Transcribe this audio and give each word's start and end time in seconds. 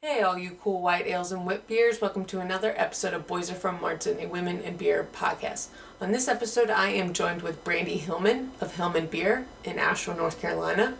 Hey, 0.00 0.22
all 0.22 0.38
you 0.38 0.52
cool 0.62 0.80
white 0.80 1.08
ales 1.08 1.32
and 1.32 1.44
wit 1.44 1.66
beers. 1.66 2.00
Welcome 2.00 2.24
to 2.26 2.38
another 2.38 2.72
episode 2.76 3.14
of 3.14 3.26
Boys 3.26 3.50
Are 3.50 3.56
From 3.56 3.80
Martin, 3.80 4.20
a 4.20 4.28
women 4.28 4.62
and 4.62 4.78
beer 4.78 5.08
podcast. 5.12 5.70
On 6.00 6.12
this 6.12 6.28
episode, 6.28 6.70
I 6.70 6.90
am 6.90 7.12
joined 7.12 7.42
with 7.42 7.64
Brandy 7.64 7.96
Hillman 7.96 8.52
of 8.60 8.76
Hillman 8.76 9.06
Beer 9.06 9.46
in 9.64 9.76
Asheville, 9.80 10.16
North 10.16 10.40
Carolina. 10.40 10.94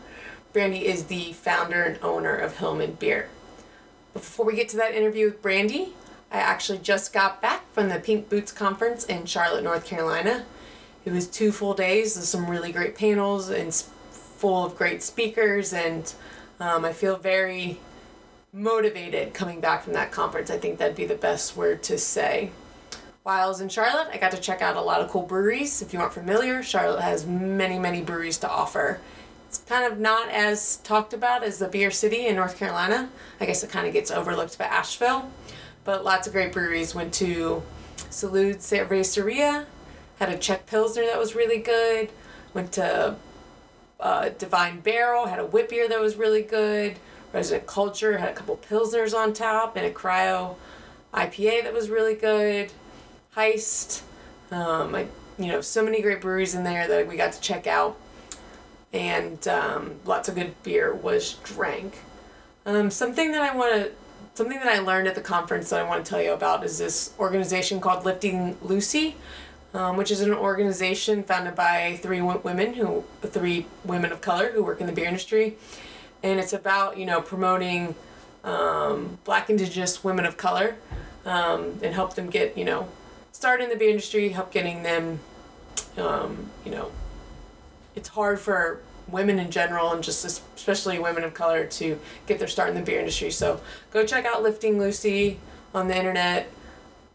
Brandy 0.53 0.84
is 0.84 1.04
the 1.04 1.32
founder 1.34 1.84
and 1.84 2.03
owner 2.03 2.34
of 2.34 2.58
Hillman 2.58 2.95
Beer. 2.95 3.29
Before 4.15 4.45
we 4.45 4.56
get 4.56 4.69
to 4.71 4.76
that 4.79 4.97
interview 4.97 5.26
with 5.26 5.42
Brandy, 5.42 5.92
I 6.33 6.38
actually 6.38 6.78
just 6.78 7.12
got 7.12 7.40
back 7.40 7.72
from 7.72 7.90
the 7.90 8.01
Pink 8.01 8.28
Boots 8.28 8.51
Conference 8.51 9.04
in 9.04 9.26
Charlotte, 9.26 9.62
North 9.62 9.87
Carolina. 9.87 10.44
It 11.04 11.12
was 11.12 11.28
two 11.28 11.53
full 11.53 11.74
days 11.74 12.17
of 12.17 12.24
some 12.24 12.51
really 12.51 12.72
great 12.72 12.96
panels 12.96 13.49
and 13.49 13.72
full 14.10 14.67
of 14.67 14.76
great 14.76 15.04
speakers, 15.04 15.72
and 15.72 16.12
um, 16.59 16.84
I 16.84 16.92
feel 16.92 17.16
very 17.16 17.78
motivated 18.52 19.34
coming 19.34 19.60
back 19.60 19.82
from 19.82 19.92
that 19.92 20.10
conference. 20.10 20.50
I 20.50 20.59
think 20.59 20.78
that'd 20.78 20.96
be 20.96 21.06
the 21.06 21.14
best 21.14 21.56
word 21.56 21.82
to 21.84 21.98
say. 21.98 22.50
While 23.23 23.45
I 23.45 23.46
was 23.46 23.60
in 23.60 23.68
Charlotte, 23.68 24.09
I 24.12 24.16
got 24.16 24.30
to 24.30 24.40
check 24.40 24.62
out 24.62 24.77
a 24.77 24.80
lot 24.80 25.00
of 25.00 25.10
cool 25.10 25.23
breweries. 25.23 25.82
If 25.82 25.92
you 25.92 26.00
aren't 26.00 26.14
familiar, 26.14 26.62
Charlotte 26.62 27.02
has 27.02 27.26
many, 27.26 27.78
many 27.78 28.00
breweries 28.00 28.38
to 28.38 28.50
offer. 28.50 29.00
It's 29.48 29.59
kind 29.59 29.90
of 29.90 29.98
not 29.98 30.30
as 30.30 30.76
talked 30.78 31.12
about 31.12 31.42
as 31.42 31.59
the 31.59 31.68
beer 31.68 31.90
city 31.90 32.26
in 32.26 32.37
North 32.37 32.59
Carolina. 32.59 33.10
I 33.40 33.46
guess 33.46 33.62
it 33.62 33.70
kind 33.70 33.87
of 33.87 33.92
gets 33.92 34.10
overlooked 34.10 34.56
by 34.59 34.65
Asheville. 34.65 35.30
But 35.84 36.04
lots 36.04 36.26
of 36.26 36.32
great 36.32 36.52
breweries. 36.52 36.95
Went 36.95 37.12
to 37.15 37.62
Salud 38.10 38.56
Cerveceria, 38.56 39.66
had 40.18 40.28
a 40.30 40.38
Czech 40.38 40.66
Pilsner 40.66 41.06
that 41.06 41.18
was 41.18 41.34
really 41.34 41.59
good. 41.59 42.10
Went 42.54 42.73
to 42.73 43.16
uh, 44.01 44.28
Divine 44.30 44.80
Barrel, 44.80 45.26
had 45.26 45.38
a 45.38 45.46
wit 45.46 45.68
beer 45.68 45.88
that 45.88 46.01
was 46.01 46.16
really 46.16 46.42
good. 46.42 46.96
Resident 47.32 47.66
Culture 47.66 48.18
had 48.18 48.30
a 48.30 48.32
couple 48.32 48.56
Pilsners 48.56 49.14
on 49.14 49.32
top 49.32 49.77
and 49.77 49.87
a 49.87 49.91
Cryo 49.91 50.56
IPA 51.12 51.65
that 51.65 51.73
was 51.73 51.90
really 51.90 52.15
good. 52.15 52.73
Heist, 53.37 54.02
um, 54.51 54.95
I, 54.95 55.07
you 55.38 55.46
know, 55.46 55.60
so 55.60 55.84
many 55.84 56.01
great 56.01 56.21
breweries 56.21 56.54
in 56.54 56.65
there 56.65 56.88
that 56.88 57.06
we 57.06 57.16
got 57.16 57.32
to 57.32 57.40
check 57.40 57.66
out 57.66 57.99
and 58.93 59.46
um, 59.49 59.96
lots 60.04 60.29
of 60.29 60.34
good 60.34 60.60
beer 60.62 60.95
was 60.95 61.34
drank. 61.45 61.99
Um, 62.65 62.90
something 62.90 63.32
that 63.32 63.43
I 63.43 63.54
want 63.54 63.74
to, 63.74 63.90
something 64.34 64.59
that 64.59 64.69
I 64.69 64.79
learned 64.79 65.09
at 65.09 65.15
the 65.15 65.21
conference 65.21 65.71
that 65.71 65.81
I 65.81 65.83
want 65.83 66.05
to 66.05 66.09
tell 66.09 66.23
you 66.23 66.33
about 66.33 66.65
is 66.65 66.79
this 66.79 67.12
organization 67.19 67.81
called 67.81 68.05
Lifting 68.05 68.56
Lucy, 68.62 69.17
um, 69.75 69.97
which 69.97 70.11
is 70.11 70.21
an 70.21 70.33
organization 70.33 71.23
founded 71.23 71.55
by 71.55 71.99
three 72.03 72.21
women 72.23 72.75
who, 72.75 73.05
three 73.23 73.67
women 73.84 74.12
of 74.12 74.21
color 74.21 74.53
who 74.53 74.62
work 74.62 74.81
in 74.81 74.87
the 74.87 74.93
beer 74.93 75.06
industry, 75.06 75.56
and 76.23 76.41
it's 76.41 76.53
about 76.53 76.99
you 76.99 77.07
know 77.07 77.21
promoting 77.21 77.95
um, 78.45 79.19
Black 79.25 79.51
Indigenous 79.51 80.03
women 80.03 80.25
of 80.25 80.37
color 80.37 80.77
um, 81.25 81.79
and 81.83 81.95
help 81.95 82.15
them 82.15 82.31
get 82.31 82.57
you 82.57 82.65
know 82.65 82.89
start 83.33 83.61
in 83.61 83.69
the 83.69 83.77
beer 83.77 83.91
industry, 83.91 84.31
help 84.31 84.51
getting 84.53 84.83
them, 84.83 85.21
um, 85.97 86.51
you 86.65 86.71
know 86.71 86.91
it's 87.95 88.09
hard 88.09 88.39
for 88.39 88.81
women 89.09 89.39
in 89.39 89.51
general 89.51 89.93
and 89.93 90.05
just 90.05 90.25
especially 90.25 90.99
women 90.99 91.25
of 91.25 91.35
color 91.35 91.65
to 91.67 91.99
get 92.27 92.39
their 92.39 92.49
start 92.49 92.69
in 92.69 92.75
the 92.75 92.83
beer 92.83 93.01
industry. 93.01 93.31
So 93.31 93.61
go 93.91 94.07
check 94.07 94.25
out 94.25 94.43
Lifting 94.43 94.79
Lucy 94.79 95.39
on 95.75 95.89
the 95.89 95.97
internet. 95.97 96.49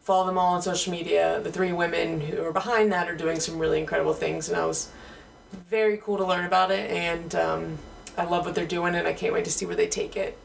Follow 0.02 0.26
them 0.26 0.38
all 0.38 0.56
on 0.56 0.62
social 0.62 0.92
media. 0.92 1.40
The 1.42 1.52
three 1.52 1.72
women 1.72 2.20
who 2.20 2.44
are 2.44 2.52
behind 2.52 2.92
that 2.92 3.08
are 3.08 3.16
doing 3.16 3.40
some 3.40 3.58
really 3.58 3.80
incredible 3.80 4.14
things, 4.14 4.50
and 4.50 4.58
I 4.58 4.66
was 4.66 4.90
very 5.70 5.98
cool 5.98 6.18
to 6.18 6.26
learn 6.26 6.46
about 6.46 6.72
it. 6.72 6.92
And 6.92 7.34
um, 7.36 7.78
I 8.18 8.26
love 8.26 8.46
what 8.46 8.56
they're 8.56 8.66
doing, 8.66 8.96
and 8.96 9.08
I 9.08 9.14
can't 9.14 9.34
wait 9.34 9.46
to 9.46 9.52
see 9.52 9.66
where 9.66 9.76
they 9.76 9.88
take 9.88 10.16
it. 10.16 10.38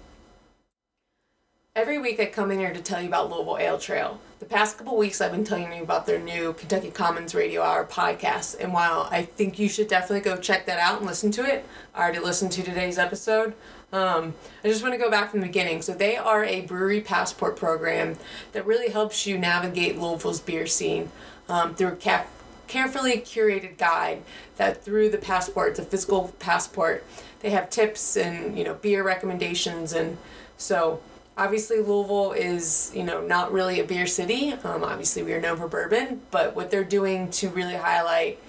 Every 1.77 1.99
week 1.99 2.19
I 2.19 2.27
come 2.27 2.51
in 2.51 2.59
here 2.59 2.73
to 2.73 2.81
tell 2.81 3.01
you 3.01 3.09
about 3.09 3.31
Louisville 3.31 3.59
Ale 3.59 3.79
Trail. 3.79 4.21
The 4.41 4.47
past 4.47 4.79
couple 4.79 4.97
weeks 4.97 5.21
I've 5.21 5.31
been 5.31 5.45
telling 5.45 5.73
you 5.73 5.83
about 5.83 6.07
their 6.07 6.19
new 6.19 6.53
Kentucky 6.55 6.91
Commons 6.91 7.35
Radio 7.35 7.63
Hour 7.63 7.85
podcast, 7.85 8.59
and 8.59 8.73
while 8.73 9.09
I 9.11 9.23
think 9.23 9.59
you 9.59 9.69
should 9.69 9.87
definitely 9.87 10.21
go 10.29 10.37
check 10.37 10.67
that 10.67 10.79
out 10.79 10.99
and 10.99 11.07
listen 11.07 11.31
to 11.33 11.45
it, 11.45 11.65
I 11.95 12.03
already 12.03 12.19
listened 12.19 12.53
to 12.53 12.63
today's 12.63 12.99
episode. 12.99 13.55
Um, 13.93 14.35
I 14.65 14.69
just 14.69 14.83
want 14.83 14.95
to 14.95 14.99
go 14.99 15.11
back 15.11 15.31
from 15.31 15.41
the 15.41 15.47
beginning. 15.47 15.83
So 15.83 15.95
they 15.95 16.17
are 16.17 16.45
a 16.45 16.63
brewery 16.63 17.01
passport 17.01 17.57
program 17.57 18.17
that 18.53 18.67
really 18.67 18.91
helps 18.91 19.27
you 19.27 19.39
navigate 19.39 19.99
Louisville's 19.99 20.41
beer 20.41 20.67
scene 20.67 21.11
um, 21.49 21.75
through 21.75 21.89
a 21.89 21.97
cap- 21.97 22.29
carefully 22.67 23.13
curated 23.19 23.79
guide 23.79 24.23
that 24.57 24.85
through 24.85 25.09
the 25.09 25.19
passport, 25.19 25.77
the 25.77 25.83
physical 25.83 26.35
passport, 26.39 27.05
they 27.41 27.51
have 27.51 27.71
tips 27.71 28.17
and 28.17 28.57
you 28.59 28.65
know 28.65 28.75
beer 28.75 29.03
recommendations 29.03 29.93
and 29.93 30.17
so 30.57 31.01
obviously 31.37 31.81
Louisville 31.81 32.33
is 32.33 32.91
you 32.95 33.05
know 33.05 33.25
not 33.25 33.53
really 33.53 33.81
a 33.81 33.85
beer 33.85 34.07
city. 34.07 34.53
Um, 34.65 34.83
obviously 34.83 35.23
we 35.23 35.33
are 35.33 35.41
known 35.41 35.57
for 35.57 35.69
bourbon, 35.69 36.21
but 36.31 36.55
what 36.55 36.71
they're 36.71 36.85
doing 36.85 37.31
to 37.33 37.49
really 37.49 37.77
highlight 37.77 38.41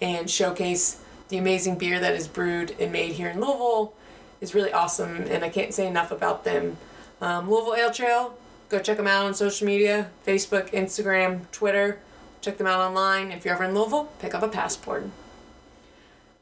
and 0.00 0.28
showcase 0.28 1.00
the 1.28 1.38
amazing 1.38 1.78
beer 1.78 2.00
that 2.00 2.14
is 2.14 2.26
brewed 2.28 2.74
and 2.78 2.92
made 2.92 3.12
here 3.12 3.28
in 3.28 3.40
Louisville 3.40 3.94
is 4.40 4.54
really 4.54 4.72
awesome, 4.72 5.16
and 5.28 5.44
I 5.44 5.48
can't 5.48 5.72
say 5.72 5.86
enough 5.86 6.10
about 6.10 6.44
them. 6.44 6.76
Um, 7.20 7.48
Louisville 7.48 7.76
Ale 7.76 7.92
Trail, 7.92 8.36
go 8.68 8.80
check 8.80 8.96
them 8.96 9.06
out 9.06 9.24
on 9.24 9.34
social 9.34 9.66
media 9.66 10.10
Facebook, 10.26 10.70
Instagram, 10.72 11.48
Twitter. 11.52 12.00
Check 12.40 12.58
them 12.58 12.66
out 12.66 12.80
online. 12.80 13.30
If 13.30 13.44
you're 13.44 13.54
ever 13.54 13.64
in 13.64 13.74
Louisville, 13.74 14.10
pick 14.18 14.34
up 14.34 14.42
a 14.42 14.48
passport. 14.48 15.08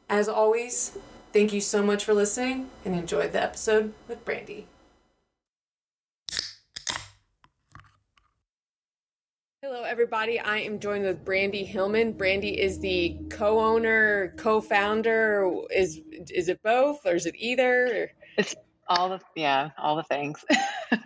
As 0.09 0.27
always, 0.27 0.97
thank 1.33 1.53
you 1.53 1.61
so 1.61 1.81
much 1.81 2.03
for 2.03 2.13
listening 2.13 2.69
and 2.85 2.95
enjoy 2.95 3.27
the 3.27 3.41
episode 3.41 3.93
with 4.07 4.23
Brandy. 4.25 4.67
Hello, 9.63 9.83
everybody. 9.83 10.39
I 10.39 10.57
am 10.59 10.79
joined 10.79 11.03
with 11.03 11.23
Brandy 11.23 11.63
Hillman. 11.63 12.13
Brandy 12.13 12.59
is 12.59 12.79
the 12.79 13.17
co-owner, 13.29 14.33
co-founder. 14.37 15.49
Is 15.69 16.01
is 16.29 16.49
it 16.49 16.61
both, 16.63 17.05
or 17.05 17.15
is 17.15 17.25
it 17.25 17.35
either? 17.37 18.11
It's 18.37 18.55
all 18.87 19.09
the 19.09 19.21
yeah, 19.35 19.69
all 19.77 19.95
the 19.95 20.03
things. 20.03 20.43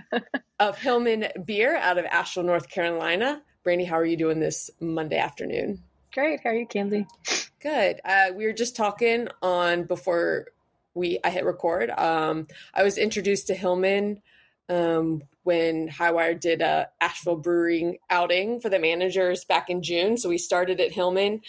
of 0.60 0.78
Hillman 0.78 1.28
Beer 1.46 1.76
out 1.76 1.98
of 1.98 2.06
Asheville, 2.06 2.46
North 2.46 2.70
Carolina. 2.70 3.44
Brandy, 3.64 3.84
how 3.84 3.96
are 3.96 4.06
you 4.06 4.18
doing 4.18 4.40
this 4.40 4.70
Monday 4.80 5.18
afternoon? 5.18 5.84
Great. 6.16 6.40
How 6.46 6.52
are 6.52 6.56
you, 6.56 6.66
Kenzie? 6.66 7.08
Good. 7.60 8.00
Uh, 8.06 8.28
we 8.34 8.46
were 8.46 8.54
just 8.54 8.78
talking 8.78 9.28
on 9.42 9.84
before 9.84 10.48
we 10.94 11.20
I 11.26 11.30
hit 11.30 11.44
record. 11.44 11.90
Um, 11.90 12.48
I 12.74 12.84
was 12.84 12.98
introduced 12.98 13.48
to 13.48 13.54
Hillman 13.54 14.22
um, 14.70 15.24
when 15.44 15.90
Highwire 15.90 16.40
did 16.40 16.62
a 16.62 16.88
Asheville 17.02 17.36
Brewing 17.36 17.98
outing 18.10 18.62
for 18.62 18.70
the 18.70 18.80
managers 18.80 19.44
back 19.44 19.70
in 19.70 19.84
June. 19.84 20.16
So 20.16 20.30
we 20.30 20.38
started 20.38 20.80
at 20.80 20.94
Hillman 20.94 21.42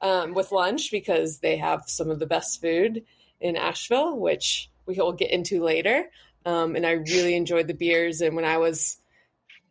um, 0.00 0.32
with 0.32 0.52
lunch 0.52 0.90
because 0.90 1.40
they 1.40 1.58
have 1.58 1.84
some 1.86 2.08
of 2.08 2.18
the 2.18 2.26
best 2.26 2.62
food 2.62 3.04
in 3.42 3.56
Asheville, 3.56 4.16
which 4.16 4.70
we 4.86 4.94
will 4.94 5.12
get 5.12 5.32
into 5.32 5.62
later. 5.62 6.06
Um, 6.46 6.76
and 6.76 6.86
I 6.86 6.92
really 6.92 7.36
enjoyed 7.36 7.66
the 7.66 7.74
beers. 7.74 8.22
And 8.22 8.34
when 8.34 8.46
I 8.46 8.56
was 8.56 8.96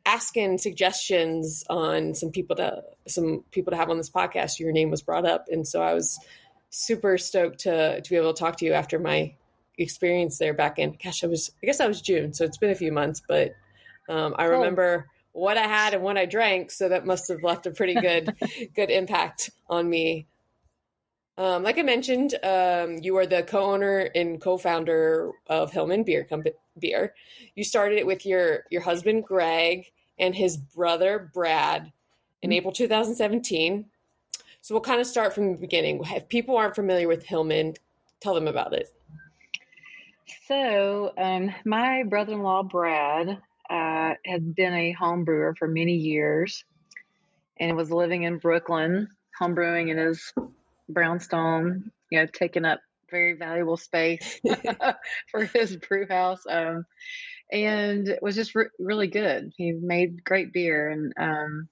asking 0.05 0.57
suggestions 0.57 1.63
on 1.69 2.13
some 2.13 2.31
people 2.31 2.55
to 2.57 2.83
some 3.07 3.43
people 3.51 3.71
to 3.71 3.77
have 3.77 3.89
on 3.89 3.97
this 3.97 4.09
podcast, 4.09 4.59
your 4.59 4.71
name 4.71 4.89
was 4.89 5.01
brought 5.01 5.25
up, 5.25 5.45
and 5.49 5.67
so 5.67 5.81
I 5.81 5.93
was 5.93 6.19
super 6.69 7.17
stoked 7.17 7.59
to 7.59 8.01
to 8.01 8.09
be 8.09 8.15
able 8.15 8.33
to 8.33 8.39
talk 8.39 8.57
to 8.57 8.65
you 8.65 8.73
after 8.73 8.99
my 8.99 9.33
experience 9.77 10.37
there 10.37 10.53
back 10.53 10.77
in 10.79 10.97
gosh, 11.03 11.23
I 11.23 11.27
was 11.27 11.51
I 11.61 11.65
guess 11.65 11.79
I 11.79 11.87
was 11.87 12.01
June, 12.01 12.33
so 12.33 12.43
it's 12.43 12.57
been 12.57 12.71
a 12.71 12.75
few 12.75 12.91
months, 12.91 13.21
but 13.27 13.51
um, 14.09 14.35
I 14.37 14.45
remember 14.45 15.07
what 15.31 15.57
I 15.57 15.67
had 15.67 15.93
and 15.93 16.03
what 16.03 16.17
I 16.17 16.25
drank, 16.25 16.71
so 16.71 16.89
that 16.89 17.05
must 17.05 17.27
have 17.29 17.43
left 17.43 17.65
a 17.65 17.71
pretty 17.71 17.95
good 17.95 18.35
good 18.75 18.89
impact 18.89 19.51
on 19.69 19.89
me. 19.89 20.27
Um, 21.35 21.63
like 21.63 21.79
I 21.79 21.81
mentioned, 21.81 22.35
um, 22.43 22.99
you 23.01 23.17
are 23.17 23.25
the 23.25 23.41
co-owner 23.41 24.11
and 24.13 24.39
co-founder 24.39 25.31
of 25.47 25.71
Hillman 25.71 26.03
Beer 26.03 26.23
Company. 26.25 26.53
Beer. 26.77 27.13
You 27.55 27.63
started 27.63 27.99
it 27.99 28.05
with 28.05 28.25
your 28.25 28.63
your 28.69 28.81
husband 28.81 29.25
Greg 29.25 29.91
and 30.19 30.35
his 30.35 30.57
brother 30.57 31.29
Brad 31.33 31.91
in 32.41 32.49
mm-hmm. 32.49 32.57
April 32.57 32.73
2017. 32.73 33.85
So 34.61 34.73
we'll 34.73 34.81
kind 34.81 35.01
of 35.01 35.07
start 35.07 35.33
from 35.33 35.51
the 35.51 35.57
beginning. 35.57 36.01
If 36.05 36.29
people 36.29 36.55
aren't 36.57 36.75
familiar 36.75 37.07
with 37.07 37.25
Hillman, 37.25 37.75
tell 38.21 38.33
them 38.33 38.47
about 38.47 38.73
it. 38.73 38.93
So, 40.47 41.13
um, 41.17 41.53
my 41.65 42.03
brother 42.03 42.33
in 42.33 42.43
law, 42.43 42.63
Brad, 42.63 43.41
uh, 43.69 44.13
had 44.25 44.55
been 44.55 44.73
a 44.73 44.91
home 44.93 45.25
brewer 45.25 45.55
for 45.57 45.67
many 45.67 45.95
years 45.95 46.63
and 47.59 47.75
was 47.75 47.91
living 47.91 48.23
in 48.23 48.37
Brooklyn, 48.37 49.07
home 49.37 49.55
brewing 49.55 49.89
in 49.89 49.97
his 49.97 50.33
brownstone, 50.89 51.91
you 52.09 52.19
know, 52.19 52.27
taking 52.33 52.65
up 52.65 52.81
very 53.13 53.33
valuable 53.33 53.77
space 53.77 54.41
for 55.31 55.45
his 55.45 55.77
brew 55.77 56.05
house. 56.07 56.41
Um, 56.49 56.85
and 57.51 58.09
it 58.09 58.19
was 58.21 58.35
just 58.35 58.55
re- 58.55 58.65
really 58.79 59.07
good. 59.07 59.53
He 59.55 59.71
made 59.71 60.23
great 60.23 60.51
beer. 60.51 60.89
And 60.89 61.13
um, 61.17 61.69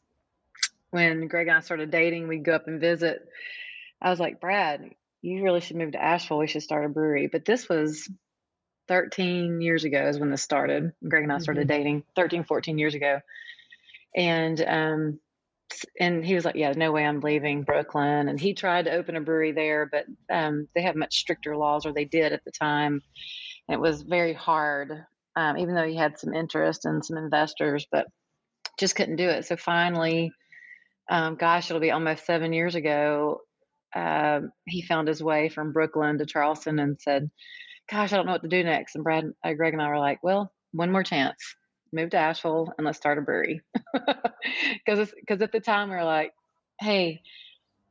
when 0.92 1.28
Greg 1.28 1.48
and 1.48 1.58
I 1.58 1.62
started 1.62 1.92
dating, 1.92 2.28
we'd 2.28 2.46
go 2.46 2.54
up 2.54 2.68
and 2.68 2.80
visit. 2.80 3.28
I 4.02 4.10
was 4.10 4.20
like, 4.20 4.40
Brad, 4.40 4.92
you 5.22 5.44
really 5.44 5.62
should 5.62 5.78
move 5.78 5.94
to 5.94 6.04
Asheville. 6.04 6.38
We 6.38 6.48
should 6.48 6.64
start 6.64 6.86
a 6.86 6.90
brewery. 6.90 7.28
But 7.28 7.46
this 7.46 7.68
was 7.68 8.10
13 8.88 9.62
years 9.62 9.84
ago 9.84 10.08
is 10.08 10.20
when 10.20 10.30
this 10.30 10.44
started. 10.44 10.92
Greg 11.08 11.24
and 11.24 11.34
I 11.34 11.40
started 11.40 11.68
mm-hmm. 11.68 11.78
dating 11.78 12.04
13, 12.16 12.44
14 12.44 12.78
years 12.78 12.94
ago. 12.94 13.20
And 14.16 14.62
um, 14.62 15.20
and 16.00 16.26
he 16.26 16.36
was 16.36 16.46
like, 16.46 16.56
"Yeah, 16.56 16.74
no 16.76 16.92
way, 16.92 17.06
I'm 17.06 17.20
leaving 17.20 17.64
Brooklyn." 17.64 18.28
And 18.30 18.40
he 18.40 18.54
tried 18.54 18.86
to 18.86 18.94
open 18.94 19.16
a 19.16 19.22
brewery 19.22 19.52
there, 19.52 19.90
but 19.92 20.06
um, 20.34 20.68
they 20.76 20.82
have 20.82 20.96
much 20.96 21.16
stricter 21.18 21.56
laws, 21.58 21.86
or 21.86 21.94
they 21.94 22.06
did 22.06 22.34
at 22.34 22.44
the 22.46 22.52
time. 22.52 23.02
And 23.68 23.76
it 23.76 23.82
was 23.82 24.02
very 24.02 24.34
hard, 24.34 25.06
um, 25.36 25.58
even 25.58 25.76
though 25.76 25.88
he 25.88 25.96
had 25.96 26.20
some 26.20 26.34
interest 26.34 26.86
and 26.86 27.04
some 27.06 27.18
investors, 27.18 27.88
but 27.92 28.08
just 28.80 28.96
couldn't 28.96 29.18
do 29.18 29.30
it. 29.30 29.46
So 29.46 29.56
finally, 29.58 30.32
um, 31.10 31.36
gosh, 31.36 31.70
it'll 31.70 31.82
be 31.82 31.92
almost 31.92 32.26
seven 32.26 32.54
years 32.54 32.76
ago. 32.76 33.42
Uh, 33.96 34.42
he 34.66 34.82
found 34.82 35.08
his 35.08 35.22
way 35.22 35.50
from 35.50 35.74
Brooklyn 35.74 36.18
to 36.18 36.26
Charleston 36.26 36.80
and 36.80 37.00
said, 37.00 37.30
"Gosh, 37.90 38.14
I 38.14 38.18
don't 38.18 38.26
know 38.26 38.34
what 38.34 38.44
to 38.44 38.48
do 38.48 38.64
next." 38.64 38.96
And 38.96 39.04
Brad, 39.04 39.26
uh, 39.44 39.54
Greg, 39.54 39.74
and 39.74 39.82
I 39.82 39.90
were 39.90 40.00
like, 40.00 40.24
"Well, 40.24 40.52
one 40.72 40.92
more 40.92 41.04
chance." 41.04 41.56
Move 41.94 42.12
to 42.12 42.18
Asheville 42.18 42.74
and 42.78 42.86
let's 42.86 42.98
start 42.98 43.18
a 43.18 43.22
brewery. 43.22 43.62
Because 44.84 45.14
because 45.20 45.42
at 45.44 45.52
the 45.52 45.60
time 45.60 45.90
we 45.90 45.96
were 45.96 46.04
like, 46.04 46.34
hey, 46.80 47.22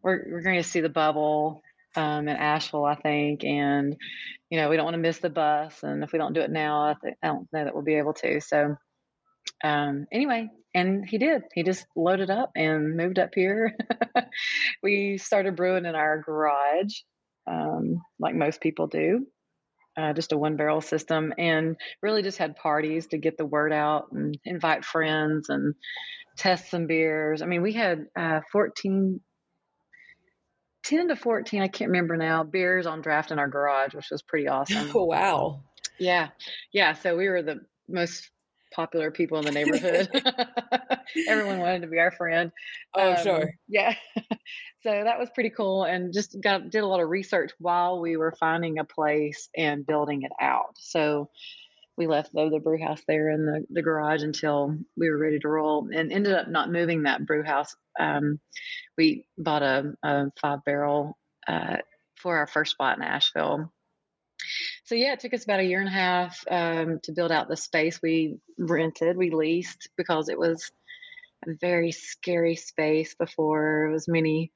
we're 0.03 0.25
we're 0.29 0.43
going 0.43 0.61
to 0.61 0.69
see 0.69 0.81
the 0.81 0.89
bubble 0.89 1.63
um, 1.95 2.27
in 2.29 2.37
Asheville, 2.37 2.85
I 2.85 2.97
think, 2.97 3.45
and 3.45 3.97
you 4.51 4.61
know 4.61 4.69
we 4.69 4.77
don't 4.77 4.85
want 4.85 4.95
to 4.95 5.01
miss 5.01 5.19
the 5.19 5.31
bus, 5.31 5.83
and 5.85 6.03
if 6.03 6.13
we 6.13 6.19
don't 6.19 6.33
do 6.33 6.41
it 6.41 6.51
now, 6.51 6.87
I, 6.87 6.97
th- 7.01 7.15
I 7.23 7.29
don't 7.29 7.49
know 7.53 7.65
that 7.65 7.75
we'll 7.75 7.85
be 7.85 7.95
able 7.95 8.15
to. 8.15 8.41
So 8.41 8.77
um, 9.63 10.07
anyway, 10.13 10.49
and 10.75 11.09
he 11.09 11.19
did. 11.19 11.43
He 11.55 11.63
just 11.63 11.87
loaded 11.97 12.31
up 12.31 12.51
and 12.57 12.97
moved 12.97 13.21
up 13.21 13.31
here. 13.35 13.77
we 14.83 15.19
started 15.19 15.57
brewing 15.57 15.85
in 15.87 15.95
our 15.95 16.21
garage, 16.23 16.95
um, 17.47 18.03
like 18.19 18.35
most 18.35 18.61
people 18.61 18.87
do 18.87 19.27
uh, 20.01 20.13
just 20.13 20.33
a 20.33 20.39
one 20.39 20.57
barrel 20.57 20.81
system, 20.81 21.35
and 21.37 21.77
really 22.03 22.23
just 22.23 22.39
had 22.39 22.57
parties 22.57 23.09
to 23.09 23.19
get 23.19 23.37
the 23.37 23.47
word 23.47 23.73
out 23.73 24.11
and 24.13 24.39
invite 24.45 24.85
friends 24.85 25.49
and 25.49 25.75
test 26.37 26.71
some 26.71 26.87
beers. 26.87 27.43
I 27.43 27.47
mean, 27.47 27.63
we 27.63 27.73
had 27.73 28.07
uh, 28.19 28.41
14, 28.53 29.21
10 30.85 31.09
to 31.09 31.17
14, 31.17 31.63
I 31.63 31.69
can't 31.69 31.91
remember 31.91 32.17
now, 32.17 32.43
beers 32.43 32.87
on 32.87 33.03
draft 33.03 33.31
in 33.31 33.39
our 33.39 33.49
garage, 33.49 33.95
which 33.95 34.11
was 34.11 34.23
pretty 34.23 34.49
awesome. 34.49 34.91
Oh, 34.95 35.05
wow. 35.05 35.61
Yeah. 35.99 36.29
Yeah. 36.73 36.95
So 36.95 37.17
we 37.17 37.29
were 37.29 37.43
the 37.43 37.61
most 37.89 38.31
popular 38.73 39.11
people 39.11 39.39
in 39.39 39.45
the 39.45 39.51
neighborhood. 39.53 40.09
Everyone 41.29 41.61
wanted 41.61 41.83
to 41.83 41.89
be 41.89 41.99
our 41.99 42.13
friend. 42.13 42.53
Oh, 42.95 43.13
um, 43.13 43.17
sure. 43.19 43.55
Yeah. 43.69 43.95
So 44.83 44.91
that 44.91 45.19
was 45.19 45.31
pretty 45.31 45.51
cool 45.51 45.85
and 45.85 46.13
just 46.13 46.41
got 46.41 46.71
did 46.71 46.83
a 46.83 46.87
lot 46.87 47.01
of 47.01 47.09
research 47.09 47.53
while 47.59 48.01
we 48.01 48.17
were 48.17 48.35
finding 48.39 48.79
a 48.79 48.85
place 48.85 49.49
and 49.57 49.87
building 49.87 50.23
it 50.23 50.33
out. 50.41 50.77
So 50.77 51.31
we 51.97 52.07
left 52.07 52.33
the, 52.33 52.49
the 52.49 52.61
brew 52.61 52.83
house 52.83 53.03
there 53.07 53.29
in 53.31 53.45
the, 53.45 53.65
the 53.71 53.83
garage 53.83 54.23
until 54.23 54.77
we 54.97 55.11
were 55.11 55.19
ready 55.19 55.39
to 55.39 55.49
roll 55.49 55.89
and 55.93 56.11
ended 56.11 56.33
up 56.33 56.49
not 56.49 56.73
moving 56.73 57.03
that 57.03 57.27
brew 57.27 57.43
house. 57.43 57.75
Um, 57.99 58.41
we 58.97 59.27
bought 59.37 59.63
a, 59.63 59.93
a 60.03 60.27
five 60.41 60.65
barrel 60.65 61.19
uh, 61.47 61.79
for 62.17 62.39
our 62.39 62.47
first 62.47 62.73
spot 62.73 62.97
in 62.97 63.03
Asheville 63.03 63.71
so 64.85 64.95
yeah, 64.95 65.13
it 65.13 65.21
took 65.21 65.35
us 65.35 65.45
about 65.45 65.61
a 65.61 65.65
year 65.65 65.81
and 65.81 65.89
a 65.89 65.93
half 65.93 66.45
um, 66.51 67.01
to 67.05 67.13
build 67.13 67.31
out 67.31 67.49
the 67.49 67.57
space 67.57 68.01
we 68.03 68.39
rented, 68.59 69.17
we 69.17 69.31
leased 69.31 69.89
because 69.97 70.29
it 70.29 70.39
was 70.39 70.71
a 71.47 71.53
very 71.61 71.93
scary 71.93 72.57
space 72.57 73.15
before 73.15 73.85
it 73.85 73.93
was 73.93 74.09
many 74.09 74.53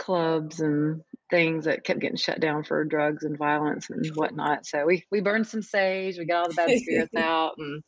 clubs 0.00 0.60
and 0.60 1.02
things 1.30 1.66
that 1.66 1.84
kept 1.84 2.00
getting 2.00 2.16
shut 2.16 2.40
down 2.40 2.64
for 2.64 2.84
drugs 2.84 3.22
and 3.22 3.38
violence 3.38 3.90
and 3.90 4.04
whatnot. 4.14 4.66
So 4.66 4.84
we 4.86 5.04
we 5.10 5.20
burned 5.20 5.46
some 5.46 5.62
sage, 5.62 6.18
we 6.18 6.24
got 6.24 6.42
all 6.42 6.48
the 6.48 6.54
bad 6.54 6.78
spirits 6.78 7.14
out, 7.16 7.52
and 7.58 7.82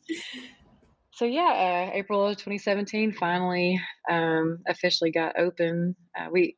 so 1.15 1.25
yeah, 1.25 1.89
uh, 1.91 1.97
April 1.97 2.25
of 2.25 2.37
2017 2.37 3.13
finally 3.13 3.81
um, 4.09 4.59
officially 4.67 5.11
got 5.11 5.37
open. 5.37 5.95
Uh, 6.17 6.27
we 6.31 6.55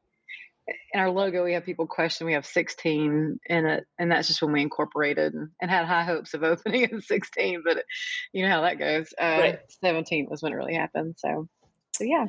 in 0.93 0.99
our 0.99 1.11
logo 1.11 1.43
we 1.43 1.53
have 1.53 1.63
people 1.63 1.85
question 1.85 2.25
we 2.25 2.33
have 2.33 2.45
16 2.45 3.39
in 3.45 3.65
it 3.67 3.83
and 3.99 4.11
that's 4.11 4.27
just 4.27 4.41
when 4.41 4.51
we 4.51 4.63
incorporated 4.63 5.35
and, 5.35 5.49
and 5.61 5.69
had 5.69 5.85
high 5.85 6.03
hopes 6.03 6.33
of 6.33 6.41
opening 6.43 6.87
in 6.91 7.01
16 7.01 7.61
but 7.63 7.77
it, 7.77 7.85
you 8.33 8.43
know 8.43 8.49
how 8.49 8.61
that 8.61 8.79
goes 8.79 9.13
uh, 9.21 9.37
right. 9.39 9.59
17 9.83 10.27
was 10.27 10.41
when 10.41 10.53
it 10.53 10.55
really 10.55 10.73
happened 10.73 11.13
so 11.19 11.47
so 11.93 12.03
yeah 12.03 12.25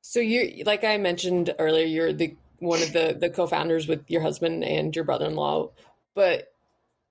so 0.00 0.18
you 0.18 0.64
like 0.64 0.82
i 0.82 0.96
mentioned 0.96 1.54
earlier 1.60 1.86
you're 1.86 2.12
the 2.12 2.34
one 2.60 2.82
of 2.82 2.92
the 2.92 3.16
the 3.18 3.30
co-founders 3.30 3.88
with 3.88 4.04
your 4.08 4.22
husband 4.22 4.64
and 4.64 4.94
your 4.94 5.04
brother-in-law 5.04 5.68
but 6.14 6.50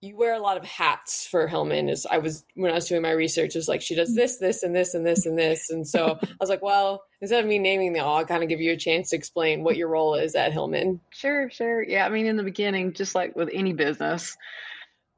you 0.02 0.16
wear 0.16 0.34
a 0.34 0.40
lot 0.40 0.58
of 0.58 0.64
hats 0.64 1.28
for 1.28 1.48
Hillman. 1.48 1.90
Is 1.90 2.06
I 2.06 2.20
was 2.20 2.46
when 2.56 2.72
I 2.72 2.76
was 2.76 2.88
doing 2.88 3.02
my 3.02 3.12
research, 3.12 3.56
it 3.56 3.60
was 3.60 3.68
like 3.68 3.82
she 3.82 3.96
does 3.96 4.16
this, 4.16 4.38
this, 4.38 4.64
and 4.64 4.76
this, 4.76 4.94
and 4.94 5.06
this, 5.06 5.26
and 5.26 5.38
this, 5.38 5.70
and 5.70 5.88
so 5.88 6.18
I 6.22 6.36
was 6.40 6.50
like, 6.50 6.62
well, 6.62 7.04
instead 7.22 7.44
of 7.44 7.50
me 7.50 7.60
naming 7.60 7.94
them 7.94 8.06
all, 8.06 8.18
I'll 8.18 8.26
kind 8.26 8.44
of 8.44 8.50
give 8.50 8.62
you 8.62 8.72
a 8.72 8.78
chance 8.78 9.10
to 9.10 9.18
explain 9.18 9.64
what 9.64 9.78
your 9.78 9.90
role 9.90 10.16
is 10.16 10.36
at 10.36 10.54
Hillman. 10.54 11.02
Sure, 11.10 11.50
sure, 11.50 11.84
yeah. 11.84 12.06
I 12.06 12.10
mean, 12.10 12.28
in 12.28 12.38
the 12.38 12.44
beginning, 12.44 12.94
just 12.94 13.14
like 13.14 13.36
with 13.36 13.50
any 13.52 13.74
business, 13.74 14.38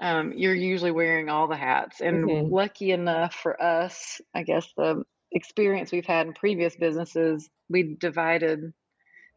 um, 0.01 0.33
you're 0.35 0.55
usually 0.55 0.91
wearing 0.91 1.29
all 1.29 1.47
the 1.47 1.55
hats, 1.55 2.01
and 2.01 2.25
mm-hmm. 2.25 2.53
lucky 2.53 2.91
enough 2.91 3.35
for 3.35 3.61
us, 3.61 4.19
I 4.33 4.43
guess 4.43 4.67
the 4.75 5.03
experience 5.31 5.91
we've 5.91 6.05
had 6.05 6.25
in 6.25 6.33
previous 6.33 6.75
businesses, 6.75 7.47
we 7.69 7.95
divided 7.99 8.73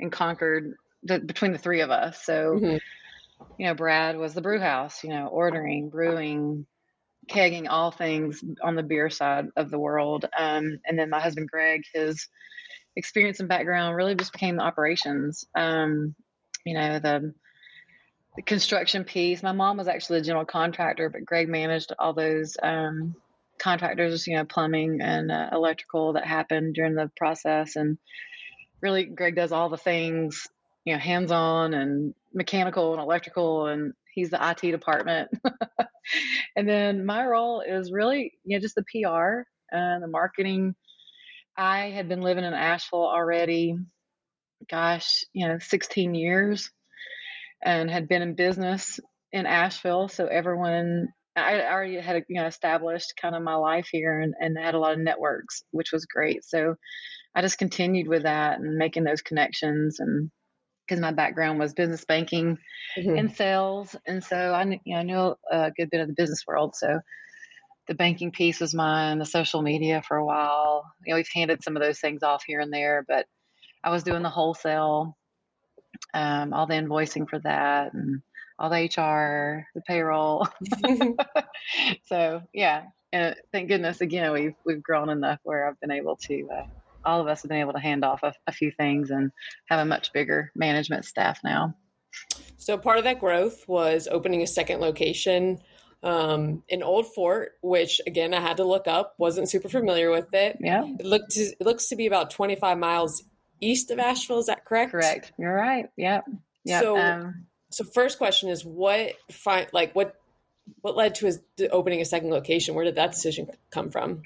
and 0.01 0.11
conquered 0.11 0.75
the, 1.05 1.21
between 1.21 1.53
the 1.53 1.59
three 1.59 1.81
of 1.81 1.91
us. 1.91 2.23
So. 2.25 2.57
Mm-hmm 2.57 2.77
you 3.59 3.67
know, 3.67 3.75
Brad 3.75 4.17
was 4.17 4.35
the 4.35 4.41
brew 4.41 4.61
house, 4.61 5.03
you 5.05 5.11
know, 5.11 5.27
ordering, 5.27 5.89
brewing, 5.91 6.67
kegging, 7.29 7.67
all 7.69 7.91
things 7.91 8.43
on 8.63 8.75
the 8.75 8.83
beer 8.83 9.11
side 9.11 9.47
of 9.57 9.71
the 9.71 9.79
world. 9.79 10.25
Um, 10.39 10.79
and 10.87 10.99
then 10.99 11.11
my 11.11 11.21
husband, 11.21 11.49
Greg, 11.51 11.83
his 11.93 12.29
experience 12.97 13.41
and 13.41 13.49
background 13.49 13.97
really 13.97 14.15
just 14.15 14.33
became 14.33 14.57
the 14.57 14.63
operations. 14.63 15.45
Um, 15.55 16.15
you 16.65 16.75
know, 16.75 16.99
the, 16.99 17.35
the 18.37 18.43
construction 18.43 19.05
piece. 19.05 19.43
My 19.43 19.53
mom 19.53 19.77
was 19.77 19.89
actually 19.89 20.21
the 20.21 20.27
general 20.27 20.45
contractor, 20.45 21.09
but 21.09 21.25
Greg 21.25 21.49
managed 21.49 21.93
all 21.99 22.15
those 22.15 22.57
um, 22.63 23.15
contractors, 23.59 24.27
you 24.27 24.37
know, 24.37 24.45
plumbing 24.45 25.01
and 25.01 25.31
uh, 25.31 25.51
electrical 25.53 26.15
that 26.15 26.27
happened 26.27 26.75
during 26.75 26.95
the 26.95 27.11
process. 27.17 27.77
And 27.77 27.99
really, 28.81 29.05
Greg 29.05 29.37
does 29.37 29.53
all 29.53 29.69
the 29.69 29.77
things, 29.77 30.49
you 30.85 30.93
know, 30.93 30.99
hands 30.99 31.31
on 31.31 31.75
and 31.75 32.15
mechanical 32.33 32.93
and 32.93 33.01
electrical 33.01 33.67
and 33.67 33.95
he's 34.15 34.31
the 34.31 34.51
IT 34.51 34.71
department. 34.71 35.31
and 36.57 36.69
then 36.69 37.05
my 37.05 37.25
role 37.27 37.63
is 37.67 37.93
really, 37.93 38.33
you 38.45 38.57
know, 38.57 38.61
just 38.61 38.77
the 38.77 38.85
PR 38.85 39.43
and 39.71 40.03
the 40.03 40.09
marketing. 40.09 40.75
I 41.57 41.91
had 41.91 42.09
been 42.09 42.21
living 42.21 42.45
in 42.45 42.53
Asheville 42.53 43.07
already, 43.07 43.77
gosh, 44.71 45.25
you 45.33 45.49
know, 45.49 45.59
16 45.59 46.15
years 46.15 46.71
and 47.63 47.91
had 47.91 48.09
been 48.09 48.23
in 48.23 48.35
business 48.35 49.01
in 49.33 49.47
Asheville. 49.47 50.09
So 50.09 50.27
everyone, 50.27 51.09
I 51.35 51.63
already 51.63 51.99
had, 51.99 52.25
you 52.29 52.41
know, 52.41 52.47
established 52.47 53.15
kind 53.21 53.35
of 53.35 53.43
my 53.43 53.55
life 53.55 53.89
here 53.91 54.21
and, 54.21 54.35
and 54.39 54.59
had 54.59 54.75
a 54.75 54.79
lot 54.79 54.93
of 54.93 54.99
networks, 54.99 55.63
which 55.71 55.93
was 55.93 56.07
great. 56.07 56.45
So 56.45 56.77
I 57.35 57.41
just 57.41 57.59
continued 57.59 58.07
with 58.07 58.25
that 58.25 58.61
and 58.61 58.77
making 58.77 59.05
those 59.05 59.23
connections 59.23 59.99
and 59.99 60.31
because 60.87 61.01
my 61.01 61.13
background 61.13 61.59
was 61.59 61.73
business 61.73 62.05
banking 62.05 62.59
mm-hmm. 62.99 63.17
and 63.17 63.35
sales, 63.35 63.97
and 64.07 64.23
so 64.23 64.37
I 64.37 64.65
you 64.85 64.95
know, 64.95 64.97
I 64.97 65.03
knew 65.03 65.35
a 65.51 65.71
good 65.71 65.91
bit 65.91 66.01
of 66.01 66.09
the 66.09 66.15
business 66.15 66.45
world. 66.47 66.75
So 66.77 67.01
the 67.87 67.95
banking 67.95 68.31
piece 68.31 68.61
was 68.61 68.75
mine, 68.75 69.19
the 69.19 69.27
social 69.27 69.63
media 69.63 70.03
for 70.07 70.17
a 70.17 70.25
while. 70.25 70.85
You 71.05 71.13
know, 71.13 71.17
we've 71.17 71.29
handed 71.35 71.63
some 71.63 71.77
of 71.77 71.83
those 71.83 72.01
things 72.01 72.23
off 72.23 72.45
here 72.47 72.61
and 72.61 72.73
there, 72.73 73.05
but 73.07 73.27
I 73.83 73.91
was 73.91 74.03
doing 74.03 74.23
the 74.23 74.31
wholesale, 74.31 75.17
um, 76.15 76.53
all 76.53 76.67
the 76.67 76.75
invoicing 76.75 77.29
for 77.29 77.39
that, 77.41 77.93
and 77.93 78.23
all 78.59 78.71
the 78.71 78.85
HR, 78.85 79.67
the 79.75 79.83
payroll. 79.83 80.49
so 82.07 82.43
yeah, 82.53 82.85
and 83.13 83.37
thank 83.53 83.69
goodness 83.69 84.01
again 84.01 84.33
we've 84.33 84.55
we've 84.65 84.83
grown 84.83 85.11
enough 85.11 85.41
where 85.43 85.69
I've 85.69 85.81
been 85.81 85.91
able 85.91 86.17
to 86.17 86.49
uh, 86.53 86.67
all 87.05 87.21
of 87.21 87.27
us 87.27 87.43
have 87.43 87.49
been 87.49 87.61
able 87.61 87.73
to 87.73 87.79
hand 87.79 88.05
off 88.05 88.23
a, 88.23 88.33
a 88.47 88.53
few 88.53 88.71
things 88.71 89.11
and 89.11 89.31
have 89.69 89.81
a 89.81 89.85
much 89.85 90.13
bigger 90.13 90.51
management 90.55 91.05
staff 91.05 91.41
now. 91.45 91.75
So 92.57 92.79
part 92.79 92.99
of 92.99 93.05
that 93.05 93.21
growth 93.21 93.65
was 93.69 94.09
opening 94.11 94.43
a 94.43 94.47
second 94.47 94.81
location 94.81 95.61
um, 96.03 96.63
in 96.69 96.83
Old 96.83 97.13
Fort, 97.15 97.53
which 97.63 98.01
again 98.07 98.35
I 98.35 98.41
had 98.41 98.59
to 98.59 98.65
look 98.65 98.87
up. 98.87 99.15
wasn't 99.19 99.49
super 99.49 99.69
familiar 99.69 100.11
with 100.11 100.33
it. 100.33 100.59
Yeah, 100.61 100.85
it 100.99 101.05
looked 101.05 101.37
it 101.37 101.61
looks 101.61 101.89
to 101.89 101.97
be 101.97 102.07
about 102.07 102.31
25 102.31 102.79
miles 102.79 103.25
east 103.61 103.91
of 103.91 103.99
Asheville. 103.99 104.39
Is 104.39 104.47
that 104.47 104.65
correct? 104.65 104.93
Correct. 104.93 105.33
You're 105.39 105.55
right. 105.55 105.87
Yep. 105.97 106.25
Yeah. 106.65 106.81
So, 106.81 106.99
um, 106.99 107.47
so 107.71 107.85
first 107.85 108.19
question 108.19 108.51
is 108.51 108.65
what 108.65 109.13
fi- 109.31 109.67
like 109.73 109.95
what 109.95 110.17
what 110.81 110.97
led 110.97 111.17
to 111.17 111.27
his 111.27 111.41
opening 111.71 112.01
a 112.01 112.05
second 112.05 112.31
location? 112.31 112.75
Where 112.75 112.85
did 112.85 112.97
that 112.97 113.13
decision 113.13 113.49
come 113.71 113.91
from? 113.91 114.23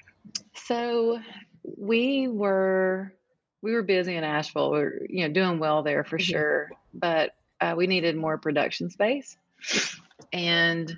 So 0.65 1.19
we 1.77 2.27
were 2.27 3.13
we 3.61 3.73
were 3.73 3.83
busy 3.83 4.15
in 4.15 4.23
Asheville. 4.23 4.71
We 4.71 4.79
are 4.79 5.05
you 5.09 5.27
know 5.27 5.33
doing 5.33 5.59
well 5.59 5.83
there 5.83 6.03
for 6.03 6.17
mm-hmm. 6.17 6.31
sure, 6.31 6.71
but 6.93 7.35
uh, 7.61 7.75
we 7.77 7.87
needed 7.87 8.15
more 8.15 8.37
production 8.37 8.89
space, 8.89 9.37
and 10.33 10.97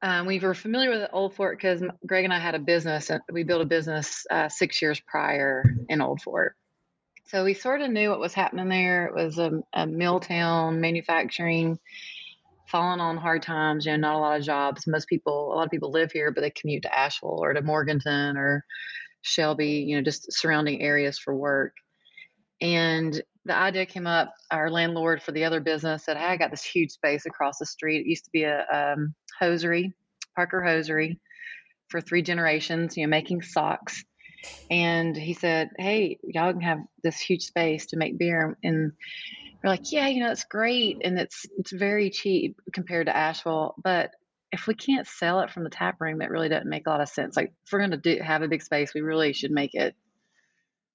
Um, 0.00 0.26
we 0.26 0.38
were 0.38 0.54
familiar 0.54 0.90
with 0.90 1.10
Old 1.12 1.34
Fort 1.34 1.58
because 1.58 1.82
Greg 2.06 2.22
and 2.24 2.32
I 2.32 2.38
had 2.38 2.54
a 2.54 2.60
business, 2.60 3.10
and 3.10 3.20
we 3.32 3.42
built 3.42 3.62
a 3.62 3.66
business 3.66 4.26
uh, 4.30 4.48
six 4.48 4.80
years 4.80 5.00
prior 5.00 5.64
in 5.88 6.00
Old 6.00 6.22
Fort. 6.22 6.54
So 7.26 7.44
we 7.44 7.52
sort 7.52 7.80
of 7.80 7.90
knew 7.90 8.10
what 8.10 8.20
was 8.20 8.32
happening 8.32 8.68
there. 8.68 9.06
It 9.06 9.14
was 9.14 9.38
a, 9.38 9.60
a 9.72 9.88
mill 9.88 10.20
town, 10.20 10.80
manufacturing, 10.80 11.80
falling 12.68 13.00
on 13.00 13.16
hard 13.16 13.42
times. 13.42 13.86
You 13.86 13.92
know, 13.92 13.98
not 13.98 14.14
a 14.14 14.18
lot 14.18 14.38
of 14.38 14.46
jobs. 14.46 14.86
Most 14.86 15.08
people, 15.08 15.52
a 15.52 15.54
lot 15.56 15.66
of 15.66 15.70
people 15.72 15.90
live 15.90 16.12
here, 16.12 16.30
but 16.30 16.42
they 16.42 16.50
commute 16.50 16.84
to 16.84 16.96
Asheville 16.96 17.40
or 17.42 17.52
to 17.52 17.60
Morganton 17.60 18.36
or 18.36 18.64
Shelby. 19.28 19.84
You 19.86 19.96
know, 19.96 20.02
just 20.02 20.32
surrounding 20.32 20.82
areas 20.82 21.18
for 21.18 21.34
work. 21.34 21.72
And 22.60 23.20
the 23.44 23.54
idea 23.54 23.86
came 23.86 24.06
up. 24.06 24.34
Our 24.50 24.70
landlord 24.70 25.22
for 25.22 25.32
the 25.32 25.44
other 25.44 25.60
business 25.60 26.04
said, 26.04 26.16
"Hey, 26.16 26.24
I 26.26 26.36
got 26.36 26.50
this 26.50 26.64
huge 26.64 26.90
space 26.90 27.26
across 27.26 27.58
the 27.58 27.66
street. 27.66 28.00
It 28.00 28.08
used 28.08 28.24
to 28.24 28.30
be 28.32 28.44
a 28.44 28.66
um, 28.72 29.14
hosiery, 29.38 29.94
Parker 30.36 30.62
Hosiery, 30.62 31.20
for 31.88 32.00
three 32.00 32.22
generations. 32.22 32.96
You 32.96 33.06
know, 33.06 33.10
making 33.10 33.42
socks." 33.42 34.04
And 34.70 35.16
he 35.16 35.34
said, 35.34 35.70
"Hey, 35.78 36.18
y'all 36.22 36.52
can 36.52 36.60
have 36.62 36.80
this 37.02 37.20
huge 37.20 37.42
space 37.42 37.86
to 37.86 37.96
make 37.96 38.18
beer." 38.18 38.56
And 38.64 38.92
we're 39.62 39.70
like, 39.70 39.92
"Yeah, 39.92 40.08
you 40.08 40.22
know, 40.22 40.30
it's 40.30 40.44
great, 40.44 40.98
and 41.04 41.18
it's 41.18 41.46
it's 41.58 41.72
very 41.72 42.10
cheap 42.10 42.60
compared 42.72 43.06
to 43.06 43.16
Asheville, 43.16 43.74
but." 43.82 44.10
If 44.50 44.66
we 44.66 44.74
can't 44.74 45.06
sell 45.06 45.40
it 45.40 45.50
from 45.50 45.64
the 45.64 45.70
tap 45.70 46.00
room, 46.00 46.22
it 46.22 46.30
really 46.30 46.48
doesn't 46.48 46.68
make 46.68 46.86
a 46.86 46.90
lot 46.90 47.00
of 47.00 47.08
sense. 47.08 47.36
Like, 47.36 47.52
if 47.64 47.72
we're 47.72 47.80
going 47.80 47.90
to 47.90 47.96
do, 47.96 48.18
have 48.22 48.42
a 48.42 48.48
big 48.48 48.62
space, 48.62 48.94
we 48.94 49.02
really 49.02 49.32
should 49.32 49.50
make 49.50 49.74
it 49.74 49.94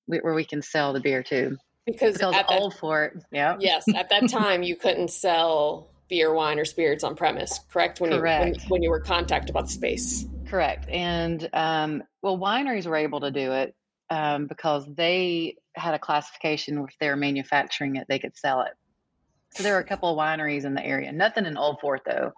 where 0.05 0.33
we 0.33 0.43
can 0.43 0.61
sell 0.61 0.91
the 0.91 0.99
beer 0.99 1.23
too 1.23 1.57
because, 1.85 2.13
because 2.13 2.35
at 2.35 2.45
old 2.49 2.73
that, 2.73 2.79
for 2.79 3.05
it. 3.05 3.23
Yeah. 3.31 3.57
yes, 3.59 3.85
at 3.93 4.09
that 4.09 4.29
time 4.29 4.63
you 4.63 4.75
couldn't 4.75 5.09
sell 5.09 5.89
beer, 6.09 6.33
wine, 6.33 6.59
or 6.59 6.65
spirits 6.65 7.03
on 7.03 7.15
premise. 7.15 7.59
Correct? 7.69 7.99
When 7.99 8.11
Correct. 8.11 8.45
you 8.45 8.51
when, 8.51 8.69
when 8.69 8.83
you 8.83 8.89
were 8.89 8.99
contacted 8.99 9.49
about 9.49 9.65
the 9.65 9.71
space. 9.71 10.25
Correct. 10.47 10.89
And 10.89 11.49
um, 11.53 12.03
well, 12.21 12.37
wineries 12.37 12.85
were 12.85 12.95
able 12.95 13.21
to 13.21 13.31
do 13.31 13.51
it 13.51 13.75
um, 14.09 14.47
because 14.47 14.85
they 14.95 15.55
had 15.75 15.93
a 15.93 15.99
classification 15.99 16.77
if 16.87 16.95
they 16.99 17.09
were 17.09 17.15
manufacturing 17.15 17.95
it, 17.95 18.05
they 18.07 18.19
could 18.19 18.37
sell 18.37 18.61
it. 18.61 18.73
So 19.55 19.63
there 19.63 19.73
were 19.73 19.79
a 19.79 19.85
couple 19.85 20.09
of 20.09 20.17
wineries 20.17 20.65
in 20.65 20.73
the 20.73 20.85
area. 20.85 21.11
Nothing 21.11 21.45
in 21.45 21.57
Old 21.57 21.79
Fort 21.79 22.01
though. 22.05 22.31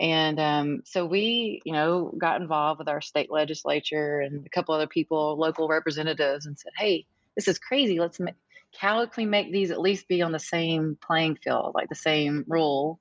And 0.00 0.40
um, 0.40 0.82
so 0.84 1.06
we, 1.06 1.60
you 1.64 1.72
know, 1.72 2.12
got 2.18 2.40
involved 2.40 2.78
with 2.78 2.88
our 2.88 3.00
state 3.00 3.30
legislature 3.30 4.20
and 4.20 4.46
a 4.46 4.50
couple 4.50 4.74
other 4.74 4.86
people, 4.86 5.36
local 5.38 5.68
representatives, 5.68 6.46
and 6.46 6.58
said, 6.58 6.72
"Hey, 6.76 7.06
this 7.36 7.48
is 7.48 7.58
crazy. 7.58 8.00
Let's 8.00 8.18
make, 8.18 8.34
how 8.76 9.04
can 9.06 9.24
we 9.24 9.26
make 9.26 9.52
these 9.52 9.70
at 9.70 9.80
least 9.80 10.08
be 10.08 10.22
on 10.22 10.32
the 10.32 10.38
same 10.38 10.98
playing 11.00 11.36
field, 11.36 11.72
like 11.74 11.88
the 11.88 11.94
same 11.94 12.44
rule?" 12.48 12.98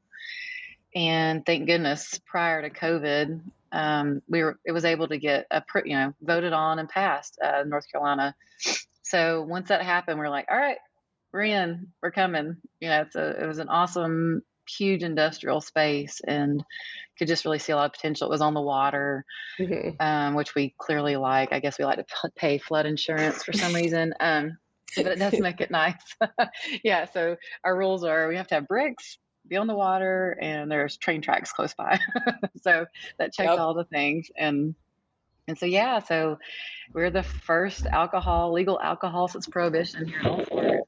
And 0.94 1.46
thank 1.46 1.68
goodness, 1.68 2.20
prior 2.26 2.62
to 2.62 2.70
COVID, 2.70 3.42
um, 3.72 4.22
we 4.28 4.44
were 4.44 4.60
it 4.66 4.74
was 4.74 4.86
able 4.86 5.08
to 5.08 5.18
get 5.18 5.48
a 5.50 5.64
you 5.86 5.96
know 5.96 6.14
voted 6.22 6.54
on 6.54 6.80
and 6.80 6.90
passed 6.90 7.40
uh, 7.42 7.64
North 7.66 7.90
Carolina. 7.92 8.36
So 9.04 9.42
once 9.42 9.70
that 9.70 9.82
happened, 9.82 10.20
we 10.20 10.26
are 10.26 10.30
like, 10.30 10.48
all 10.50 10.58
right, 10.58 10.78
we're 11.34 11.44
in, 11.44 11.88
we're 12.02 12.12
coming. 12.12 12.58
You 12.80 12.90
know, 12.90 13.02
it's 13.02 13.16
a, 13.16 13.44
it 13.44 13.46
was 13.46 13.60
an 13.60 13.70
awesome, 13.70 14.42
huge 14.78 15.04
industrial 15.04 15.62
space, 15.62 16.22
and 16.28 16.63
could 17.18 17.28
just 17.28 17.46
really 17.46 17.60
see 17.60 17.72
a 17.72 17.75
lot 17.75 17.86
of 17.86 17.94
potential. 17.94 18.28
It 18.28 18.32
was 18.32 18.42
on 18.42 18.54
the 18.54 18.62
water, 18.62 19.25
Mhm. 19.60 19.96
um, 20.00 20.34
which 20.36 20.56
we 20.56 20.74
clearly 20.78 21.16
like. 21.18 21.51
I 21.51 21.60
guess 21.60 21.78
we 21.78 21.86
like 21.86 21.98
to 22.06 22.32
pay 22.36 22.58
flood 22.58 22.86
insurance 22.86 23.44
for 23.44 23.54
some 23.54 23.74
reason. 23.74 24.13
Um, 24.20 24.58
but 24.96 25.06
it 25.08 25.20
does 25.20 25.40
make 25.40 25.62
it 25.62 25.72
nice. 25.82 26.16
yeah. 26.84 27.06
So 27.06 27.38
our 27.63 27.78
rules 27.78 28.04
are 28.04 28.28
we 28.28 28.36
have 28.38 28.48
to 28.48 28.56
have 28.56 28.68
bricks, 28.68 29.18
be 29.48 29.58
on 29.58 29.68
the 29.68 29.75
water, 29.75 30.38
and 30.42 30.70
there's 30.72 30.98
train 30.98 31.22
tracks 31.22 31.51
close 31.51 31.74
by. 31.74 32.00
so 32.62 32.86
that 33.18 33.34
checks 33.34 33.50
Yep. 33.50 33.60
all 33.60 33.74
the 33.74 33.86
things. 33.86 34.30
And 34.38 34.75
and 35.48 35.58
so 35.58 35.66
yeah, 35.66 36.00
so 36.00 36.38
we're 36.94 37.10
the 37.10 37.24
first 37.24 37.86
alcohol 37.88 38.51
legal 38.54 38.80
alcohol 38.80 39.28
since 39.28 39.48
prohibition 39.48 40.08
here 40.08 40.20
in 40.20 40.25
Old 40.28 40.48
Fort. 40.48 40.82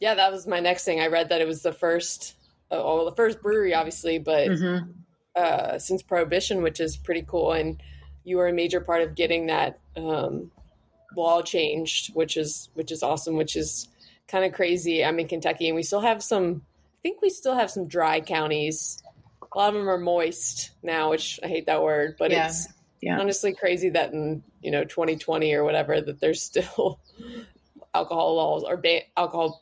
Yeah, 0.00 0.14
that 0.14 0.30
was 0.30 0.46
my 0.46 0.60
next 0.60 0.84
thing. 0.84 1.00
I 1.00 1.06
read 1.06 1.30
that 1.30 1.40
it 1.40 1.46
was 1.46 1.62
the 1.62 1.72
first, 1.72 2.34
uh, 2.72 2.82
well, 2.82 3.04
the 3.04 3.14
first 3.16 3.40
brewery, 3.42 3.74
obviously, 3.74 4.18
but 4.18 4.48
Mhm. 4.48 4.94
uh, 5.36 5.78
since 5.78 6.02
Prohibition, 6.02 6.62
which 6.62 6.80
is 6.80 6.96
pretty 6.96 7.22
cool. 7.22 7.52
And 7.52 7.80
you 8.24 8.36
were 8.38 8.48
a 8.48 8.52
major 8.52 8.80
part 8.80 9.02
of 9.02 9.14
getting 9.14 9.46
that 9.46 9.78
um, 9.96 10.50
law 11.16 11.42
changed, 11.42 12.14
which 12.14 12.36
is 12.36 12.68
which 12.74 12.90
is 12.92 13.02
awesome. 13.02 13.36
Which 13.36 13.56
is 13.56 13.88
kind 14.28 14.44
of 14.44 14.52
crazy. 14.52 15.04
I'm 15.04 15.18
in 15.18 15.28
Kentucky, 15.28 15.68
and 15.68 15.76
we 15.76 15.82
still 15.82 16.00
have 16.00 16.22
some. 16.22 16.62
I 16.98 17.00
think 17.02 17.20
we 17.20 17.30
still 17.30 17.54
have 17.54 17.70
some 17.70 17.88
dry 17.88 18.20
counties. 18.20 19.02
A 19.54 19.58
lot 19.58 19.68
of 19.68 19.74
them 19.74 19.88
are 19.88 19.98
moist 19.98 20.70
now, 20.82 21.10
which 21.10 21.38
I 21.42 21.48
hate 21.48 21.66
that 21.66 21.82
word, 21.82 22.16
but 22.18 22.30
Yeah, 22.30 22.46
it's 22.46 22.68
yeah. 23.02 23.18
honestly 23.18 23.52
crazy 23.54 23.90
that 23.90 24.12
in 24.12 24.42
you 24.62 24.70
know 24.70 24.84
2020 24.84 25.52
or 25.54 25.64
whatever 25.64 26.00
that 26.00 26.20
there's 26.20 26.40
still 26.42 27.00
alcohol 27.94 28.36
laws 28.36 28.64
or 28.64 28.76
ban- 28.76 29.02
alcohol 29.16 29.61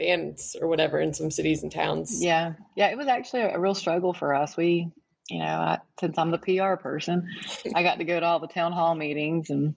bans 0.00 0.56
or 0.60 0.66
whatever 0.66 0.98
in 0.98 1.14
some 1.14 1.30
cities 1.30 1.62
and 1.62 1.70
towns. 1.70 2.20
Yeah, 2.20 2.54
yeah, 2.76 2.88
it 2.88 2.98
was 2.98 3.06
actually 3.06 3.42
a 3.42 3.58
real 3.58 3.74
struggle 3.74 4.12
for 4.12 4.34
us. 4.34 4.56
We, 4.56 4.90
you 5.28 5.38
know, 5.38 5.44
I, 5.44 5.78
since 6.00 6.18
I'm 6.18 6.32
the 6.32 6.38
PR 6.38 6.74
person, 6.74 7.30
I 7.74 7.82
got 7.84 7.98
to 7.98 8.04
go 8.04 8.18
to 8.18 8.26
all 8.26 8.40
the 8.40 8.48
town 8.48 8.72
hall 8.72 8.94
meetings 8.94 9.50
and 9.50 9.76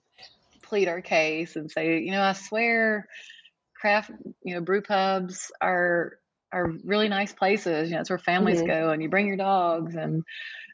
plead 0.62 0.88
our 0.88 1.00
case 1.02 1.54
and 1.56 1.70
say, 1.70 2.00
you 2.00 2.10
know, 2.10 2.22
I 2.22 2.32
swear, 2.32 3.06
craft, 3.78 4.10
you 4.42 4.54
know, 4.54 4.60
brew 4.60 4.82
pubs 4.82 5.52
are 5.60 6.18
are 6.52 6.72
really 6.84 7.08
nice 7.08 7.32
places. 7.32 7.90
You 7.90 7.96
know, 7.96 8.00
it's 8.00 8.10
where 8.10 8.18
families 8.18 8.60
Mhm. 8.60 8.66
go, 8.66 8.90
and 8.90 9.02
you 9.02 9.08
bring 9.08 9.26
your 9.26 9.36
dogs. 9.36 9.94
And 9.94 10.22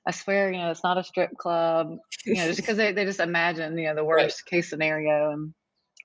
I 0.07 0.13
swear, 0.13 0.53
you 0.53 0.59
know, 0.59 0.71
it's 0.71 0.85
not 0.85 0.99
a 0.99 1.05
strip 1.05 1.37
club. 1.37 1.97
You 2.27 2.37
know, 2.37 2.47
just 2.47 2.59
because 2.61 2.77
they, 2.77 2.93
they 2.93 3.05
just 3.05 3.21
imagine, 3.21 3.77
you 3.77 3.87
know, 3.89 3.95
the 3.95 4.05
Right. 4.05 4.25
worst 4.25 4.47
case 4.47 4.71
scenario. 4.71 5.33
And 5.33 5.55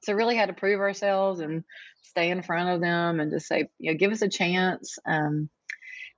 so 0.06 0.14
really 0.14 0.36
had 0.36 0.48
to 0.48 0.54
prove 0.54 0.80
ourselves 0.80 1.40
and 1.40 1.64
stay 2.04 2.30
in 2.30 2.44
front 2.44 2.70
of 2.70 2.82
them 2.82 3.20
and 3.20 3.32
just 3.32 3.48
say, 3.48 3.68
you 3.80 3.92
know, 3.92 3.98
give 3.98 4.12
us 4.12 4.22
a 4.22 4.30
chance. 4.30 4.98
Um, 5.06 5.50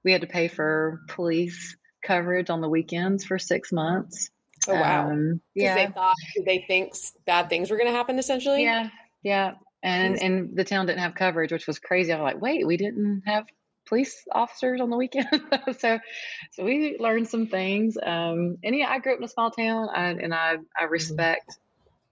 we 0.04 0.12
had 0.12 0.22
to 0.22 0.28
pay 0.28 0.48
for 0.48 1.02
police 1.08 1.76
coverage 2.04 2.50
on 2.50 2.62
the 2.62 2.70
weekends 2.70 3.26
for 3.26 3.40
six 3.40 3.72
months. 3.72 4.30
Oh 4.68 4.74
wow. 4.74 5.10
Um, 5.10 5.42
yeah. 5.56 5.76
They 5.76 5.92
thought 5.92 6.16
they 6.46 6.66
think 6.68 6.94
bad 7.26 7.50
things 7.50 7.72
were 7.72 7.78
going 7.78 7.90
to 7.90 7.96
happen 7.96 8.20
essentially. 8.20 8.64
yeah. 8.64 8.90
Yeah. 9.24 9.54
And 9.84 10.22
and 10.22 10.56
the 10.56 10.64
town 10.64 10.86
didn't 10.86 11.00
have 11.00 11.16
coverage, 11.16 11.52
which 11.52 11.68
was 11.68 11.80
crazy. 11.80 12.12
I 12.12 12.18
was 12.18 12.24
like, 12.24 12.42
wait, 12.42 12.66
we 12.66 12.78
didn't 12.78 13.24
have 13.26 13.46
police 13.88 14.26
officers 14.32 14.82
on 14.82 14.90
the 14.90 14.98
weekend. 14.98 15.28
so 15.80 16.00
so 16.52 16.64
we 16.64 16.98
learned 17.00 17.28
some 17.28 17.48
things. 17.48 17.98
Um, 18.02 18.58
and 18.64 18.76
yeah, 18.76 18.90
I 18.90 19.00
grew 19.00 19.14
up 19.14 19.20
in 19.20 19.24
a 19.24 19.30
small 19.30 19.52
town 19.52 19.90
I, 19.94 20.10
and 20.10 20.34
I, 20.34 20.58
I 20.78 20.84
respect 20.86 21.58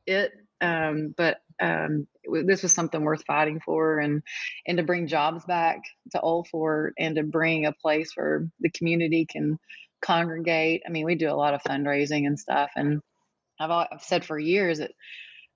it. 0.06 0.32
Um, 0.66 1.14
but 1.18 1.38
um, 1.62 2.08
this 2.46 2.64
was 2.64 2.74
something 2.74 3.02
worth 3.04 3.24
fighting 3.26 3.60
for 3.60 4.00
and 4.00 4.22
and 4.68 4.78
to 4.78 4.84
bring 4.84 5.08
jobs 5.08 5.46
back 5.46 5.80
to 6.12 6.22
Old 6.22 6.48
Fort 6.50 6.94
and 7.00 7.16
to 7.16 7.24
bring 7.24 7.66
a 7.66 7.74
place 7.74 8.12
where 8.16 8.48
the 8.60 8.72
community 8.72 9.26
can 9.26 9.58
congregate. 10.02 10.84
I 10.88 10.92
mean, 10.92 11.06
we 11.06 11.16
do 11.16 11.30
a 11.30 11.36
lot 11.44 11.54
of 11.54 11.62
fundraising 11.64 12.26
and 12.28 12.40
stuff, 12.40 12.72
and 12.76 13.02
I've, 13.60 13.72
I've 13.72 14.04
said 14.04 14.26
for 14.26 14.40
years 14.40 14.80
that 14.80 14.92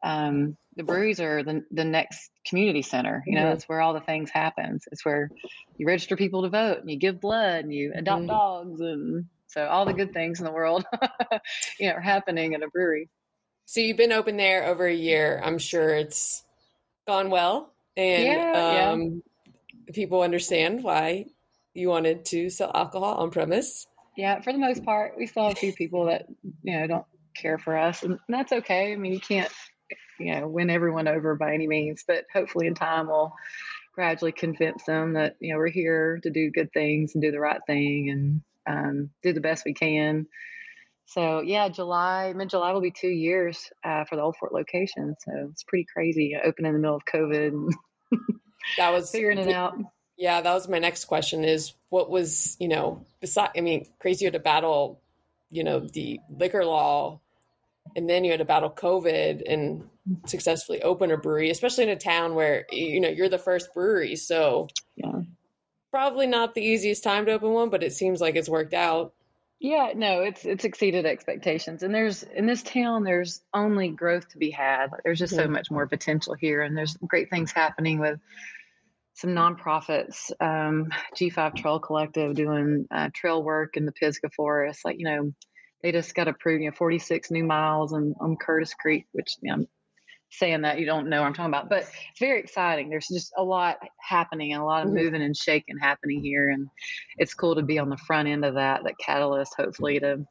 um, 0.04 0.58
the 0.76 0.84
breweries 0.84 1.20
are 1.20 1.44
the, 1.44 1.64
the 1.72 1.84
next 1.86 2.32
community 2.46 2.82
center. 2.82 3.24
You 3.28 3.36
know, 3.36 3.50
that's 3.50 3.68
where 3.68 3.82
all 3.82 3.94
the 3.94 4.02
things 4.02 4.30
happens. 4.32 4.86
It's 4.92 5.06
where 5.06 5.32
you 5.78 5.88
register 5.88 6.16
people 6.16 6.44
to 6.44 6.50
vote 6.50 6.80
and 6.80 6.90
you 6.90 6.98
give 7.00 7.20
blood 7.22 7.64
and 7.66 7.74
you 7.74 7.94
adopt 7.96 8.24
Mhm. 8.24 8.28
dogs 8.28 8.82
and 8.82 9.26
so 9.48 9.66
all 9.68 9.86
the 9.86 9.94
good 9.94 10.14
things 10.14 10.40
in 10.40 10.46
the 10.46 10.52
world, 10.52 10.86
you 11.80 11.90
know, 11.90 11.96
are 11.96 12.02
happening 12.02 12.54
in 12.54 12.64
a 12.64 12.68
brewery. 12.70 13.10
So 13.70 13.82
you've 13.82 13.98
been 13.98 14.12
open 14.12 14.36
there 14.36 14.66
over 14.66 14.88
a 14.88 14.94
year. 14.94 15.40
I'm 15.44 15.60
sure 15.60 15.90
it's 15.90 16.44
gone 17.06 17.30
well, 17.30 17.72
and 17.96 18.24
Yeah, 18.24 18.74
yeah. 18.74 18.90
um, 18.90 19.22
people 19.94 20.24
understand 20.24 20.84
why 20.84 21.28
you 21.76 21.88
wanted 21.88 22.26
to 22.26 22.50
sell 22.50 22.72
alcohol 22.74 23.18
on 23.18 23.30
premise. 23.30 23.86
Yeah, 24.18 24.42
for 24.42 24.54
the 24.54 24.58
most 24.58 24.84
part, 24.84 25.14
we 25.20 25.28
still 25.28 25.44
have 25.44 25.52
a 25.52 25.56
few 25.56 25.72
people 25.72 26.06
that 26.06 26.26
you 26.64 26.80
know 26.80 26.88
don't 26.88 27.06
care 27.36 27.60
for 27.60 27.78
us, 27.78 28.02
and 28.02 28.18
that's 28.28 28.52
okay. 28.52 28.92
I 28.92 28.96
mean, 28.96 29.14
you 29.14 29.20
can't 29.20 29.52
you 30.20 30.34
know 30.34 30.48
win 30.48 30.72
everyone 30.72 31.08
over 31.08 31.36
by 31.36 31.54
any 31.54 31.68
means, 31.68 32.04
but 32.08 32.26
hopefully 32.34 32.66
in 32.66 32.74
time 32.74 33.06
we'll 33.06 33.36
gradually 33.94 34.32
convince 34.32 34.84
them 34.86 35.14
that 35.14 35.36
you 35.40 35.54
know 35.54 35.60
we're 35.60 35.68
here 35.68 36.20
to 36.24 36.32
do 36.32 36.50
good 36.50 36.74
things 36.74 37.14
and 37.14 37.22
do 37.22 37.30
the 37.30 37.40
right 37.40 37.62
thing 37.68 38.10
and 38.10 38.42
um, 38.66 39.12
do 39.22 39.32
the 39.32 39.42
best 39.42 39.64
we 39.64 39.76
can. 39.76 40.26
So 41.10 41.42
yeah, 41.42 41.70
July 41.70 42.34
mid 42.36 42.52
July 42.52 42.72
will 42.72 42.82
be 42.82 42.92
two 42.92 43.10
years 43.10 43.58
uh, 43.84 44.06
for 44.06 44.16
the 44.16 44.22
Old 44.22 44.36
Fort 44.40 44.54
location. 44.54 45.16
So 45.20 45.50
it's 45.52 45.64
pretty 45.64 45.88
crazy. 45.92 46.36
Open 46.44 46.68
in 46.68 46.74
the 46.74 46.80
middle 46.80 46.96
of 46.96 47.04
COVID 47.12 47.48
and 47.48 47.74
That 48.78 48.90
was 48.94 49.10
figuring 49.10 49.40
it 49.40 49.50
out. 49.50 49.76
Yeah, 50.18 50.42
that 50.42 50.54
was 50.54 50.70
my 50.70 50.78
next 50.78 51.06
question 51.06 51.44
is 51.44 51.74
what 51.90 52.12
was, 52.12 52.58
you 52.60 52.68
know, 52.68 53.06
beside 53.22 53.50
I 53.58 53.62
mean, 53.62 53.88
crazy 54.00 54.26
you 54.26 54.28
had 54.28 54.34
to 54.34 54.40
battle, 54.40 55.02
you 55.50 55.64
know, 55.64 55.80
the 55.80 56.20
liquor 56.30 56.64
law 56.64 57.22
and 57.96 58.08
then 58.08 58.24
you 58.24 58.30
had 58.30 58.40
to 58.40 58.46
battle 58.46 58.70
COVID 58.70 59.52
and 59.52 59.90
successfully 60.28 60.84
open 60.84 61.10
a 61.10 61.18
brewery, 61.18 61.50
especially 61.50 61.86
in 61.86 61.90
a 61.90 61.96
town 61.96 62.36
where 62.36 62.68
you 62.72 63.00
know, 63.00 63.10
you're 63.10 63.30
the 63.30 63.40
first 63.40 63.74
brewery. 63.74 64.16
So 64.16 64.68
Yeah. 64.96 65.22
probably 65.90 66.28
not 66.28 66.54
the 66.54 66.62
easiest 66.62 67.04
time 67.04 67.26
to 67.26 67.32
open 67.32 67.50
one, 67.50 67.72
but 67.72 67.82
it 67.82 67.94
seems 67.94 68.22
like 68.22 68.36
it's 68.36 68.48
worked 68.48 68.76
out. 68.76 69.16
Yeah, 69.60 69.92
no, 69.94 70.22
it's 70.22 70.46
it's 70.46 70.64
exceeded 70.64 71.06
expectations, 71.06 71.84
and 71.84 71.94
there's 71.94 72.24
in 72.24 72.46
this 72.46 72.64
town 72.64 73.04
there's 73.04 73.42
only 73.54 73.90
growth 73.90 74.30
to 74.30 74.38
be 74.38 74.52
had. 74.52 74.92
Like, 74.92 75.04
there's 75.04 75.20
just 75.20 75.34
mm-hmm. 75.34 75.44
so 75.44 75.50
much 75.50 75.70
more 75.70 75.86
potential 75.86 76.34
here, 76.34 76.62
and 76.62 76.78
there's 76.78 76.96
great 77.06 77.30
things 77.30 77.52
happening 77.52 78.00
with 78.00 78.22
some 79.16 79.32
nonprofits, 79.32 80.32
um, 80.40 80.88
G5 81.14 81.58
Trail 81.58 81.80
Collective 81.80 82.36
doing 82.36 82.88
uh, 82.90 83.10
trail 83.14 83.44
work 83.44 83.76
in 83.76 83.86
the 83.86 83.92
Pisgah 83.92 84.30
Forest. 84.30 84.86
Like 84.86 84.98
you 84.98 85.06
know, 85.06 85.34
they 85.84 85.92
just 85.92 86.16
got 86.16 86.30
approved, 86.30 86.64
you 86.64 86.70
know, 86.70 86.76
46 86.76 87.30
new 87.30 87.44
miles 87.44 87.92
on, 87.92 88.16
on 88.22 88.38
Curtis 88.38 88.74
Creek, 88.74 89.08
which 89.12 89.36
you 89.42 89.50
know, 89.50 89.56
I'm 89.56 89.68
saying 90.32 90.62
that 90.62 90.80
you 90.80 90.86
don't 90.86 91.10
know 91.10 91.22
what 91.22 91.28
I'm 91.28 91.34
talking 91.34 91.52
about, 91.52 91.70
but 91.70 91.80
it's 91.80 92.20
very 92.20 92.40
exciting. 92.40 92.90
There's 92.90 93.08
just 93.12 93.32
a 93.38 93.44
lot 93.44 93.78
happening 94.00 94.54
and 94.54 94.62
a 94.62 94.66
lot 94.66 94.84
of 94.84 94.90
mm-hmm. 94.90 95.04
moving 95.04 95.22
and 95.22 95.36
shaking 95.36 95.78
happening 95.78 96.22
here, 96.24 96.50
and 96.50 96.68
it's 97.18 97.34
cool 97.34 97.56
to 97.56 97.64
be 97.64 97.80
on 97.80 97.90
the 97.90 97.98
front 97.98 98.28
end 98.28 98.46
of 98.46 98.56
that. 98.56 98.84
That 98.84 98.96
catalyst, 99.04 99.54
hopefully, 99.58 100.00
to 100.00 100.26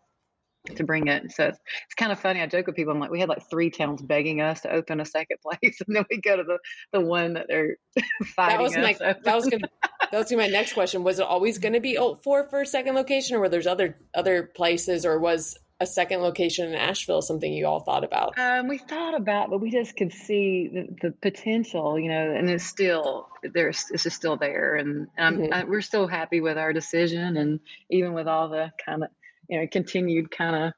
to 0.76 0.84
bring 0.84 1.06
it. 1.08 1.32
So 1.32 1.46
it's, 1.46 1.58
it's 1.86 1.94
kind 1.94 2.12
of 2.12 2.20
funny. 2.20 2.40
I 2.40 2.46
joke 2.46 2.66
with 2.66 2.76
people. 2.76 2.92
I'm 2.92 3.00
like, 3.00 3.10
we 3.10 3.20
had 3.20 3.28
like 3.28 3.48
three 3.48 3.70
towns 3.70 4.02
begging 4.02 4.40
us 4.40 4.60
to 4.62 4.72
open 4.72 5.00
a 5.00 5.04
second 5.04 5.38
place, 5.42 5.80
and 5.86 5.96
then 5.96 6.04
we 6.10 6.20
go 6.20 6.36
to 6.36 6.42
the 6.42 6.58
the 6.92 7.00
one 7.00 7.34
that 7.34 7.46
they're 7.48 7.76
fighting. 8.36 8.58
That 8.58 8.62
was 8.62 8.76
my 8.76 9.14
that 9.24 9.34
was 9.34 9.48
gonna 9.48 9.68
that 10.10 10.18
was 10.18 10.30
gonna 10.30 10.42
my 10.42 10.48
next 10.48 10.74
question. 10.74 11.04
Was 11.04 11.18
it 11.18 11.26
always 11.26 11.58
going 11.58 11.74
to 11.74 11.80
be 11.80 11.98
Old 11.98 12.22
Fort 12.22 12.50
for 12.50 12.60
a 12.60 12.66
second 12.66 12.94
location, 12.94 13.36
or 13.36 13.40
were 13.40 13.48
there's 13.48 13.66
other 13.66 13.98
other 14.14 14.44
places, 14.54 15.04
or 15.04 15.18
was 15.18 15.58
a 15.80 15.86
second 15.86 16.20
location 16.20 16.68
in 16.68 16.74
Asheville 16.74 17.22
something 17.22 17.52
you 17.52 17.66
all 17.66 17.80
thought 17.80 18.04
about? 18.04 18.38
Um, 18.38 18.68
we 18.68 18.78
thought 18.78 19.14
about, 19.14 19.50
but 19.50 19.60
we 19.60 19.70
just 19.70 19.96
could 19.96 20.12
see 20.12 20.68
the, 20.68 20.88
the 21.00 21.10
potential, 21.12 21.98
you 21.98 22.08
know, 22.08 22.32
and 22.32 22.50
it's 22.50 22.64
still 22.64 23.28
there's 23.42 23.86
it's 23.90 24.02
just 24.02 24.16
still 24.16 24.36
there, 24.36 24.76
and 24.76 25.06
mm-hmm. 25.18 25.52
I, 25.52 25.64
we're 25.64 25.80
still 25.80 26.06
happy 26.06 26.40
with 26.40 26.58
our 26.58 26.72
decision, 26.72 27.36
and 27.36 27.60
even 27.90 28.12
with 28.12 28.26
all 28.26 28.48
the 28.48 28.72
kind 28.84 29.04
of 29.04 29.10
you 29.48 29.60
know 29.60 29.66
continued 29.70 30.30
kind 30.30 30.56
of 30.56 30.72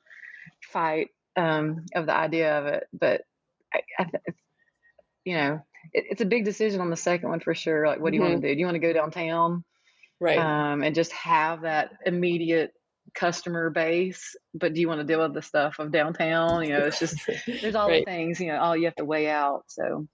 fight 0.60 1.08
um, 1.36 1.86
of 1.94 2.06
the 2.06 2.14
idea 2.14 2.58
of 2.58 2.66
it, 2.66 2.84
but 2.92 3.22
I, 3.72 3.80
I 3.98 4.06
you 5.24 5.36
know, 5.36 5.62
it, 5.92 6.04
it's 6.10 6.20
a 6.20 6.26
big 6.26 6.44
decision 6.44 6.80
on 6.80 6.90
the 6.90 6.96
second 6.96 7.28
one 7.28 7.40
for 7.40 7.54
sure. 7.54 7.86
Like, 7.86 8.00
what 8.00 8.10
do 8.10 8.16
you 8.16 8.22
mm-hmm. 8.22 8.32
want 8.32 8.42
to 8.42 8.48
do? 8.48 8.54
Do 8.54 8.60
you 8.60 8.66
want 8.66 8.76
to 8.76 8.80
go 8.80 8.92
downtown? 8.92 9.64
Right. 10.18 10.38
Um, 10.38 10.82
and 10.82 10.94
just 10.94 11.12
have 11.12 11.62
that 11.62 11.92
immediate 12.04 12.74
customer 13.14 13.70
base, 13.70 14.36
but 14.54 14.74
do 14.74 14.80
you 14.80 14.88
want 14.88 15.00
to 15.00 15.06
deal 15.06 15.20
with 15.20 15.34
the 15.34 15.42
stuff 15.42 15.78
of 15.78 15.92
downtown? 15.92 16.64
You 16.64 16.78
know, 16.78 16.86
it's 16.86 16.98
just 16.98 17.16
there's 17.46 17.74
all 17.74 17.88
right. 17.88 18.04
the 18.04 18.10
things, 18.10 18.40
you 18.40 18.48
know, 18.48 18.58
all 18.58 18.76
you 18.76 18.86
have 18.86 18.96
to 18.96 19.04
weigh 19.04 19.28
out. 19.28 19.64
So 19.68 20.06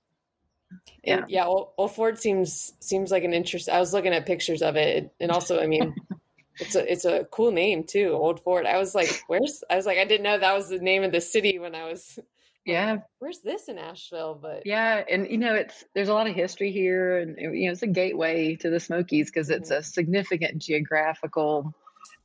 yeah. 1.03 1.19
And, 1.19 1.31
yeah, 1.31 1.47
Old, 1.47 1.71
Old 1.77 1.95
Fort 1.95 2.21
seems 2.21 2.73
seems 2.81 3.11
like 3.11 3.25
an 3.25 3.33
interest. 3.33 3.69
I 3.69 3.79
was 3.79 3.93
looking 3.93 4.13
at 4.13 4.27
pictures 4.27 4.63
of 4.63 4.77
it, 4.77 5.13
and 5.21 5.31
also, 5.31 5.61
I 5.61 5.67
mean, 5.67 5.95
it's 6.59 6.75
a 6.75 6.91
it's 6.91 7.05
a 7.05 7.25
cool 7.31 7.53
name 7.53 7.85
too, 7.85 8.11
Old 8.13 8.41
Fort. 8.41 8.67
I 8.67 8.79
was 8.79 8.95
like, 8.95 9.23
where's? 9.29 9.63
I 9.71 9.77
was 9.77 9.87
like, 9.87 9.99
I 9.99 10.05
didn't 10.05 10.25
know 10.25 10.39
that 10.39 10.55
was 10.55 10.69
the 10.69 10.79
name 10.79 11.05
of 11.05 11.13
the 11.13 11.21
city 11.21 11.59
when 11.59 11.75
I 11.75 11.85
was. 11.85 12.19
Yeah, 12.67 12.97
where's 13.21 13.39
this 13.39 13.69
in 13.69 13.79
Asheville? 13.79 14.37
But 14.43 14.67
yeah, 14.67 15.05
and 15.09 15.31
you 15.31 15.39
know, 15.39 15.55
it's 15.55 15.85
there's 15.95 16.09
a 16.09 16.13
lot 16.13 16.27
of 16.27 16.35
history 16.35 16.73
here, 16.73 17.19
and 17.19 17.39
you 17.39 17.67
know, 17.67 17.73
it's 17.73 17.83
a 17.83 17.87
gateway 17.87 18.57
to 18.57 18.71
the 18.71 18.81
Smokies 18.81 19.31
because 19.31 19.51
it's 19.51 19.71
a 19.71 19.85
significant 19.85 20.59
geographical 20.59 21.73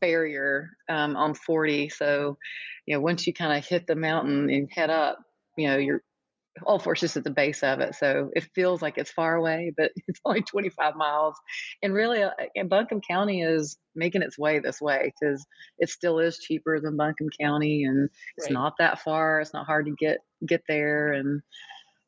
barrier 0.01 0.72
um, 0.89 1.15
on 1.15 1.34
40. 1.34 1.89
So, 1.89 2.38
you 2.86 2.96
know, 2.96 3.01
once 3.01 3.25
you 3.25 3.34
kind 3.34 3.58
of 3.58 3.65
hit 3.65 3.88
the 3.88 3.96
mountain 3.96 4.50
and 4.50 4.70
head 4.72 4.89
up, 4.89 5.20
you 5.58 5.67
know, 5.67 5.77
you're 5.77 6.01
all 6.63 6.79
forces 6.79 7.15
at 7.15 7.24
the 7.24 7.31
base 7.31 7.63
of 7.63 7.79
it. 7.79 7.96
So 7.96 8.29
it 8.34 8.48
feels 8.53 8.81
like 8.81 8.98
it's 8.98 9.12
far 9.12 9.36
away, 9.36 9.74
but 9.75 9.91
it's 10.08 10.20
only 10.25 10.41
25 10.41 10.96
miles. 10.96 11.36
And 11.81 11.93
really, 11.93 12.24
uh, 12.24 12.31
and 12.55 12.70
Buncombe 12.70 13.01
County 13.01 13.41
is 13.41 13.77
making 13.96 14.22
its 14.22 14.38
way 14.38 14.60
this 14.60 14.81
way 14.81 15.12
because 15.20 15.46
it 15.79 15.89
still 15.89 16.20
is 16.20 16.39
cheaper 16.39 16.79
than 16.79 16.98
Buncombe 16.98 17.29
County, 17.39 17.84
and 17.84 18.10
it's 18.38 18.48
right. 18.48 18.53
not 18.53 18.74
that 18.79 19.01
far. 19.01 19.41
It's 19.41 19.53
not 19.53 19.65
hard 19.65 19.86
to 19.86 19.96
get 19.98 20.20
get 20.46 20.63
there, 20.67 21.13
and 21.13 21.41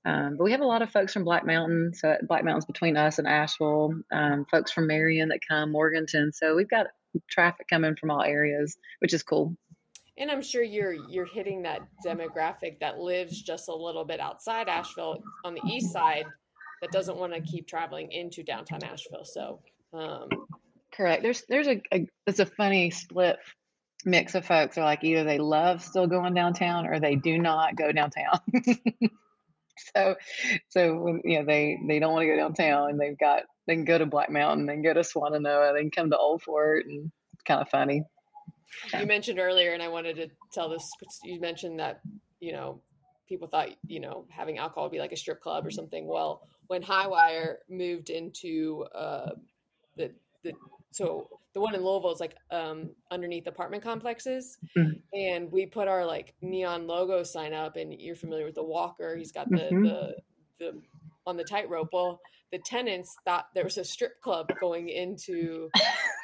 um, 0.05 0.35
but 0.37 0.43
we 0.43 0.51
have 0.51 0.61
a 0.61 0.65
lot 0.65 0.81
of 0.81 0.91
folks 0.91 1.13
from 1.13 1.23
Black 1.23 1.45
Mountain. 1.45 1.93
So 1.93 2.17
Black 2.27 2.43
Mountain's 2.43 2.65
between 2.65 2.97
us 2.97 3.19
and 3.19 3.27
Asheville. 3.27 3.93
Um, 4.11 4.45
folks 4.51 4.71
from 4.71 4.87
Marion 4.87 5.29
that 5.29 5.39
come, 5.47 5.71
Morganton. 5.71 6.31
So 6.33 6.55
we've 6.55 6.69
got 6.69 6.87
traffic 7.29 7.67
coming 7.67 7.95
from 7.95 8.11
all 8.11 8.21
areas, 8.21 8.77
which 8.99 9.13
is 9.13 9.23
cool. 9.23 9.55
And 10.17 10.29
I'm 10.29 10.41
sure 10.41 10.61
you're 10.61 10.93
you're 11.09 11.25
hitting 11.25 11.63
that 11.63 11.81
demographic 12.05 12.79
that 12.79 12.99
lives 12.99 13.41
just 13.41 13.67
a 13.67 13.75
little 13.75 14.05
bit 14.05 14.19
outside 14.19 14.67
Asheville 14.67 15.23
on 15.43 15.55
the 15.55 15.61
east 15.67 15.91
side 15.91 16.25
that 16.81 16.91
doesn't 16.91 17.17
want 17.17 17.33
to 17.33 17.41
keep 17.41 17.67
traveling 17.67 18.11
into 18.11 18.43
downtown 18.43 18.83
Asheville. 18.83 19.25
So 19.25 19.59
um, 19.93 20.29
correct. 20.93 21.23
There's 21.23 21.43
there's 21.49 21.67
a, 21.67 21.81
a 21.91 22.07
it's 22.27 22.39
a 22.39 22.45
funny 22.45 22.91
split 22.91 23.37
mix 24.05 24.35
of 24.35 24.45
folks 24.45 24.77
are 24.77 24.83
like 24.83 25.03
either 25.03 25.23
they 25.23 25.39
love 25.39 25.81
still 25.81 26.07
going 26.07 26.33
downtown 26.33 26.85
or 26.85 26.99
they 26.99 27.15
do 27.15 27.37
not 27.37 27.75
go 27.75 27.91
downtown. 27.91 28.39
so 29.95 30.15
so 30.69 30.95
when 30.97 31.21
you 31.23 31.39
know 31.39 31.45
they 31.45 31.77
they 31.87 31.99
don't 31.99 32.13
want 32.13 32.23
to 32.23 32.27
go 32.27 32.37
downtown 32.37 32.89
and 32.89 32.99
they've 32.99 33.17
got 33.17 33.43
they 33.67 33.75
can 33.75 33.85
go 33.85 33.97
to 33.97 34.05
Black 34.05 34.29
Mountain, 34.29 34.65
they 34.65 34.73
can 34.73 34.83
go 34.83 34.93
to 34.93 35.01
Swannanoa, 35.01 35.73
they 35.73 35.81
can 35.81 35.91
come 35.91 36.09
to 36.09 36.17
Old 36.17 36.41
Fort, 36.41 36.85
and 36.85 37.11
it's 37.33 37.43
kind 37.43 37.61
of 37.61 37.69
funny. 37.69 38.03
You 38.99 39.05
mentioned 39.05 39.39
earlier, 39.39 39.73
and 39.73 39.81
I 39.81 39.87
wanted 39.87 40.15
to 40.17 40.27
tell 40.51 40.69
this. 40.69 40.89
You 41.23 41.39
mentioned 41.39 41.79
that 41.79 42.01
you 42.39 42.51
know 42.51 42.81
people 43.27 43.47
thought 43.47 43.69
you 43.87 43.99
know 43.99 44.25
having 44.29 44.57
alcohol 44.57 44.83
would 44.83 44.91
be 44.91 44.99
like 44.99 45.11
a 45.11 45.17
strip 45.17 45.41
club 45.41 45.65
or 45.65 45.71
something. 45.71 46.07
Well, 46.07 46.47
when 46.67 46.83
Highwire 46.83 47.57
moved 47.69 48.09
into 48.09 48.85
uh, 48.95 49.31
the 49.95 50.11
the 50.43 50.53
so 50.91 51.29
the 51.53 51.61
one 51.61 51.75
in 51.75 51.83
Louisville 51.83 52.11
is 52.11 52.19
like 52.19 52.35
um, 52.51 52.89
underneath 53.11 53.47
apartment 53.47 53.83
complexes, 53.83 54.57
mm-hmm. 54.75 54.93
and 55.13 55.51
we 55.51 55.65
put 55.65 55.87
our 55.87 56.05
like 56.05 56.33
neon 56.41 56.87
logo 56.87 57.23
sign 57.23 57.53
up. 57.53 57.75
And 57.75 57.93
you're 57.93 58.15
familiar 58.15 58.45
with 58.45 58.55
the 58.55 58.63
Walker? 58.63 59.15
He's 59.15 59.31
got 59.31 59.49
the 59.49 59.57
mm-hmm. 59.57 59.83
the 59.83 60.15
the 60.59 60.81
on 61.25 61.37
the 61.37 61.43
tightrope. 61.43 61.89
Well, 61.93 62.19
the 62.51 62.59
tenants 62.59 63.15
thought 63.25 63.47
there 63.53 63.63
was 63.63 63.77
a 63.77 63.83
strip 63.83 64.19
club 64.21 64.51
going 64.59 64.89
into 64.89 65.69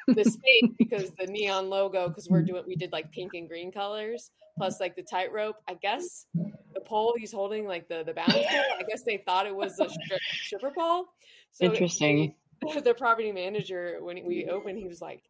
the 0.07 0.23
space 0.25 0.71
because 0.77 1.11
the 1.19 1.27
neon 1.27 1.69
logo, 1.69 2.07
because 2.07 2.29
we're 2.29 2.43
doing, 2.43 2.63
we 2.67 2.75
did 2.75 2.91
like 2.91 3.11
pink 3.11 3.33
and 3.33 3.47
green 3.47 3.71
colors, 3.71 4.31
plus 4.57 4.79
like 4.79 4.95
the 4.95 5.03
tightrope. 5.03 5.55
I 5.67 5.75
guess 5.75 6.25
the 6.73 6.81
pole 6.81 7.15
he's 7.17 7.31
holding, 7.31 7.65
like 7.65 7.87
the 7.87 8.03
the 8.03 8.13
balance 8.13 8.45
pole. 8.47 8.63
I 8.79 8.83
guess 8.87 9.03
they 9.03 9.17
thought 9.25 9.45
it 9.45 9.55
was 9.55 9.79
a 9.79 9.89
strip, 9.89 10.21
stripper 10.43 10.71
pole. 10.71 11.05
So 11.51 11.65
Interesting. 11.65 12.19
It, 12.19 12.33
the 12.83 12.93
property 12.93 13.31
manager, 13.31 13.97
when 14.01 14.25
we 14.25 14.45
opened, 14.45 14.77
he 14.77 14.87
was 14.87 15.01
like, 15.01 15.23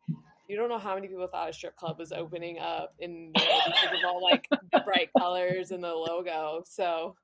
you 0.48 0.56
don't 0.56 0.70
know 0.70 0.80
how 0.80 0.96
many 0.96 1.08
people 1.08 1.28
thought 1.28 1.50
a 1.50 1.54
strip 1.54 1.76
club 1.76 2.00
was 2.00 2.12
opening 2.12 2.58
up 2.60 2.96
in 3.00 3.32
because 3.34 3.94
of 3.94 4.06
all 4.08 4.22
like 4.24 4.48
the 4.50 4.80
bright 4.86 5.10
colors 5.18 5.72
and 5.72 5.84
the 5.84 5.94
logo. 5.94 6.64
So 6.66 7.16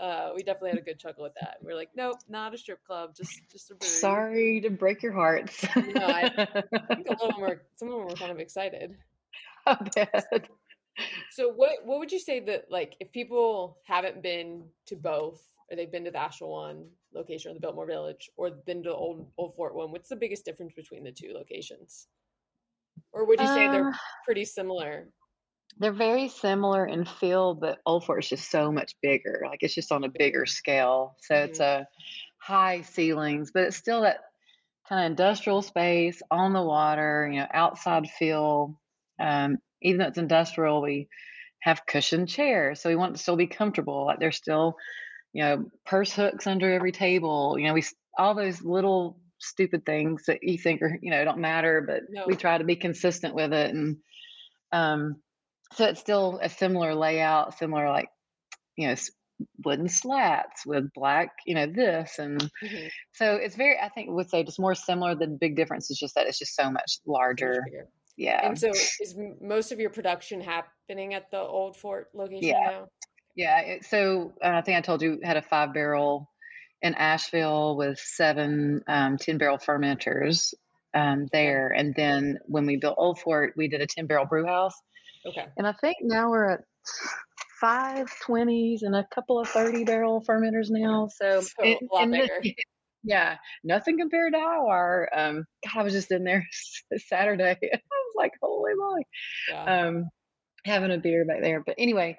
uh, 0.00 0.30
we 0.34 0.42
definitely 0.42 0.70
had 0.70 0.78
a 0.80 0.82
good 0.82 0.98
chuckle 0.98 1.22
with 1.22 1.34
that. 1.40 1.58
We 1.62 1.72
are 1.72 1.76
like, 1.76 1.90
nope, 1.94 2.16
not 2.28 2.52
a 2.54 2.58
strip 2.58 2.84
club, 2.84 3.14
just 3.16 3.40
just 3.50 3.70
a 3.70 3.76
brewery. 3.76 3.94
Sorry 3.94 4.60
to 4.62 4.70
break 4.70 5.00
your 5.00 5.12
hearts. 5.12 5.64
no, 5.76 6.06
I, 6.06 6.22
I, 6.36 6.94
think 6.94 7.08
a 7.08 7.12
little 7.12 7.38
more. 7.38 7.62
Some 7.76 7.88
of 7.88 7.98
them 7.98 8.06
were 8.08 8.14
kind 8.14 8.32
of 8.32 8.40
excited. 8.40 8.96
I 9.64 9.76
bet. 9.94 10.48
So 11.30 11.50
what 11.50 11.84
what 11.84 12.00
would 12.00 12.10
you 12.10 12.18
say 12.18 12.40
that 12.40 12.66
like 12.68 12.96
if 13.00 13.12
people 13.12 13.78
haven't 13.86 14.22
been 14.22 14.64
to 14.86 14.96
both 14.96 15.40
or 15.72 15.76
they've 15.76 15.90
been 15.90 16.04
to 16.04 16.10
the 16.10 16.46
one 16.46 16.86
location 17.14 17.50
or 17.50 17.54
the 17.54 17.60
Biltmore 17.60 17.86
Village 17.86 18.30
or 18.36 18.50
been 18.66 18.82
to 18.82 18.90
the 18.90 18.94
old 18.94 19.26
old 19.38 19.54
Fort 19.56 19.74
one, 19.74 19.90
what's 19.90 20.10
the 20.10 20.16
biggest 20.16 20.44
difference 20.44 20.74
between 20.74 21.02
the 21.02 21.12
two 21.12 21.32
locations? 21.32 22.06
Or 23.12 23.26
would 23.26 23.40
you 23.40 23.46
say 23.46 23.68
they're 23.68 23.88
uh, 23.88 23.96
pretty 24.24 24.44
similar? 24.44 25.08
They're 25.78 25.92
very 25.92 26.28
similar 26.28 26.86
in 26.86 27.06
feel, 27.06 27.54
but 27.54 27.78
Old 27.86 28.04
Fort 28.04 28.22
is 28.22 28.28
just 28.28 28.50
so 28.50 28.70
much 28.70 28.94
bigger. 29.00 29.42
Like 29.46 29.60
it's 29.62 29.74
just 29.74 29.90
on 29.90 30.04
a 30.04 30.10
bigger 30.10 30.44
scale. 30.44 31.16
So 31.20 31.34
mm-hmm. 31.34 31.50
it's 31.50 31.60
a 31.60 31.86
high 32.38 32.82
ceilings, 32.82 33.50
but 33.52 33.64
it's 33.64 33.76
still 33.76 34.02
that 34.02 34.18
kind 34.88 35.04
of 35.04 35.10
industrial 35.10 35.62
space 35.62 36.20
on 36.30 36.52
the 36.52 36.62
water, 36.62 37.30
you 37.32 37.40
know, 37.40 37.46
outside 37.52 38.08
feel. 38.10 38.78
Um, 39.18 39.58
even 39.80 39.98
though 39.98 40.08
it's 40.08 40.18
industrial, 40.18 40.82
we 40.82 41.08
have 41.60 41.86
cushioned 41.86 42.28
chairs. 42.28 42.80
So 42.80 42.90
we 42.90 42.96
want 42.96 43.16
to 43.16 43.22
still 43.22 43.36
be 43.36 43.46
comfortable. 43.46 44.04
Like 44.04 44.20
there's 44.20 44.36
still, 44.36 44.76
you 45.32 45.42
know, 45.42 45.64
purse 45.86 46.12
hooks 46.12 46.46
under 46.46 46.72
every 46.72 46.92
table. 46.92 47.56
You 47.58 47.68
know, 47.68 47.74
we 47.74 47.84
all 48.18 48.34
those 48.34 48.62
little 48.62 49.18
stupid 49.42 49.84
things 49.84 50.24
that 50.26 50.42
you 50.42 50.56
think 50.56 50.80
are 50.82 50.98
you 51.02 51.10
know 51.10 51.24
don't 51.24 51.38
matter 51.38 51.84
but 51.84 52.02
no. 52.08 52.24
we 52.26 52.36
try 52.36 52.56
to 52.56 52.64
be 52.64 52.76
consistent 52.76 53.34
with 53.34 53.52
it 53.52 53.74
and 53.74 53.96
um 54.70 55.16
so 55.72 55.84
it's 55.86 56.00
still 56.00 56.38
a 56.40 56.48
similar 56.48 56.94
layout 56.94 57.58
similar 57.58 57.90
like 57.90 58.08
you 58.76 58.86
know 58.86 58.94
wooden 59.64 59.88
slats 59.88 60.64
with 60.64 60.92
black 60.94 61.30
you 61.44 61.56
know 61.56 61.66
this 61.66 62.20
and 62.20 62.40
mm-hmm. 62.40 62.86
so 63.12 63.34
it's 63.34 63.56
very 63.56 63.76
i 63.80 63.88
think 63.88 64.08
would 64.08 64.30
say 64.30 64.44
just 64.44 64.60
more 64.60 64.76
similar 64.76 65.16
the 65.16 65.26
big 65.26 65.56
difference 65.56 65.90
is 65.90 65.98
just 65.98 66.14
that 66.14 66.28
it's 66.28 66.38
just 66.38 66.54
so 66.54 66.70
much 66.70 66.98
larger 67.04 67.64
yeah 68.16 68.46
and 68.46 68.56
so 68.56 68.70
is 68.70 69.16
most 69.40 69.72
of 69.72 69.80
your 69.80 69.90
production 69.90 70.40
happening 70.40 71.14
at 71.14 71.28
the 71.32 71.38
old 71.38 71.76
fort 71.76 72.08
location 72.14 72.50
yeah. 72.50 72.70
now 72.70 72.86
yeah 73.36 73.60
it, 73.60 73.84
so 73.84 74.32
uh, 74.44 74.48
i 74.48 74.60
think 74.62 74.78
i 74.78 74.80
told 74.80 75.02
you 75.02 75.18
had 75.22 75.36
a 75.36 75.42
five 75.42 75.72
barrel 75.72 76.28
in 76.84 76.94
Asheville 76.94 77.76
with 77.76 77.98
seven 78.00 78.82
um, 78.88 79.16
10 79.16 79.38
barrel 79.38 79.56
fermenters. 79.56 80.52
um, 80.94 81.28
there. 81.32 81.68
And 81.68 81.94
then 81.96 82.40
when 82.46 82.66
we 82.66 82.74
built 82.76 82.96
Old 82.98 83.20
Fort, 83.20 83.54
we 83.56 83.68
did 83.68 83.80
a 83.80 83.86
10 83.86 84.06
barrel 84.08 84.26
brew 84.26 84.44
house. 84.46 84.74
Okay. 85.24 85.46
And 85.56 85.64
I 85.64 85.74
think 85.80 85.98
now 86.02 86.28
we're 86.28 86.50
at 86.54 86.60
five 87.60 88.12
20s 88.26 88.78
and 88.82 88.96
a 88.96 89.06
couple 89.14 89.38
of 89.38 89.48
30 89.48 89.84
barrel 89.84 90.24
fermenters 90.28 90.66
now. 90.70 91.08
So, 91.14 91.40
So 91.42 91.62
a 91.64 91.78
lot 91.92 92.02
and 92.02 92.12
the- 92.14 92.18
bigger. 92.18 92.40
yeah, 93.04 93.36
nothing 93.62 93.96
compared 93.96 94.32
to 94.32 94.40
our. 94.40 95.08
Um, 95.16 95.44
God, 95.64 95.80
I 95.80 95.82
was 95.84 95.92
just 95.92 96.10
in 96.10 96.24
there 96.24 96.44
Saturday. 97.06 97.56
I 97.62 97.76
was 97.76 98.14
like, 98.16 98.32
holy 98.42 98.72
moly 98.74 99.06
Yeah. 99.50 99.86
um 99.86 100.08
having 100.64 100.90
a 100.90 100.98
beer 100.98 101.24
back 101.24 101.42
there 101.42 101.62
but 101.64 101.74
anyway 101.78 102.16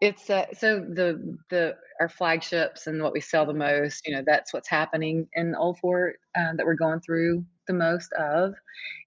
it's 0.00 0.30
uh, 0.30 0.46
so 0.56 0.80
the 0.80 1.36
the 1.50 1.74
our 2.00 2.08
flagships 2.08 2.86
and 2.86 3.02
what 3.02 3.12
we 3.12 3.20
sell 3.20 3.44
the 3.44 3.52
most 3.52 4.06
you 4.06 4.14
know 4.14 4.22
that's 4.24 4.52
what's 4.52 4.68
happening 4.68 5.28
in 5.34 5.54
old 5.54 5.78
fort 5.78 6.20
uh, 6.36 6.52
that 6.56 6.64
we're 6.64 6.74
going 6.74 7.00
through 7.00 7.44
the 7.66 7.72
most 7.72 8.12
of 8.12 8.54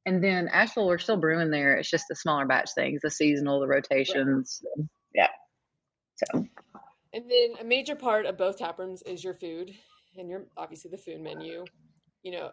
and 0.06 0.24
then 0.24 0.48
asheville 0.50 0.88
we're 0.88 0.98
still 0.98 1.18
brewing 1.18 1.50
there 1.50 1.76
it's 1.76 1.90
just 1.90 2.06
the 2.10 2.16
smaller 2.16 2.46
batch 2.46 2.72
things 2.76 3.02
the 3.02 3.10
seasonal 3.10 3.60
the 3.60 3.68
rotations 3.68 4.62
yeah 5.16 5.30
so 6.16 6.46
And 7.14 7.30
then 7.30 7.56
a 7.60 7.64
major 7.64 7.96
part 7.96 8.26
of 8.26 8.38
both 8.38 8.58
tap 8.58 8.80
rooms 8.80 9.02
is 9.04 9.24
your 9.24 9.34
food 9.34 9.74
and 10.18 10.30
your 10.30 10.46
obviously 10.58 10.92
the 10.92 10.98
food 10.98 11.22
menu. 11.22 11.66
You 12.24 12.32
know, 12.32 12.52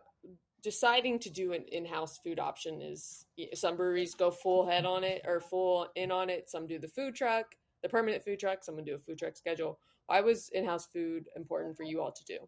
deciding 0.63 1.19
to 1.21 1.31
do 1.31 1.53
an 1.53 1.65
in-house 1.71 2.19
food 2.19 2.39
option 2.39 2.81
is 2.83 3.27
some 3.55 3.77
breweries 3.77 4.15
go 4.15 4.31
full 4.31 4.67
head 4.67 4.85
on 4.85 5.05
it 5.05 5.23
or 5.27 5.41
full 5.41 5.89
in 5.95 6.11
on 6.11 6.31
it. 6.31 6.51
Some 6.51 6.67
do 6.67 6.79
the 6.79 6.89
food 6.89 7.15
truck, 7.15 7.55
the 7.83 7.89
permanent 7.89 8.25
food 8.25 8.39
truck. 8.39 8.65
Some 8.65 8.83
do 8.85 8.95
a 8.95 8.99
food 8.99 9.19
truck 9.19 9.37
schedule. 9.37 9.79
Why 10.07 10.21
was 10.21 10.49
in-house 10.51 10.87
food 10.87 11.29
important 11.37 11.77
for 11.77 11.83
you 11.83 12.01
all 12.01 12.13
to 12.13 12.25
do? 12.25 12.39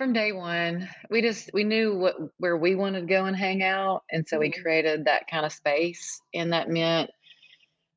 from 0.00 0.12
day 0.14 0.32
one 0.32 0.88
we 1.10 1.20
just 1.20 1.50
we 1.52 1.62
knew 1.62 1.94
what 1.94 2.14
where 2.38 2.56
we 2.56 2.74
wanted 2.74 3.00
to 3.00 3.06
go 3.06 3.26
and 3.26 3.36
hang 3.36 3.62
out 3.62 4.02
and 4.10 4.26
so 4.26 4.38
we 4.38 4.50
Mhm. 4.50 4.62
created 4.62 5.04
that 5.04 5.26
kind 5.28 5.44
of 5.44 5.52
space 5.52 6.22
and 6.32 6.52
that 6.54 6.70
meant 6.70 7.10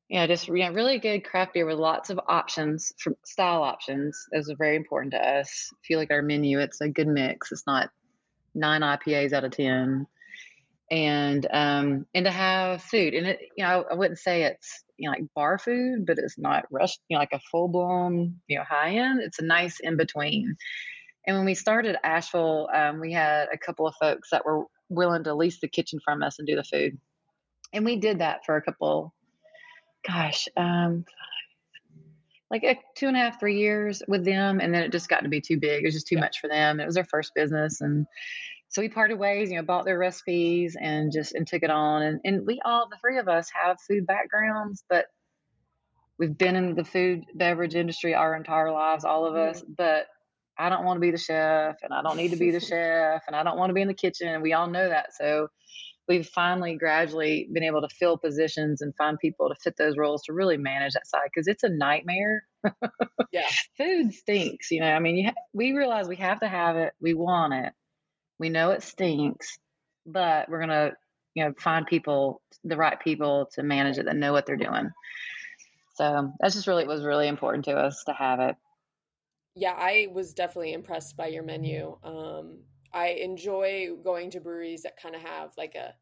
you 0.08 0.18
know 0.18 0.26
just 0.26 0.48
you 0.48 0.54
know, 0.56 0.72
really 0.72 0.98
good 0.98 1.24
craft 1.24 1.54
beer 1.54 1.64
with 1.64 1.78
lots 1.78 2.10
of 2.10 2.20
options 2.28 2.92
from 2.98 3.16
style 3.24 3.62
options 3.62 4.26
those 4.32 4.50
are 4.50 4.56
very 4.56 4.76
important 4.76 5.12
to 5.12 5.18
us 5.18 5.72
you 5.88 5.96
look 5.96 6.10
at 6.10 6.14
our 6.14 6.20
menu 6.20 6.58
it's 6.58 6.80
a 6.82 6.88
good 6.88 7.08
mix 7.08 7.52
it's 7.52 7.66
not 7.66 7.88
nine 8.54 8.82
ipas 8.82 9.32
out 9.32 9.44
of 9.44 9.52
ten 9.52 10.06
and 10.90 11.46
um 11.50 12.06
and 12.14 12.26
to 12.26 12.30
have 12.30 12.82
food 12.82 13.14
and 13.14 13.26
it 13.26 13.40
you 13.56 13.64
know 13.64 13.84
i 13.90 13.94
wouldn't 13.94 14.18
say 14.18 14.42
it's 14.42 14.84
you 14.98 15.08
know 15.08 15.12
like 15.12 15.24
bar 15.34 15.58
food 15.58 16.04
but 16.06 16.18
it's 16.18 16.38
not 16.38 16.66
rush 16.70 16.98
you 17.08 17.16
know 17.16 17.20
like 17.20 17.32
a 17.32 17.40
full-blown 17.50 18.38
you 18.48 18.58
know 18.58 18.64
high 18.68 18.94
end 18.96 19.20
it's 19.22 19.38
a 19.38 19.44
nice 19.44 19.80
in 19.80 19.96
between 19.96 20.56
and 21.26 21.36
when 21.36 21.46
we 21.46 21.54
started 21.54 21.96
Asheville, 22.04 22.68
um, 22.74 23.00
we 23.00 23.12
had 23.12 23.48
a 23.52 23.58
couple 23.58 23.86
of 23.86 23.94
folks 24.00 24.28
that 24.30 24.44
were 24.44 24.64
willing 24.88 25.24
to 25.24 25.34
lease 25.34 25.60
the 25.60 25.68
kitchen 25.68 25.98
from 26.04 26.22
us 26.22 26.38
and 26.38 26.46
do 26.46 26.56
the 26.56 26.64
food. 26.64 26.98
And 27.72 27.84
we 27.84 27.96
did 27.96 28.18
that 28.18 28.44
for 28.44 28.56
a 28.56 28.62
couple, 28.62 29.14
gosh, 30.06 30.48
um, 30.56 31.04
like 32.50 32.62
a 32.62 32.78
two 32.94 33.08
and 33.08 33.16
a 33.16 33.20
half, 33.20 33.40
three 33.40 33.58
years 33.58 34.02
with 34.06 34.24
them. 34.24 34.60
And 34.60 34.72
then 34.72 34.82
it 34.82 34.92
just 34.92 35.08
got 35.08 35.22
to 35.22 35.28
be 35.28 35.40
too 35.40 35.58
big. 35.58 35.82
It 35.82 35.86
was 35.86 35.94
just 35.94 36.06
too 36.06 36.16
Yeah. 36.16 36.20
much 36.20 36.40
for 36.40 36.48
them. 36.48 36.78
It 36.78 36.86
was 36.86 36.94
their 36.94 37.06
first 37.06 37.32
business. 37.34 37.80
And 37.80 38.06
so 38.74 38.82
we 38.82 38.88
parted 38.88 39.20
ways, 39.20 39.52
you 39.52 39.56
know, 39.56 39.62
bought 39.62 39.84
their 39.84 39.96
recipes 39.96 40.76
and 40.78 41.12
just, 41.12 41.32
and 41.36 41.46
took 41.46 41.62
it 41.62 41.70
on. 41.70 42.02
And, 42.02 42.20
and 42.24 42.44
we 42.44 42.60
all, 42.64 42.88
the 42.90 42.96
three 43.00 43.18
of 43.18 43.28
us 43.28 43.48
have 43.54 43.76
food 43.88 44.04
backgrounds, 44.04 44.82
but 44.90 45.06
we've 46.18 46.36
been 46.36 46.56
in 46.56 46.74
the 46.74 46.82
food 46.82 47.22
beverage 47.36 47.76
industry 47.76 48.16
our 48.16 48.34
entire 48.34 48.72
lives, 48.72 49.04
all 49.04 49.26
of 49.26 49.36
us, 49.36 49.62
mm-hmm. 49.62 49.74
but 49.78 50.06
I 50.58 50.70
don't 50.70 50.84
want 50.84 50.96
to 50.96 51.00
be 51.00 51.12
the 51.12 51.18
chef 51.18 51.76
and 51.84 51.94
I 51.94 52.02
don't 52.02 52.16
need 52.16 52.32
to 52.32 52.36
be 52.36 52.50
the 52.50 52.58
chef 52.68 53.22
and 53.28 53.36
I 53.36 53.44
don't 53.44 53.56
want 53.56 53.70
to 53.70 53.74
be 53.74 53.80
in 53.80 53.86
the 53.86 53.94
kitchen. 53.94 54.42
We 54.42 54.54
all 54.54 54.66
know 54.66 54.88
that. 54.88 55.14
So 55.14 55.46
we've 56.08 56.26
finally 56.26 56.74
gradually 56.74 57.48
been 57.52 57.62
able 57.62 57.80
to 57.80 57.94
fill 57.94 58.18
positions 58.18 58.82
and 58.82 58.92
find 58.96 59.20
people 59.20 59.50
to 59.50 59.54
fit 59.62 59.76
those 59.78 59.96
roles 59.96 60.24
to 60.24 60.32
really 60.32 60.56
manage 60.56 60.94
that 60.94 61.06
side 61.06 61.28
because 61.32 61.46
it's 61.46 61.62
a 61.62 61.68
nightmare. 61.68 62.44
Yeah. 63.30 63.48
Food 63.78 64.14
stinks, 64.14 64.72
you 64.72 64.80
know. 64.80 64.90
I 64.90 64.98
mean, 64.98 65.16
you 65.16 65.26
ha- 65.26 65.42
we 65.52 65.74
realize 65.74 66.08
we 66.08 66.16
have 66.16 66.40
to 66.40 66.48
have 66.48 66.74
it. 66.74 66.92
We 67.00 67.14
want 67.14 67.54
it. 67.54 67.72
We 68.38 68.48
know 68.48 68.70
it 68.70 68.82
stinks, 68.82 69.58
but 70.06 70.48
we're 70.48 70.60
gonna, 70.60 70.92
you 71.34 71.44
know, 71.44 71.54
find 71.58 71.86
people, 71.86 72.42
the 72.64 72.76
right 72.76 72.98
people 73.00 73.48
to 73.54 73.62
manage 73.62 73.98
it 73.98 74.06
that 74.06 74.16
know 74.16 74.32
what 74.32 74.46
they're 74.46 74.56
doing. 74.56 74.90
So 75.94 76.32
that's 76.40 76.54
just 76.54 76.66
really 76.66 76.82
it 76.82 76.88
was 76.88 77.04
really 77.04 77.28
important 77.28 77.64
to 77.66 77.76
us 77.76 78.04
to 78.04 78.12
have 78.12 78.40
it. 78.40 78.56
Yeah, 79.54 79.74
I 79.76 80.08
was 80.12 80.34
definitely 80.34 80.72
impressed 80.72 81.16
by 81.16 81.28
your 81.28 81.42
menu. 81.44 81.98
Um, 82.02 82.64
I 82.92 83.08
enjoy 83.08 83.94
going 84.02 84.30
to 84.30 84.40
breweries 84.40 84.82
that 84.82 84.96
kind 84.96 85.14
of 85.14 85.20
have 85.22 85.52
like 85.56 85.74
a 85.74 85.94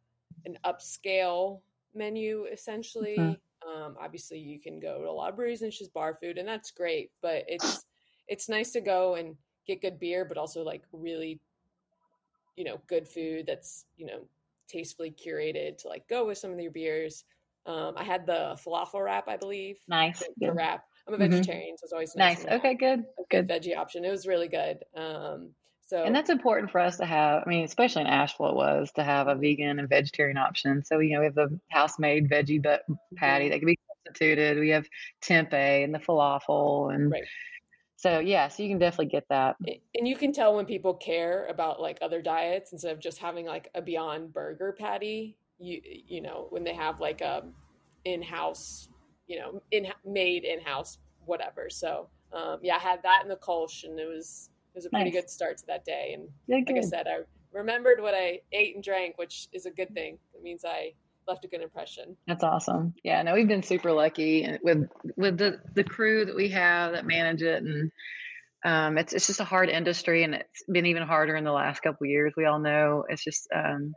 an 0.45 0.59
upscale 0.65 1.63
menu 1.95 2.45
essentially. 2.47 3.17
Mhm. 3.17 3.43
Um, 3.67 3.97
obviously, 4.01 4.39
you 4.41 4.61
can 4.61 4.81
go 4.81 5.01
to 5.01 5.09
a 5.09 5.13
lot 5.13 5.31
of 5.31 5.37
breweries 5.37 5.63
and 5.63 5.69
it's 5.69 5.79
just 5.79 5.93
bar 5.93 6.15
food, 6.21 6.39
and 6.39 6.49
that's 6.49 6.71
great. 6.71 7.13
But 7.21 7.45
it's 7.49 7.87
it's 8.27 8.49
nice 8.49 8.73
to 8.73 8.81
go 8.81 9.15
and 9.17 9.37
get 9.67 9.83
good 9.83 9.99
beer, 9.99 10.25
but 10.25 10.39
also 10.39 10.63
like 10.63 10.85
really, 10.93 11.41
you 12.57 12.65
know, 12.65 12.79
good 12.87 13.07
food 13.09 13.47
that's 13.47 13.87
you 13.97 14.07
know 14.07 14.21
tastefully 14.69 15.11
curated 15.11 15.79
to 15.79 15.89
like 15.89 16.07
go 16.09 16.27
with 16.27 16.39
some 16.39 16.53
of 16.53 16.61
your 16.61 16.73
beers. 16.73 17.25
Um, 17.67 17.95
I 17.97 18.03
had 18.05 18.27
the 18.27 18.59
falafel 18.65 19.05
wrap, 19.05 19.29
I 19.29 19.37
believe, 19.37 19.79
Nice. 19.89 20.19
the, 20.19 20.47
the 20.47 20.53
wrap. 20.53 20.85
I'm 21.07 21.15
a 21.15 21.17
Mhm. 21.19 21.31
vegetarian, 21.31 21.77
so 21.79 21.85
it's 21.85 21.93
always 21.93 22.17
nice. 22.17 22.37
Nice. 22.37 22.45
when 22.45 22.49
I 22.49 22.53
have 22.55 22.61
Okay, 22.61 22.75
good. 22.75 23.05
Good. 23.31 23.49
veggie 23.49 23.77
option. 23.77 24.05
It 24.05 24.11
was 24.11 24.27
really 24.27 24.49
good. 24.49 24.85
Um, 24.97 25.51
so 25.87 26.05
And 26.05 26.15
that's 26.15 26.31
important 26.31 26.71
for 26.71 26.79
us 26.81 26.97
to 26.99 27.05
have. 27.05 27.43
I 27.47 27.49
mean, 27.49 27.65
especially 27.65 28.03
in 28.03 28.09
Asheville, 28.09 28.49
it 28.51 28.55
was 28.57 28.91
to 28.93 29.05
have 29.05 29.29
a 29.29 29.35
vegan 29.35 29.79
and 29.79 29.89
vegetarian 29.89 30.39
option. 30.39 30.83
So, 30.85 30.99
you 31.01 31.15
know, 31.15 31.21
we 31.21 31.27
have 31.27 31.35
the 31.35 31.61
house 31.71 31.99
made 31.99 32.29
veggie 32.29 32.63
but 32.63 32.85
patty 33.17 33.47
Mhm. 33.47 33.51
that 33.51 33.59
can 33.59 33.67
be 33.67 33.79
substituted. 34.07 34.59
We 34.59 34.71
have 34.71 34.89
tempeh 35.23 35.85
and 35.85 35.95
the 35.95 35.99
falafel. 35.99 36.95
And 36.95 37.11
Right. 37.13 37.25
So, 38.03 38.19
yeah, 38.19 38.49
so 38.49 38.63
you 38.65 38.69
can 38.69 38.79
definitely 38.79 39.07
get 39.07 39.25
that. 39.29 39.57
and 39.95 40.09
you 40.09 40.17
can 40.17 40.33
tell 40.33 40.57
when 40.57 40.67
people 40.67 40.95
care 40.95 41.47
about 41.47 41.81
like 41.81 41.99
other 42.03 42.21
diets 42.21 42.73
instead 42.73 42.93
of 42.93 42.99
just 42.99 43.19
having 43.19 43.47
like 43.47 43.71
a 43.75 43.83
Beyond 43.83 44.33
Burger 44.33 44.75
patty. 44.77 45.37
You 45.61 45.81
you 45.85 46.21
know 46.21 46.47
when 46.51 46.65
they 46.65 46.75
have 46.75 47.01
like 47.01 47.21
a 47.21 47.45
in-house, 48.05 48.89
you 49.29 49.39
know, 49.39 49.63
in 49.71 49.87
made 50.05 50.45
in-house 50.45 50.99
whatever. 51.27 51.71
So 51.71 52.09
um, 52.33 52.59
yeah, 52.63 52.75
I 52.77 52.81
had 52.81 53.03
that 53.05 53.21
in 53.23 53.29
the 53.29 53.37
Kolsch, 53.37 53.85
and 53.85 53.99
it 54.01 54.09
was 54.09 54.51
it 54.75 54.79
was 54.79 54.87
a 54.87 54.91
pretty 54.91 55.11
Nice. 55.11 55.21
good 55.23 55.31
start 55.31 55.59
to 55.59 55.67
that 55.69 55.85
day. 55.85 56.13
And 56.15 56.29
Yeah, 56.49 56.57
like 56.67 56.77
I 56.77 56.81
said, 56.81 57.07
I 57.07 57.19
remembered 57.53 58.01
what 58.01 58.15
I 58.15 58.41
ate 58.53 58.75
and 58.75 58.83
drank, 58.83 59.17
which 59.19 59.47
is 59.53 59.67
a 59.67 59.71
good 59.71 59.95
thing. 59.95 60.19
It 60.35 60.43
means 60.43 60.65
I 60.65 60.95
left 61.27 61.45
a 61.45 61.49
good 61.49 61.63
impression. 61.63 62.17
That's 62.27 62.45
awesome. 62.45 62.95
Yeah, 63.03 63.23
no, 63.23 63.35
we've 63.35 63.49
been 63.49 63.63
super 63.63 63.93
lucky 63.93 64.47
with 64.63 64.89
with 65.17 65.39
the 65.39 65.61
the 65.75 65.85
crew 65.85 66.25
that 66.27 66.37
we 66.37 66.49
have 66.51 66.93
that 66.93 67.07
manage 67.07 67.43
it, 67.43 67.63
and 67.63 67.91
um, 68.65 68.99
it's 68.99 69.13
it's 69.13 69.27
just 69.27 69.41
a 69.41 69.45
hard 69.45 69.69
industry, 69.69 70.25
and 70.25 70.35
it's 70.35 70.65
been 70.71 70.87
even 70.87 71.03
harder 71.03 71.37
in 71.37 71.45
the 71.45 71.53
last 71.53 71.81
couple 71.81 72.05
of 72.05 72.11
years. 72.11 72.33
We 72.37 72.47
all 72.47 72.61
know 72.61 73.05
it's 73.09 73.25
just 73.25 73.49
um, 73.55 73.95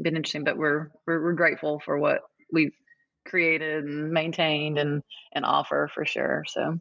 been 0.00 0.16
interesting, 0.16 0.44
but 0.44 0.56
we're 0.56 0.88
we're 1.06 1.22
we're 1.22 1.32
grateful 1.32 1.80
for 1.84 1.98
what 1.98 2.20
we've 2.52 2.74
created 3.24 3.84
and 3.84 4.10
maintained 4.10 4.78
and 4.78 5.02
and 5.32 5.44
offer 5.44 5.88
for 5.92 6.04
sure. 6.04 6.44
So 6.46 6.78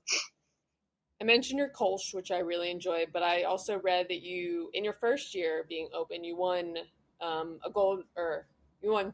I 1.23 1.25
mentioned 1.25 1.57
your 1.57 1.69
Kolsch, 1.69 2.13
which 2.13 2.31
I 2.31 2.39
really 2.39 2.69
enjoyed, 2.69 3.11
but 3.13 3.23
I 3.23 3.43
also 3.43 3.79
read 3.79 4.07
that 4.09 4.21
you, 4.21 4.69
in 4.73 4.83
your 4.83 4.91
first 4.91 5.33
year 5.33 5.65
being 5.69 5.87
open, 5.95 6.23
you 6.23 6.35
won 6.35 6.75
um, 7.21 7.59
a 7.65 7.69
gold 7.69 8.03
or 8.17 8.45
you 8.81 8.91
won 8.91 9.13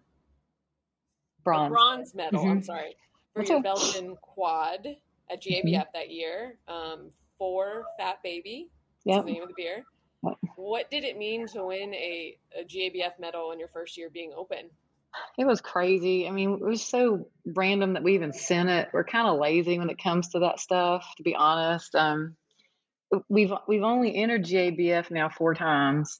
bronze. 1.43 1.71
bronze 1.71 2.15
medal. 2.15 2.41
I'm 2.41 2.60
Mhm. 2.62 2.65
sorry 2.65 2.95
for 3.34 3.43
your. 3.43 3.62
Belgian 3.62 4.15
quad 4.21 4.88
at 5.32 5.41
GABF 5.41 5.86
that 5.93 6.10
year 6.10 6.58
um, 6.67 7.12
for 7.38 7.86
Fat 7.97 8.21
Baby. 8.23 8.69
Yep. 9.06 9.25
the 9.25 9.32
name 9.32 9.41
of 9.43 9.47
the 9.49 9.54
beer. 9.56 9.86
Yep. 10.23 10.34
What 10.58 10.91
did 10.91 11.04
it 11.06 11.17
mean 11.17 11.47
to 11.47 11.65
win 11.65 11.93
a, 11.93 12.38
a 12.60 12.63
GABF 12.65 13.19
medal 13.19 13.52
in 13.52 13.60
your 13.60 13.69
first 13.69 13.97
year 13.97 14.10
being 14.10 14.34
open? 14.36 14.69
It 15.38 15.45
was 15.47 15.62
crazy. 15.62 16.28
I 16.28 16.32
mean, 16.32 16.52
it 16.54 16.62
was 16.62 16.84
so 16.86 17.30
random 17.45 17.93
that 17.93 18.04
we 18.04 18.13
even 18.15 18.34
sent 18.34 18.69
it. 18.69 18.89
We're 18.93 19.06
kind 19.06 19.28
of 19.28 19.39
lazy 19.39 19.80
when 19.80 19.89
it 19.89 19.97
comes 20.04 20.30
to 20.30 20.39
that 20.39 20.60
stuff, 20.60 21.06
to 21.17 21.23
be 21.23 21.36
honest. 21.36 21.95
Um, 21.95 22.36
we've 23.30 23.52
we've 23.67 23.82
only 23.84 24.15
entered 24.15 24.43
GABF 24.45 25.10
now 25.10 25.30
four 25.30 25.56
times, 25.56 26.19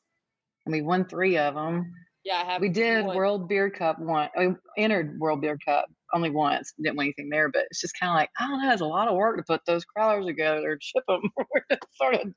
and 0.65 0.73
we 0.73 0.82
won 0.82 1.05
three 1.05 1.38
of 1.38 1.53
them. 1.53 1.93
Yeah, 2.25 2.41
I 2.41 2.51
have. 2.51 2.62
We 2.62 2.69
did 2.69 3.05
one. 3.05 3.15
World 3.15 3.47
Beer 3.47 3.69
Cup 3.69 3.99
one. 3.99 4.29
We 4.38 4.53
entered 4.77 5.17
World 5.19 5.41
Beer 5.41 5.58
Cup 5.65 5.86
only 6.13 6.29
once. 6.29 6.73
Didn't 6.82 6.97
win 6.97 7.05
anything 7.05 7.29
there, 7.29 7.49
but 7.49 7.65
it's 7.69 7.79
just 7.79 7.97
kind 7.97 8.10
of 8.10 8.15
like 8.15 8.29
I 8.38 8.47
don't 8.47 8.62
know. 8.62 8.71
It's 8.73 8.82
a 8.82 8.86
lot 8.86 9.08
of 9.08 9.15
work 9.15 9.38
to 9.38 9.43
put 9.43 9.62
those 9.65 9.86
crowlers 9.86 10.25
together 10.25 10.73
and 10.73 10.84
ship 10.84 11.03
them. 11.08 11.21
sort 11.93 12.15
of, 12.15 12.34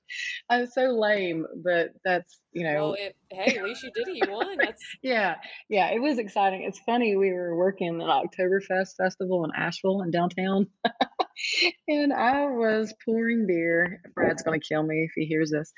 I 0.48 0.60
was 0.60 0.74
so 0.74 0.92
lame, 0.92 1.46
but 1.64 1.90
that's 2.04 2.40
you 2.52 2.64
know. 2.64 2.74
Well, 2.74 2.96
it, 2.98 3.16
hey, 3.30 3.56
at 3.56 3.64
least 3.64 3.82
you 3.82 3.90
did 3.94 4.08
it. 4.08 4.16
You 4.16 4.32
won. 4.32 4.56
That's 4.58 4.82
yeah, 5.02 5.36
yeah, 5.68 5.88
it 5.90 6.00
was 6.00 6.18
exciting. 6.18 6.62
It's 6.62 6.80
funny. 6.86 7.16
We 7.16 7.32
were 7.32 7.56
working 7.56 7.88
an 7.88 8.08
Oktoberfest 8.08 8.96
festival 8.96 9.44
in 9.44 9.50
Asheville 9.56 10.02
in 10.02 10.12
downtown, 10.12 10.68
and 11.88 12.12
I 12.12 12.46
was 12.46 12.94
pouring 13.04 13.46
beer. 13.48 14.00
Brad's 14.14 14.42
gonna 14.42 14.60
kill 14.60 14.84
me 14.84 15.04
if 15.04 15.12
he 15.16 15.26
hears 15.26 15.50
this. 15.50 15.72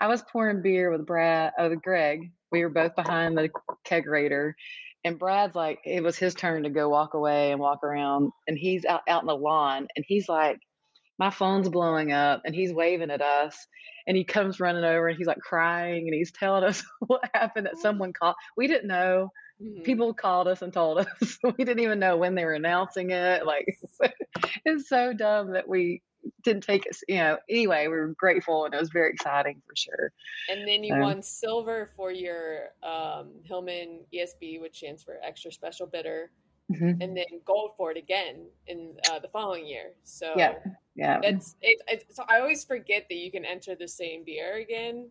I 0.00 0.08
was 0.08 0.24
pouring 0.32 0.60
beer 0.60 0.90
with 0.90 1.06
Brad, 1.06 1.52
uh, 1.58 1.68
with 1.70 1.80
Greg, 1.82 2.32
we 2.54 2.62
were 2.62 2.70
both 2.70 2.94
behind 2.94 3.36
the 3.36 3.50
kegerator, 3.84 4.52
and 5.04 5.18
Brad's 5.18 5.56
like, 5.56 5.80
it 5.84 6.02
was 6.04 6.16
his 6.16 6.34
turn 6.34 6.62
to 6.62 6.70
go 6.70 6.88
walk 6.88 7.14
away 7.14 7.50
and 7.50 7.60
walk 7.60 7.82
around, 7.82 8.30
and 8.46 8.56
he's 8.56 8.84
out 8.84 9.02
out 9.08 9.22
in 9.22 9.26
the 9.26 9.34
lawn, 9.34 9.88
and 9.96 10.04
he's 10.06 10.28
like, 10.28 10.60
my 11.18 11.30
phone's 11.30 11.68
blowing 11.68 12.12
up, 12.12 12.42
and 12.44 12.54
he's 12.54 12.72
waving 12.72 13.10
at 13.10 13.20
us, 13.20 13.66
and 14.06 14.16
he 14.16 14.22
comes 14.22 14.60
running 14.60 14.84
over, 14.84 15.08
and 15.08 15.18
he's 15.18 15.26
like 15.26 15.40
crying, 15.40 16.06
and 16.06 16.14
he's 16.14 16.30
telling 16.30 16.62
us 16.62 16.84
what 17.00 17.28
happened 17.34 17.66
that 17.66 17.78
someone 17.78 18.12
called. 18.12 18.36
We 18.56 18.68
didn't 18.68 18.86
know. 18.88 19.30
Mhm. 19.60 19.82
People 19.84 20.14
called 20.14 20.46
us 20.46 20.62
and 20.62 20.72
told 20.72 20.98
us. 21.22 21.38
we 21.42 21.64
didn't 21.64 21.80
even 21.80 21.98
know 21.98 22.16
when 22.16 22.36
they 22.36 22.44
were 22.44 22.54
announcing 22.54 23.10
it. 23.10 23.44
Like, 23.44 23.66
it's 24.64 24.88
so 24.88 25.12
dumb 25.12 25.54
that 25.54 25.68
we 25.68 26.02
didn't 26.42 26.62
take 26.64 26.88
us, 26.88 27.02
You 27.08 27.16
know. 27.16 27.38
Anyway, 27.48 27.82
we 27.88 27.94
were 27.96 28.14
grateful, 28.18 28.64
and 28.64 28.74
it 28.74 28.78
was 28.80 28.90
very 28.90 29.10
exciting 29.10 29.60
for 29.66 29.74
sure. 29.76 30.12
And 30.48 30.66
then 30.66 30.84
you 30.84 30.94
Um, 30.94 31.00
won 31.00 31.22
silver 31.22 31.86
for 31.96 32.10
your 32.12 32.74
um, 32.82 33.32
Hillman 33.44 34.04
ESB, 34.12 34.60
which 34.60 34.78
stands 34.78 35.02
for 35.02 35.18
Extra 35.22 35.50
Special 35.52 35.86
Bitter, 35.86 36.30
Mhm. 36.72 37.02
and 37.02 37.16
then 37.16 37.26
gold 37.44 37.72
for 37.76 37.90
it 37.90 37.96
again 37.98 38.48
in 38.66 38.96
uh, 39.10 39.18
the 39.18 39.28
following 39.28 39.66
year. 39.66 39.94
So 40.04 40.34
Yeah. 40.36 40.58
Yeah. 40.94 41.20
that's 41.20 41.56
it, 41.60 41.82
it. 41.88 42.14
So 42.14 42.24
I 42.28 42.40
always 42.40 42.64
forget 42.64 43.06
that 43.08 43.16
you 43.16 43.30
can 43.30 43.44
enter 43.44 43.74
the 43.74 43.88
same 43.88 44.24
beer 44.24 44.54
again, 44.54 45.10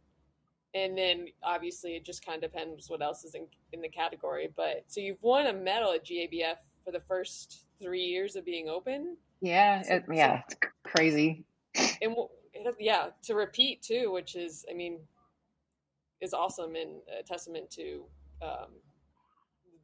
and 0.74 0.98
then 0.98 1.28
obviously 1.44 1.96
it 1.96 2.04
just 2.04 2.26
kind 2.26 2.44
of 2.44 2.52
depends 2.52 2.90
what 2.90 3.02
else 3.04 3.24
is 3.24 3.36
in 3.36 3.48
in 3.72 3.82
the 3.82 3.90
category. 3.90 4.48
But 4.56 4.86
so 4.92 5.00
you've 5.02 5.22
won 5.22 5.46
a 5.48 5.54
medal 5.54 5.92
at 5.92 6.04
GABF 6.06 6.58
for 6.84 6.92
the 6.92 7.02
first 7.02 7.66
three 7.82 8.04
years 8.04 8.36
of 8.36 8.46
being 8.46 8.68
open, 8.70 9.18
Yeah, 9.44 9.82
So- 9.82 9.96
it, 9.96 10.06
yeah, 10.12 10.42
it's 10.50 10.56
crazy. 10.86 11.44
and 12.02 12.16
yeah, 12.80 13.08
to 13.24 13.36
repeat 13.36 13.82
too, 13.82 14.12
which 14.14 14.36
is 14.36 14.66
I 14.72 14.74
mean, 14.74 15.00
is 16.22 16.34
awesome 16.34 16.76
and 16.76 17.02
a 17.20 17.24
testament 17.24 17.70
to 17.72 18.06
um, 18.42 18.70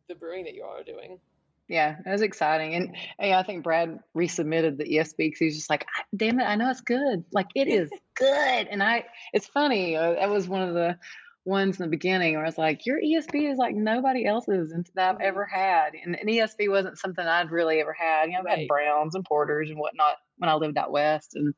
the 0.07 0.15
brewing 0.15 0.45
that 0.45 0.53
you 0.53 0.63
all 0.63 0.77
are 0.77 0.83
doing. 0.83 1.19
Yeah, 1.67 1.97
it 2.03 2.09
was 2.09 2.21
exciting, 2.21 2.73
and 2.73 2.95
yeah, 3.19 3.37
I 3.37 3.43
think 3.43 3.63
Brad 3.63 3.99
resubmitted 4.17 4.77
the 4.77 4.85
ESB 4.85 5.17
because 5.17 5.39
he's 5.39 5.55
just 5.57 5.69
like, 5.69 5.85
"Ah, 5.95 6.03
"Damn 6.15 6.39
it, 6.39 6.45
I 6.45 6.55
know 6.55 6.69
it's 6.71 6.81
good. 6.81 7.25
Like 7.33 7.47
it 7.53 7.67
is 7.79 7.91
good." 8.15 8.67
And 8.71 8.81
I, 8.81 9.05
it's 9.33 9.45
funny. 9.45 9.95
Uh, 9.95 10.13
that 10.13 10.29
was 10.29 10.47
one 10.47 10.61
of 10.61 10.73
the 10.73 10.97
ones 11.49 11.79
in 11.79 11.83
the 11.85 11.89
beginning 11.89 12.35
where 12.35 12.43
I 12.43 12.47
was 12.47 12.57
like, 12.57 12.85
"Your 12.85 12.99
ESB 12.99 13.51
is 13.51 13.57
like 13.57 13.75
nobody 13.75 14.25
else's 14.25 14.71
and 14.71 14.89
that 14.95 15.15
I've 15.15 15.21
ever 15.21 15.45
had." 15.45 15.93
And 15.95 16.15
an 16.15 16.27
ESB 16.27 16.69
wasn't 16.69 16.97
something 16.99 17.25
I'd 17.25 17.51
really 17.51 17.81
ever 17.81 17.93
had. 17.93 18.25
You 18.27 18.33
know, 18.33 18.39
I've 18.39 18.45
Right. 18.45 18.59
had 18.59 18.67
browns 18.67 19.15
and 19.15 19.25
porters 19.25 19.69
and 19.69 19.79
whatnot 19.79 20.17
when 20.37 20.49
I 20.49 20.53
lived 20.55 20.77
out 20.77 20.91
west, 20.91 21.35
and 21.35 21.53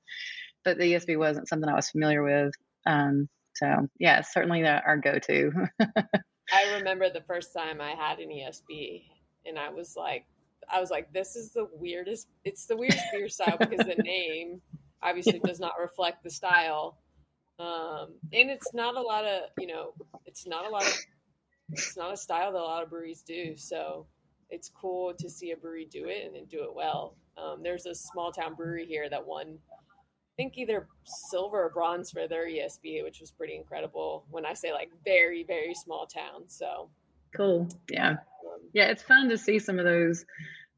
but 0.64 0.78
the 0.78 0.94
ESB 0.94 1.18
wasn't 1.18 1.48
something 1.48 1.70
I 1.70 1.76
was 1.76 1.90
familiar 1.90 2.24
with. 2.24 2.54
Um, 2.86 3.30
so 3.56 3.88
yeah, 4.00 4.20
it's 4.20 4.34
certainly 4.34 4.66
our 4.66 4.98
go-to. 4.98 5.52
I 6.54 6.76
remember 6.78 7.10
the 7.10 7.22
first 7.22 7.54
time 7.54 7.80
I 7.82 7.92
had 7.92 8.20
an 8.20 8.30
ESB, 8.30 9.04
and 9.46 9.58
I 9.60 9.70
was 9.70 9.96
like, 9.96 10.26
I 10.72 10.80
was 10.80 10.90
like, 10.90 11.12
this 11.14 11.36
is 11.36 11.52
the 11.52 11.68
weirdest. 11.74 12.28
It's 12.44 12.66
the 12.66 12.78
weirdest 12.78 13.06
beer 13.12 13.30
style 13.30 13.58
because 13.58 13.86
the 13.86 13.96
name 14.04 14.62
obviously 15.04 15.40
does 15.40 15.60
not 15.60 15.74
reflect 15.80 16.24
the 16.24 16.30
style, 16.30 16.98
um, 17.62 18.14
and 18.34 18.50
it's 18.50 18.74
not 18.74 18.96
a 18.96 19.02
lot 19.02 19.26
of 19.26 19.44
you 19.60 19.68
know, 19.68 19.94
it's 20.26 20.48
not 20.48 20.66
a 20.66 20.70
lot 20.70 20.84
of, 20.84 20.94
it's 21.72 21.96
not 21.98 22.14
a 22.14 22.18
style 22.18 22.52
that 22.52 22.58
a 22.58 22.62
lot 22.62 22.84
of 22.84 22.90
breweries 22.90 23.22
do. 23.22 23.56
So 23.56 24.08
it's 24.50 24.70
cool 24.70 25.14
to 25.18 25.30
see 25.30 25.52
a 25.52 25.58
brewery 25.58 25.88
do 25.90 26.08
it 26.08 26.26
and 26.26 26.36
then 26.36 26.46
do 26.46 26.64
it 26.64 26.76
well. 26.76 27.16
Um, 27.38 27.62
there's 27.64 27.86
a 27.86 27.96
small 27.96 28.32
town 28.32 28.56
brewery 28.56 28.86
here 28.86 29.10
that 29.10 29.26
won. 29.26 29.58
I 29.70 30.44
think 30.44 30.58
either 30.58 30.88
silver 31.04 31.66
or 31.66 31.70
bronze 31.70 32.10
for 32.10 32.28
their 32.28 32.48
ESB, 32.48 33.04
which 33.04 33.20
was 33.20 33.32
pretty 33.32 33.56
incredible. 33.56 34.26
When 34.32 34.46
I 34.46 34.54
say 34.54 34.72
like 34.72 34.90
very, 35.06 35.44
very 35.44 35.74
small 35.76 36.08
town, 36.08 36.48
so 36.48 36.90
cool. 37.36 37.68
Yeah. 37.90 38.12
um, 38.12 38.18
Yeah, 38.74 38.86
it's 38.86 39.04
fun 39.04 39.30
to 39.30 39.38
see 39.38 39.60
some 39.60 39.78
of 39.78 39.86
those 39.86 40.26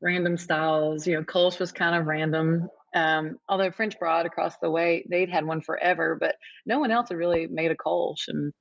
random 0.01 0.37
styles. 0.37 1.07
You 1.07 1.15
know, 1.15 1.23
Kolsch 1.23 1.59
was 1.59 1.71
kind 1.71 1.95
of 1.95 2.07
random. 2.07 2.67
Um, 2.93 3.37
although 3.49 3.71
French 3.71 3.97
Broad 3.99 4.25
across 4.25 4.55
the 4.61 4.69
way, 4.69 5.05
they'd 5.09 5.29
had 5.29 5.45
one 5.45 5.61
forever, 5.61 6.17
but 6.19 6.35
no 6.65 6.79
one 6.79 6.91
else 6.91 7.09
had 7.09 7.17
really 7.17 7.47
made 7.47 7.71
a 7.71 7.75
Kolsch. 7.75 8.27
And 8.27 8.53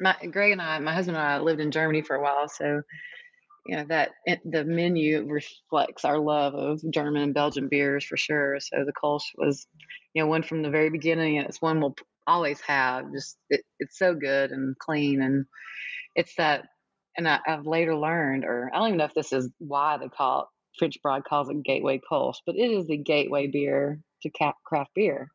my 0.00 0.16
Greg 0.30 0.52
and 0.52 0.62
I, 0.62 0.78
my 0.78 0.94
husband 0.94 1.16
and 1.16 1.26
I 1.26 1.38
lived 1.38 1.60
in 1.60 1.70
Germany 1.70 2.02
for 2.02 2.16
a 2.16 2.22
while, 2.22 2.48
so 2.48 2.82
you 3.66 3.76
know 3.76 3.84
that 3.88 4.10
it, 4.24 4.40
the 4.44 4.64
menu 4.64 5.24
reflects 5.28 6.04
our 6.04 6.18
love 6.18 6.54
of 6.54 6.80
German 6.90 7.22
and 7.22 7.34
Belgian 7.34 7.68
beers 7.68 8.04
for 8.04 8.16
sure. 8.16 8.58
So 8.60 8.84
the 8.84 8.92
Kolsch 8.92 9.22
was, 9.36 9.66
you 10.14 10.22
know, 10.22 10.28
one 10.28 10.42
from 10.42 10.62
the 10.62 10.70
very 10.70 10.90
beginning, 10.90 11.38
and 11.38 11.48
it's 11.48 11.62
one 11.62 11.80
we'll 11.80 11.96
always 12.26 12.60
have. 12.62 13.12
Just 13.12 13.36
it, 13.50 13.62
it's 13.78 13.98
so 13.98 14.14
good 14.14 14.50
and 14.50 14.78
clean, 14.78 15.22
and 15.22 15.46
it's 16.14 16.34
that 16.36 16.64
and 17.16 17.28
I, 17.28 17.40
I've 17.46 17.66
later 17.66 17.96
learned, 17.96 18.44
or 18.44 18.70
I 18.72 18.78
don't 18.78 18.88
even 18.88 18.98
know 18.98 19.04
if 19.04 19.14
this 19.14 19.32
is 19.32 19.50
why 19.58 19.98
they 19.98 20.08
call 20.08 20.50
French 20.78 21.00
Broad 21.02 21.24
calls 21.24 21.48
it 21.48 21.62
Gateway 21.62 22.00
Kolsch, 22.10 22.38
but 22.46 22.56
it 22.56 22.70
is 22.70 22.86
the 22.86 22.96
gateway 22.96 23.46
beer 23.46 24.00
to 24.22 24.30
cap, 24.30 24.56
craft 24.64 24.90
beer. 24.94 25.28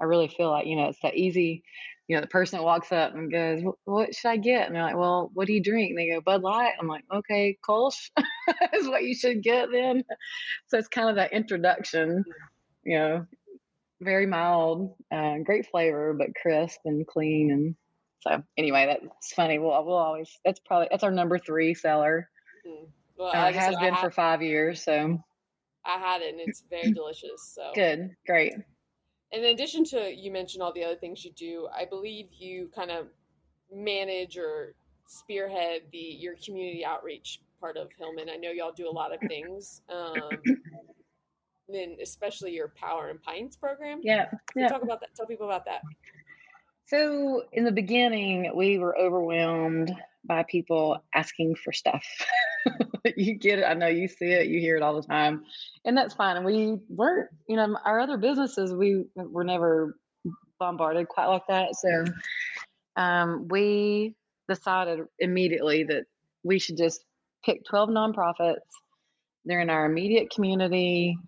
I 0.00 0.04
really 0.04 0.28
feel 0.28 0.50
like, 0.50 0.66
you 0.66 0.76
know, 0.76 0.88
it's 0.88 0.98
that 1.02 1.14
easy, 1.16 1.62
you 2.08 2.16
know, 2.16 2.20
the 2.20 2.28
person 2.28 2.58
that 2.58 2.64
walks 2.64 2.90
up 2.92 3.14
and 3.14 3.30
goes, 3.30 3.62
What 3.84 4.14
should 4.14 4.28
I 4.28 4.36
get? 4.36 4.66
And 4.66 4.74
they're 4.74 4.82
like, 4.82 4.96
Well, 4.96 5.30
what 5.34 5.46
do 5.46 5.52
you 5.52 5.62
drink? 5.62 5.90
And 5.90 5.98
they 5.98 6.10
go, 6.10 6.20
Bud 6.20 6.42
Light. 6.42 6.72
I'm 6.80 6.88
like, 6.88 7.04
Okay, 7.14 7.56
Kolsch 7.66 8.10
is 8.74 8.88
what 8.88 9.04
you 9.04 9.14
should 9.14 9.42
get 9.42 9.68
then. 9.70 10.02
So 10.66 10.78
it's 10.78 10.88
kind 10.88 11.08
of 11.08 11.16
that 11.16 11.32
introduction, 11.32 12.24
you 12.82 12.98
know, 12.98 13.26
very 14.00 14.26
mild, 14.26 14.94
uh, 15.12 15.38
great 15.44 15.66
flavor, 15.66 16.14
but 16.14 16.34
crisp 16.34 16.80
and 16.84 17.06
clean. 17.06 17.52
And 17.52 17.76
so 18.20 18.42
anyway, 18.58 18.86
that's 18.86 19.32
funny. 19.32 19.58
We'll, 19.58 19.84
we'll 19.84 19.94
always, 19.94 20.38
that's 20.44 20.60
probably, 20.60 20.88
that's 20.90 21.04
our 21.04 21.12
number 21.12 21.38
three 21.38 21.74
seller. 21.74 22.28
mm. 22.66 22.88
Well, 23.22 23.32
like 23.42 23.54
it 23.54 23.58
has 23.58 23.74
said, 23.74 23.80
been 23.80 23.96
for 23.96 24.10
five 24.10 24.42
years. 24.42 24.82
So 24.84 25.18
I 25.84 25.98
had 25.98 26.22
it, 26.22 26.32
and 26.34 26.40
it's 26.40 26.64
very 26.70 26.92
delicious. 26.92 27.52
So 27.54 27.72
good, 27.74 28.10
great. 28.26 28.54
in 29.32 29.44
addition 29.44 29.84
to 29.86 30.14
you 30.14 30.30
mentioned 30.30 30.62
all 30.62 30.72
the 30.72 30.84
other 30.84 30.96
things 30.96 31.24
you 31.24 31.32
do, 31.32 31.68
I 31.74 31.84
believe 31.84 32.26
you 32.32 32.70
kind 32.74 32.90
of 32.90 33.06
manage 33.72 34.36
or 34.36 34.74
spearhead 35.06 35.82
the 35.92 35.98
your 35.98 36.34
community 36.44 36.84
outreach 36.84 37.40
part 37.60 37.76
of 37.76 37.88
Hillman. 37.98 38.28
I 38.28 38.36
know 38.36 38.50
y'all 38.50 38.72
do 38.72 38.88
a 38.88 38.90
lot 38.90 39.12
of 39.14 39.20
things. 39.28 39.82
Um, 39.88 40.38
then 41.68 41.96
especially 42.02 42.52
your 42.52 42.68
Power 42.76 43.08
and 43.08 43.22
Pints 43.22 43.56
program. 43.56 44.00
Yeah. 44.02 44.30
So 44.30 44.38
Yeah. 44.56 44.68
talk 44.68 44.82
about 44.82 45.00
that. 45.00 45.14
Tell 45.14 45.26
people 45.26 45.46
about 45.46 45.64
that. 45.66 45.82
So 46.86 47.44
in 47.52 47.64
the 47.64 47.72
beginning, 47.72 48.50
we 48.54 48.78
were 48.78 48.98
overwhelmed 48.98 49.94
by 50.24 50.44
people 50.48 51.02
asking 51.14 51.56
for 51.56 51.72
stuff. 51.72 52.04
you 53.16 53.34
get 53.34 53.58
it. 53.58 53.64
I 53.64 53.74
know 53.74 53.88
you 53.88 54.08
see 54.08 54.26
it. 54.26 54.46
You 54.46 54.60
hear 54.60 54.76
it 54.76 54.82
all 54.82 55.00
the 55.00 55.06
time, 55.06 55.44
and 55.84 55.96
that's 55.96 56.14
fine. 56.14 56.36
And 56.36 56.46
we 56.46 56.78
weren't, 56.88 57.30
you 57.48 57.56
know, 57.56 57.76
our 57.84 58.00
other 58.00 58.16
businesses, 58.16 58.72
we 58.72 59.04
were 59.16 59.44
never 59.44 59.96
bombarded 60.58 61.08
quite 61.08 61.26
like 61.26 61.46
that. 61.48 61.74
So 61.74 62.04
um, 62.96 63.48
we 63.48 64.14
decided 64.48 65.00
immediately 65.18 65.84
that 65.84 66.04
we 66.44 66.58
should 66.58 66.76
just 66.76 67.04
pick 67.44 67.64
12 67.64 67.90
nonprofits. 67.90 68.56
They're 69.44 69.60
in 69.60 69.70
our 69.70 69.86
immediate 69.86 70.30
community. 70.30 71.18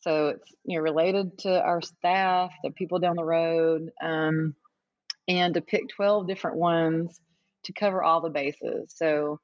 So 0.00 0.28
it's 0.28 0.48
you 0.64 0.78
know 0.78 0.82
related 0.82 1.38
to 1.40 1.62
our 1.62 1.82
staff, 1.82 2.50
the 2.62 2.70
people 2.70 2.98
down 2.98 3.16
the 3.16 3.24
road, 3.24 3.90
um, 4.02 4.54
and 5.28 5.54
to 5.54 5.60
pick 5.60 5.88
12 5.88 6.28
different 6.28 6.56
ones 6.56 7.20
to 7.66 7.72
cover 7.72 8.02
all 8.02 8.20
the 8.20 8.30
bases. 8.30 8.92
So 8.94 9.40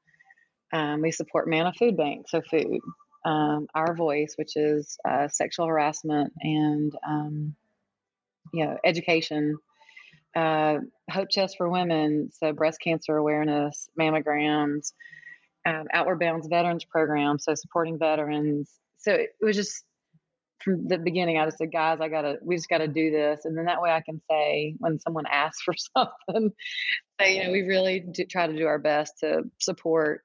um, 0.73 1.03
we 1.03 1.13
support 1.13 1.49
MANNA 1.49 1.75
Food 1.75 1.97
Bank, 1.97 2.29
so 2.29 2.41
food, 2.51 2.81
um, 3.25 3.67
Our 3.75 3.95
Voice, 3.95 4.35
which 4.37 4.57
is 4.57 4.97
uh, 5.09 5.29
sexual 5.29 5.67
harassment 5.67 6.33
and 6.41 6.93
um, 7.07 7.55
you 8.53 8.65
know 8.65 8.79
education, 8.85 9.59
uh, 10.35 10.79
Hope 11.11 11.29
Chest 11.31 11.57
for 11.59 11.69
Women, 11.69 12.31
so 12.33 12.53
breast 12.53 12.81
cancer 12.81 13.17
awareness, 13.17 13.89
mammograms, 13.99 14.93
um, 15.67 15.85
Outward 15.93 16.21
Bounds 16.21 16.47
Veterans 16.49 16.85
Program, 16.85 17.39
so 17.39 17.55
supporting 17.55 17.99
veterans. 17.99 18.71
So 18.99 19.13
it 19.13 19.31
was 19.41 19.57
just 19.57 19.85
from 20.63 20.89
the 20.89 20.99
beginning, 20.99 21.39
I 21.39 21.45
just 21.45 21.59
said, 21.59 21.73
guys, 21.73 21.99
I 22.01 22.09
gotta, 22.09 22.37
we 22.43 22.57
just 22.57 22.69
gotta 22.69 22.89
do 22.89 23.11
this, 23.11 23.45
and 23.45 23.57
then 23.57 23.67
that 23.67 23.83
way 23.83 23.91
I 23.91 24.01
can 24.01 24.21
say 24.31 24.75
when 24.79 24.99
someone 25.01 25.25
asks 25.31 25.63
for 25.63 25.75
something, 25.97 26.53
say, 27.21 27.37
you 27.37 27.45
know, 27.45 27.53
we 27.53 27.63
really 27.63 28.01
do 28.01 28.25
try 28.25 28.47
to 28.47 28.57
do 28.57 28.67
our 28.67 28.79
best 28.79 29.15
to 29.21 29.43
support 29.61 30.23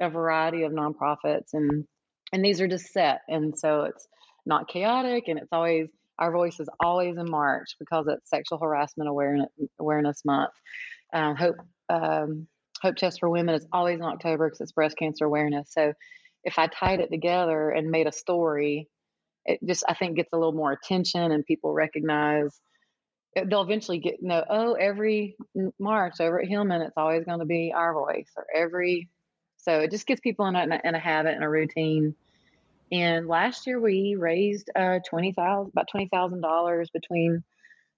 a 0.00 0.10
variety 0.10 0.62
of 0.62 0.72
nonprofits, 0.72 1.52
and 1.52 1.84
and 2.32 2.44
these 2.44 2.60
are 2.60 2.68
just 2.68 2.92
set, 2.92 3.22
and 3.28 3.58
so 3.58 3.84
it's 3.84 4.06
not 4.46 4.68
chaotic, 4.68 5.24
and 5.28 5.38
it's 5.38 5.52
always 5.52 5.88
our 6.18 6.32
voice 6.32 6.60
is 6.60 6.68
always 6.78 7.16
in 7.16 7.30
March 7.30 7.76
because 7.78 8.06
it's 8.06 8.28
Sexual 8.28 8.58
Harassment 8.58 9.08
Awareness 9.08 9.48
Awareness 9.78 10.24
Month. 10.24 10.52
Um, 11.12 11.34
Hope 11.36 11.56
um, 11.88 12.46
Hope 12.82 12.96
Chest 12.96 13.20
for 13.20 13.28
Women 13.28 13.54
is 13.54 13.66
always 13.72 13.98
in 13.98 14.04
October 14.04 14.48
because 14.48 14.60
it's 14.60 14.72
breast 14.72 14.96
cancer 14.96 15.24
awareness. 15.24 15.68
So 15.72 15.92
if 16.44 16.58
I 16.58 16.66
tied 16.68 17.00
it 17.00 17.10
together 17.10 17.70
and 17.70 17.90
made 17.90 18.06
a 18.06 18.12
story, 18.12 18.88
it 19.52 19.66
just 19.66 19.84
I 19.88 19.94
think 19.94 20.16
gets 20.16 20.32
a 20.32 20.36
little 20.36 20.52
more 20.52 20.72
attention 20.72 21.32
and 21.32 21.44
people 21.44 21.72
recognize 21.72 22.60
they'll 23.34 23.62
eventually 23.62 23.98
get 23.98 24.22
know. 24.22 24.44
Oh, 24.48 24.72
every 24.74 25.36
March 25.78 26.20
over 26.20 26.40
at 26.40 26.48
Hillman, 26.48 26.82
it's 26.82 26.96
always 26.96 27.24
going 27.24 27.38
to 27.38 27.44
be 27.44 27.72
our 27.74 27.94
voice, 27.94 28.30
or 28.36 28.46
every. 28.54 29.08
So 29.58 29.80
it 29.80 29.90
just 29.90 30.06
gets 30.06 30.20
people 30.20 30.46
in 30.46 30.56
a, 30.56 30.80
in 30.84 30.94
a 30.94 30.98
habit 30.98 31.34
and 31.34 31.44
a 31.44 31.48
routine. 31.48 32.14
And 32.90 33.28
last 33.28 33.66
year 33.66 33.78
we 33.78 34.16
raised 34.18 34.70
uh, 34.76 34.98
about 34.98 35.06
twenty 35.06 36.08
thousand 36.10 36.40
dollars 36.40 36.90
between 36.90 37.44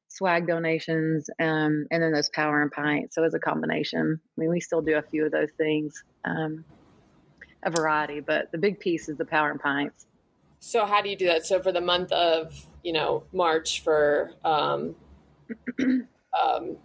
swag 0.09 0.47
donations 0.47 1.31
um, 1.41 1.87
and 1.91 2.03
then 2.03 2.13
those 2.13 2.29
power 2.29 2.61
and 2.61 2.71
pints. 2.71 3.15
So 3.15 3.25
it's 3.25 3.35
a 3.35 3.39
combination. 3.39 4.21
I 4.23 4.41
mean, 4.41 4.51
we 4.51 4.61
still 4.61 4.83
do 4.83 4.97
a 4.97 5.03
few 5.03 5.25
of 5.25 5.33
those 5.33 5.51
things, 5.57 6.05
um, 6.27 6.65
a 7.63 7.71
variety, 7.71 8.21
but 8.21 8.53
the 8.53 8.59
big 8.59 8.79
piece 8.79 9.09
is 9.09 9.17
the 9.17 9.25
power 9.25 9.51
and 9.51 9.61
pints. 9.61 10.07
So 10.65 10.87
how 10.87 11.03
do 11.03 11.09
you 11.09 11.17
do 11.17 11.27
that? 11.27 11.45
So 11.45 11.61
for 11.61 11.73
the 11.73 11.81
month 11.81 12.13
of 12.13 12.55
you 12.85 12.93
know 12.93 13.25
March 13.33 13.83
for 13.83 14.31
um, 14.45 14.95
um, 15.81 16.77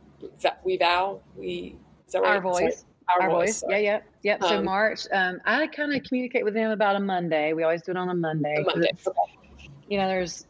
we 0.65 0.77
vow 0.77 1.21
we 1.35 1.77
is 2.07 2.13
that 2.13 2.23
right? 2.23 2.35
Our 2.37 2.41
voice. 2.41 2.85
Our, 3.07 3.29
Our, 3.29 3.29
voice. 3.29 3.61
voice. 3.61 3.69
Yeah, 3.69 3.77
yeah, 3.77 3.99
yeah. 4.23 4.37
So 4.41 4.57
um, 4.57 4.65
March, 4.65 5.01
um, 5.13 5.39
I 5.45 5.67
kind 5.67 5.93
of 5.93 6.01
communicate 6.03 6.43
with 6.43 6.55
them 6.55 6.71
about 6.71 6.95
a 6.95 6.99
Monday. 6.99 7.53
We 7.53 7.61
always 7.61 7.83
do 7.83 7.91
it 7.91 7.97
on 7.97 8.09
a 8.09 8.15
Monday. 8.15 8.55
A 8.57 8.63
Monday. 8.63 8.89
Okay. 9.07 9.69
You 9.87 9.99
know, 9.99 10.07
there's 10.07 10.47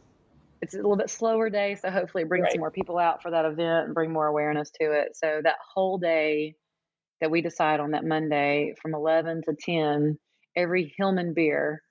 it's 0.62 0.72
a 0.72 0.78
little 0.78 0.96
bit 0.96 1.10
slower 1.10 1.50
day, 1.50 1.74
so 1.74 1.90
hopefully 1.90 2.22
it 2.22 2.30
brings 2.30 2.44
right. 2.44 2.52
some 2.52 2.60
more 2.60 2.70
people 2.70 2.96
out 2.96 3.20
for 3.20 3.30
that 3.30 3.44
event 3.44 3.86
and 3.86 3.94
bring 3.94 4.10
more 4.10 4.26
awareness 4.26 4.70
to 4.80 4.90
it. 4.90 5.14
So 5.14 5.40
that 5.44 5.56
whole 5.74 5.98
day 5.98 6.54
that 7.20 7.30
we 7.30 7.42
decide 7.42 7.78
on 7.78 7.90
that 7.90 8.06
Monday 8.06 8.74
from 8.80 8.94
11 8.94 9.42
to 9.48 9.54
10, 9.54 10.18
every 10.56 10.94
Hillman 10.96 11.34
beer 11.34 11.82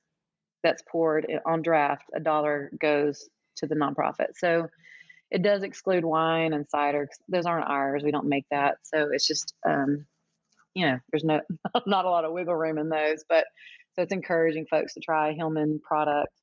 that's 0.67 0.83
poured 0.91 1.25
on 1.45 1.61
draft, 1.61 2.03
a 2.13 2.19
dollar 2.19 2.69
goes 2.77 3.29
to 3.55 3.67
the 3.67 3.75
nonprofit. 3.75 4.35
So 4.35 4.67
it 5.31 5.41
does 5.41 5.63
exclude 5.63 6.03
wine 6.03 6.51
and 6.51 6.67
cider. 6.69 7.07
Those 7.29 7.45
aren't 7.45 7.69
ours. 7.69 8.03
We 8.03 8.11
don't 8.11 8.27
make 8.27 8.45
that. 8.51 8.75
So 8.83 9.09
it's 9.13 9.25
just, 9.25 9.53
um, 9.65 10.05
you 10.73 10.85
know, 10.85 10.99
there's 11.09 11.23
no 11.23 11.39
not 11.85 12.03
a 12.03 12.09
lot 12.09 12.25
of 12.25 12.33
wiggle 12.33 12.53
room 12.53 12.77
in 12.77 12.89
those. 12.89 13.23
But 13.29 13.45
so 13.93 14.01
it's 14.01 14.11
encouraging 14.11 14.65
folks 14.69 14.95
to 14.95 14.99
try 14.99 15.31
Hillman 15.31 15.79
product. 15.79 16.33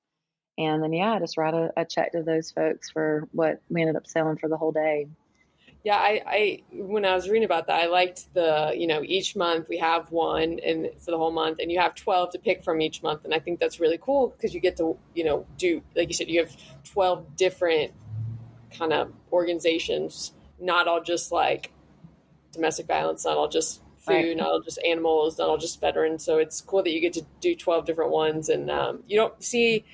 And 0.56 0.82
then 0.82 0.94
yeah, 0.94 1.12
I 1.12 1.18
just 1.18 1.36
write 1.36 1.52
a, 1.52 1.70
a 1.76 1.84
check 1.84 2.12
to 2.12 2.22
those 2.22 2.50
folks 2.50 2.90
for 2.90 3.28
what 3.32 3.60
we 3.68 3.82
ended 3.82 3.96
up 3.96 4.06
selling 4.06 4.38
for 4.38 4.48
the 4.48 4.56
whole 4.56 4.72
day. 4.72 5.08
Yeah, 5.84 5.96
I, 5.96 6.22
I 6.26 6.62
when 6.72 7.04
I 7.04 7.14
was 7.14 7.28
reading 7.28 7.44
about 7.44 7.66
that, 7.66 7.82
I 7.82 7.88
liked 7.88 8.32
the 8.32 8.72
you 8.74 8.86
know 8.86 9.02
each 9.04 9.36
month 9.36 9.68
we 9.68 9.76
have 9.78 10.10
one 10.10 10.58
and 10.64 10.88
for 10.98 11.10
the 11.10 11.18
whole 11.18 11.30
month, 11.30 11.58
and 11.60 11.70
you 11.70 11.78
have 11.78 11.94
twelve 11.94 12.30
to 12.32 12.38
pick 12.38 12.64
from 12.64 12.80
each 12.80 13.02
month, 13.02 13.26
and 13.26 13.34
I 13.34 13.38
think 13.38 13.60
that's 13.60 13.78
really 13.78 13.98
cool 14.00 14.28
because 14.28 14.54
you 14.54 14.60
get 14.60 14.78
to 14.78 14.96
you 15.14 15.24
know 15.24 15.46
do 15.58 15.82
like 15.94 16.08
you 16.08 16.14
said 16.14 16.28
you 16.28 16.40
have 16.40 16.56
twelve 16.84 17.36
different 17.36 17.92
kind 18.72 18.94
of 18.94 19.12
organizations, 19.30 20.32
not 20.58 20.88
all 20.88 21.02
just 21.02 21.30
like 21.30 21.70
domestic 22.52 22.86
violence, 22.86 23.26
not 23.26 23.36
all 23.36 23.48
just 23.48 23.82
food, 23.98 24.12
right. 24.14 24.36
not 24.38 24.46
all 24.46 24.60
just 24.62 24.78
animals, 24.86 25.38
not 25.38 25.50
all 25.50 25.58
just 25.58 25.82
veterans. 25.82 26.24
So 26.24 26.38
it's 26.38 26.62
cool 26.62 26.82
that 26.82 26.92
you 26.92 27.00
get 27.00 27.12
to 27.12 27.26
do 27.42 27.54
twelve 27.54 27.84
different 27.84 28.10
ones, 28.10 28.48
and 28.48 28.70
um, 28.70 29.02
you 29.06 29.18
don't 29.18 29.44
see 29.44 29.84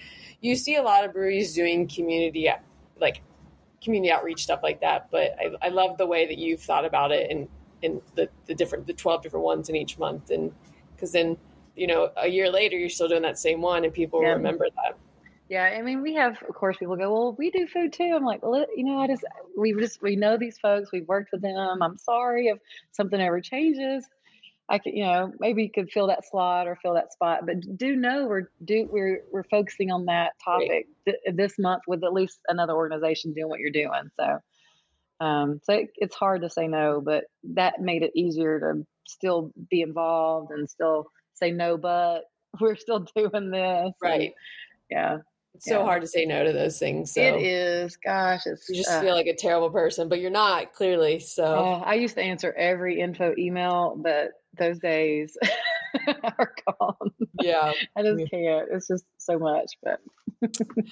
you 0.41 0.55
see 0.55 0.77
a 0.77 0.83
lot 0.83 1.05
of 1.05 1.13
breweries 1.13 1.53
doing 1.53 1.89
community 1.89 2.49
like 3.01 3.23
community 3.83 4.13
outreach 4.13 4.43
stuff 4.43 4.61
like 4.63 4.81
that. 4.81 5.09
But 5.11 5.37
I, 5.39 5.67
I 5.67 5.69
love 5.69 5.99
the 5.99 6.07
way 6.07 6.27
that 6.27 6.39
you've 6.39 6.61
thought 6.61 6.85
about 6.85 7.13
it 7.13 7.31
and 7.31 7.49
and 7.83 8.01
the, 8.15 8.29
the 8.47 8.55
different 8.55 8.87
the 8.87 8.93
12 8.93 9.23
different 9.23 9.45
ones 9.45 9.69
in 9.69 9.77
each 9.77 9.99
month 9.99 10.31
and 10.31 10.53
because 10.95 11.13
then 11.13 11.37
you 11.77 11.87
know 11.87 12.11
a 12.17 12.29
year 12.29 12.51
later 12.51 12.77
you're 12.77 12.89
still 12.89 13.09
doing 13.09 13.23
that 13.23 13.39
same 13.39 13.61
one 13.63 13.85
and 13.85 13.95
people 13.95 14.23
yeah. 14.23 14.31
remember 14.31 14.67
that 14.77 14.97
yeah 15.49 15.65
i 15.65 15.83
mean 15.83 16.03
we 16.03 16.15
have 16.15 16.37
of 16.49 16.55
course 16.55 16.77
people 16.77 16.97
go 16.97 17.13
well 17.13 17.35
we 17.39 17.51
do 17.51 17.67
food 17.67 17.93
too 17.93 18.13
i'm 18.15 18.25
like 18.25 18.43
well 18.43 18.67
you 18.77 18.85
know 18.85 18.99
i 18.99 19.07
just 19.07 19.25
we 19.57 19.73
just 19.73 20.03
we 20.03 20.17
know 20.17 20.37
these 20.37 20.59
folks 20.59 20.93
we've 20.93 21.09
worked 21.09 21.31
with 21.33 21.43
them 21.43 21.83
i'm 21.83 21.97
sorry 21.97 22.49
if 22.49 22.59
something 22.93 23.21
ever 23.21 23.41
changes 23.41 24.07
I 24.71 24.79
could, 24.79 24.95
you 24.95 25.05
know, 25.05 25.33
maybe 25.41 25.65
you 25.65 25.71
could 25.71 25.91
fill 25.91 26.07
that 26.07 26.25
slot 26.25 26.69
or 26.69 26.77
fill 26.77 26.95
that 26.95 27.13
spot, 27.13 27.45
but 27.45 27.77
do 27.77 27.97
know 27.97 28.27
we're 28.29 28.51
do 28.65 28.89
we're 28.91 29.23
we're 29.33 29.43
focusing 29.45 29.91
on 29.91 30.07
that 30.07 30.35
topic 30.43 30.87
th- 31.05 31.19
this 31.35 31.59
month 31.59 31.83
with 31.89 32.05
at 32.05 32.13
least 32.13 32.39
another 32.49 32.75
organization 32.75 33.33
doing 33.33 33.49
what 33.49 33.59
you're 33.59 33.71
doing. 33.73 34.11
So, 34.19 34.39
um, 35.27 35.61
so 35.65 35.73
it, 35.75 35.91
it's 35.97 36.15
hard 36.15 36.43
to 36.43 36.51
say 36.51 36.69
no, 36.69 37.01
but 37.01 37.25
that 37.55 37.81
made 37.81 38.05
it 38.05 38.13
easier 38.15 38.61
to 38.61 38.87
still 39.09 39.53
be 39.69 39.83
involved 39.83 40.53
and 40.53 40.71
still 40.71 41.11
say 41.35 41.51
no, 41.51 41.77
but 41.77 42.23
we're 42.61 42.77
still 42.77 43.07
doing 43.17 43.51
this. 43.51 43.93
Right. 44.01 44.21
And, 44.21 44.33
yeah. 44.89 45.19
It's 45.55 45.67
yeah. 45.67 45.79
so 45.79 45.85
hard 45.85 46.03
to 46.03 46.09
say 46.09 46.25
no 46.25 46.45
to 46.45 46.53
those 46.53 46.79
things. 46.79 47.13
So. 47.13 47.21
It 47.21 47.43
is. 47.43 47.97
Gosh, 47.97 48.47
it's 48.47 48.69
you 48.69 48.77
just 48.77 48.91
uh, 48.91 49.01
feel 49.01 49.15
like 49.15 49.27
a 49.27 49.35
terrible 49.35 49.71
person, 49.71 50.09
but 50.09 50.21
you're 50.21 50.31
not 50.31 50.73
clearly. 50.73 51.19
So 51.19 51.45
uh, 51.45 51.83
I 51.85 51.95
used 51.95 52.15
to 52.15 52.23
answer 52.23 52.53
every 52.53 53.01
info 53.01 53.35
email, 53.37 53.97
but 53.97 54.31
those 54.57 54.79
days 54.79 55.37
are 56.23 56.55
gone. 56.67 57.11
Yeah. 57.41 57.73
I 57.97 58.03
just 58.03 58.31
can't. 58.31 58.69
It's 58.71 58.89
just 58.89 59.05
so 59.19 59.39
much. 59.39 59.73
But 59.83 60.01
but 60.41 60.85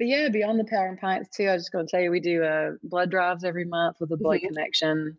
yeah, 0.00 0.28
beyond 0.28 0.58
the 0.58 0.64
power 0.64 0.88
and 0.88 1.00
pints 1.00 1.36
too, 1.36 1.44
I 1.44 1.54
was 1.54 1.62
just 1.62 1.72
gonna 1.72 1.86
tell 1.86 2.00
you 2.00 2.10
we 2.10 2.20
do 2.20 2.42
uh 2.42 2.72
blood 2.82 3.10
drives 3.10 3.44
every 3.44 3.64
month 3.64 3.96
with 4.00 4.10
the 4.10 4.16
blood 4.16 4.38
mm-hmm. 4.38 4.48
connection. 4.48 5.16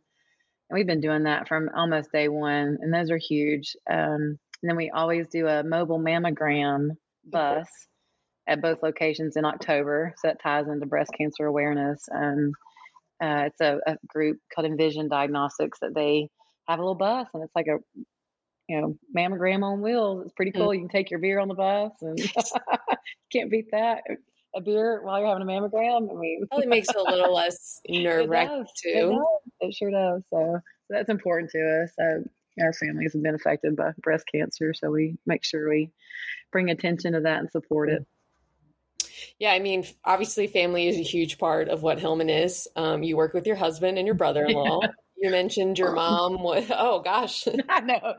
And 0.69 0.77
we've 0.77 0.87
been 0.87 1.01
doing 1.01 1.23
that 1.23 1.47
from 1.47 1.69
almost 1.75 2.11
day 2.11 2.27
one. 2.27 2.77
And 2.81 2.93
those 2.93 3.11
are 3.11 3.17
huge. 3.17 3.75
Um, 3.89 4.37
and 4.61 4.69
then 4.69 4.75
we 4.75 4.89
always 4.89 5.27
do 5.27 5.47
a 5.47 5.63
mobile 5.63 5.99
mammogram 5.99 6.91
bus 7.25 7.67
at 8.47 8.61
both 8.61 8.83
locations 8.83 9.37
in 9.37 9.45
October. 9.45 10.13
So 10.17 10.27
that 10.27 10.41
ties 10.41 10.67
into 10.67 10.85
breast 10.85 11.11
cancer 11.17 11.45
awareness. 11.45 12.07
Um, 12.13 12.53
uh, 13.21 13.45
it's 13.47 13.61
a, 13.61 13.79
a, 13.87 13.97
group 14.07 14.39
called 14.53 14.65
Envision 14.65 15.07
Diagnostics 15.07 15.79
that 15.79 15.93
they 15.93 16.29
have 16.67 16.79
a 16.79 16.81
little 16.81 16.95
bus 16.95 17.27
and 17.33 17.43
it's 17.43 17.55
like 17.55 17.67
a 17.67 17.77
you 18.67 18.81
know 18.81 18.97
mammogram 19.15 19.63
on 19.63 19.81
wheels. 19.81 20.23
It's 20.23 20.33
pretty 20.33 20.51
cool. 20.51 20.69
Mm. 20.69 20.75
You 20.75 20.79
can 20.81 20.89
take 20.89 21.11
your 21.11 21.19
beer 21.19 21.39
on 21.39 21.47
the 21.47 21.53
bus 21.53 21.91
and 22.01 22.17
can't 23.31 23.51
beat 23.51 23.71
that. 23.71 24.01
A 24.55 24.61
beer 24.61 25.01
while 25.03 25.19
you're 25.19 25.27
having 25.27 25.43
a 25.43 25.45
mammogram. 25.45 26.11
I 26.11 26.13
mean, 26.13 26.43
it 26.43 26.49
probably 26.49 26.67
makes 26.67 26.89
it 26.89 26.95
a 26.95 27.03
little 27.03 27.33
less 27.35 27.81
nerve 27.89 28.29
wracking 28.29 28.65
too. 28.81 29.25
It, 29.61 29.67
it, 29.67 29.73
sure 29.73 29.89
does. 29.89 30.21
So, 30.29 30.59
so 30.59 30.61
that's 30.89 31.09
important 31.09 31.51
to 31.51 31.83
us. 31.83 31.91
Uh, 31.99 32.63
our 32.63 32.73
families 32.73 33.13
have 33.13 33.23
been 33.23 33.33
affected 33.33 33.75
by 33.75 33.91
breast 33.97 34.25
cancer, 34.31 34.73
so 34.75 34.91
we 34.91 35.17
make 35.25 35.43
sure 35.43 35.69
we 35.69 35.89
bring 36.51 36.69
attention 36.69 37.13
to 37.13 37.21
that 37.21 37.39
and 37.39 37.51
support 37.51 37.89
it. 37.89 38.05
Yeah, 39.39 39.51
I 39.51 39.59
mean, 39.59 39.85
obviously, 40.05 40.47
family 40.47 40.87
is 40.87 40.97
a 40.97 41.03
huge 41.03 41.37
part 41.37 41.67
of 41.67 41.81
what 41.81 41.99
Hillman 41.99 42.29
is. 42.29 42.67
Um, 42.75 43.03
you 43.03 43.17
work 43.17 43.33
with 43.33 43.47
your 43.47 43.55
husband 43.55 43.97
and 43.97 44.05
your 44.05 44.15
brother-in-law. 44.15 44.81
You 45.23 45.29
mentioned 45.29 45.79
your 45.79 45.93
mom. 45.93 46.39
oh 46.41 46.99
gosh, 46.99 47.47
I 47.69 47.79
know. 47.79 48.15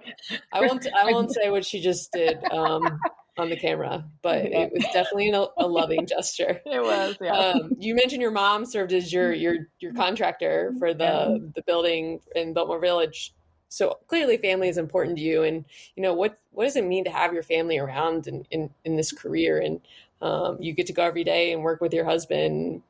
I 0.50 0.62
won't. 0.62 0.86
I 0.86 1.12
won't 1.12 1.34
say 1.34 1.50
what 1.50 1.66
she 1.66 1.82
just 1.82 2.10
did 2.12 2.42
um, 2.50 2.98
on 3.36 3.50
the 3.50 3.56
camera, 3.56 4.06
but 4.22 4.46
it 4.46 4.72
was 4.72 4.84
definitely 4.84 5.30
a, 5.30 5.44
a 5.58 5.66
loving 5.66 6.06
gesture. 6.08 6.62
It 6.64 6.82
was. 6.82 7.18
Yeah. 7.20 7.36
Um, 7.36 7.72
you 7.78 7.94
mentioned 7.94 8.22
your 8.22 8.30
mom 8.30 8.64
served 8.64 8.94
as 8.94 9.12
your 9.12 9.34
your 9.34 9.68
your 9.80 9.92
contractor 9.92 10.72
for 10.78 10.94
the 10.94 11.04
yeah. 11.04 11.36
the 11.54 11.62
building 11.66 12.20
in 12.34 12.54
Biltmore 12.54 12.80
Village. 12.80 13.34
So 13.68 13.98
clearly, 14.06 14.38
family 14.38 14.68
is 14.68 14.78
important 14.78 15.18
to 15.18 15.22
you. 15.22 15.42
And 15.42 15.66
you 15.96 16.02
know 16.02 16.14
what 16.14 16.38
what 16.52 16.64
does 16.64 16.76
it 16.76 16.86
mean 16.86 17.04
to 17.04 17.10
have 17.10 17.34
your 17.34 17.42
family 17.42 17.76
around 17.76 18.28
in 18.28 18.46
in, 18.50 18.70
in 18.86 18.96
this 18.96 19.12
career? 19.12 19.60
And 19.60 19.82
um, 20.24 20.56
you 20.60 20.72
get 20.72 20.86
to 20.86 20.92
go 20.92 21.04
every 21.04 21.24
day 21.24 21.52
and 21.52 21.62
work 21.62 21.80
with 21.80 21.92
your 21.94 22.04
husband 22.04 22.82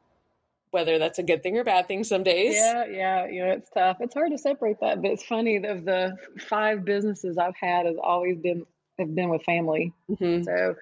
whether 0.75 0.99
that's 0.99 1.21
a 1.21 1.23
good 1.23 1.41
thing 1.41 1.57
or 1.57 1.63
bad 1.63 1.87
thing 1.87 2.03
some 2.03 2.25
days. 2.25 2.57
Yeah, 2.57 2.85
yeah, 2.87 3.27
you 3.29 3.47
know, 3.47 3.53
it's 3.53 3.71
tough. 3.71 3.99
It's 4.01 4.13
hard 4.13 4.33
to 4.33 4.39
separate 4.39 4.81
that, 4.81 5.01
but 5.01 5.13
it's 5.13 5.23
funny 5.23 5.65
of 5.65 5.85
the 5.85 6.17
five 6.49 6.85
businesses 6.85 7.39
I've 7.39 7.55
had 7.55 7.87
has 7.87 7.95
always 8.03 8.39
been 8.39 8.67
have 8.99 9.15
been 9.15 9.29
with 9.29 9.45
family. 9.45 9.93
Mm-hmm. 10.11 10.43
So, 10.43 10.75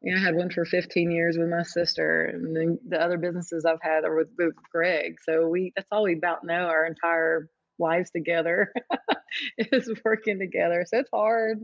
you 0.00 0.14
know, 0.14 0.20
I 0.20 0.24
had 0.24 0.34
one 0.34 0.48
for 0.48 0.64
15 0.64 1.10
years 1.10 1.36
with 1.36 1.50
my 1.50 1.62
sister, 1.62 2.24
and 2.24 2.56
then 2.56 2.78
the 2.88 2.98
other 2.98 3.18
businesses 3.18 3.66
I've 3.66 3.82
had 3.82 4.04
are 4.04 4.16
with, 4.16 4.28
with 4.38 4.54
Greg. 4.72 5.16
So 5.22 5.46
we 5.46 5.74
that's 5.76 5.88
all 5.92 6.04
we 6.04 6.14
about 6.14 6.44
know 6.44 6.54
our 6.54 6.86
entire 6.86 7.50
lives 7.78 8.10
together 8.12 8.72
is 9.58 9.92
working 10.06 10.38
together. 10.38 10.86
So 10.88 11.00
it's 11.00 11.10
hard. 11.12 11.60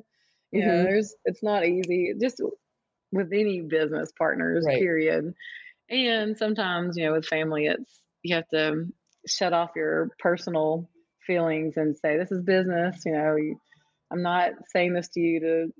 You 0.52 0.60
mm-hmm. 0.60 0.68
know, 0.68 0.82
there's 0.82 1.14
it's 1.24 1.42
not 1.42 1.64
easy. 1.64 2.12
Just 2.20 2.42
with 3.12 3.32
any 3.32 3.60
business 3.60 4.10
partners, 4.18 4.64
right. 4.66 4.78
period 4.78 5.34
and 5.90 6.38
sometimes, 6.38 6.96
you 6.96 7.04
know, 7.04 7.12
with 7.12 7.26
family, 7.26 7.66
it's 7.66 8.00
you 8.22 8.36
have 8.36 8.48
to 8.48 8.86
shut 9.26 9.52
off 9.52 9.70
your 9.74 10.10
personal 10.18 10.88
feelings 11.26 11.76
and 11.76 11.96
say, 11.96 12.16
"This 12.16 12.30
is 12.30 12.42
business." 12.42 13.02
You 13.04 13.12
know, 13.12 13.36
you, 13.36 13.60
I'm 14.10 14.22
not 14.22 14.52
saying 14.72 14.94
this 14.94 15.08
to 15.08 15.20
you 15.20 15.40
to 15.40 15.72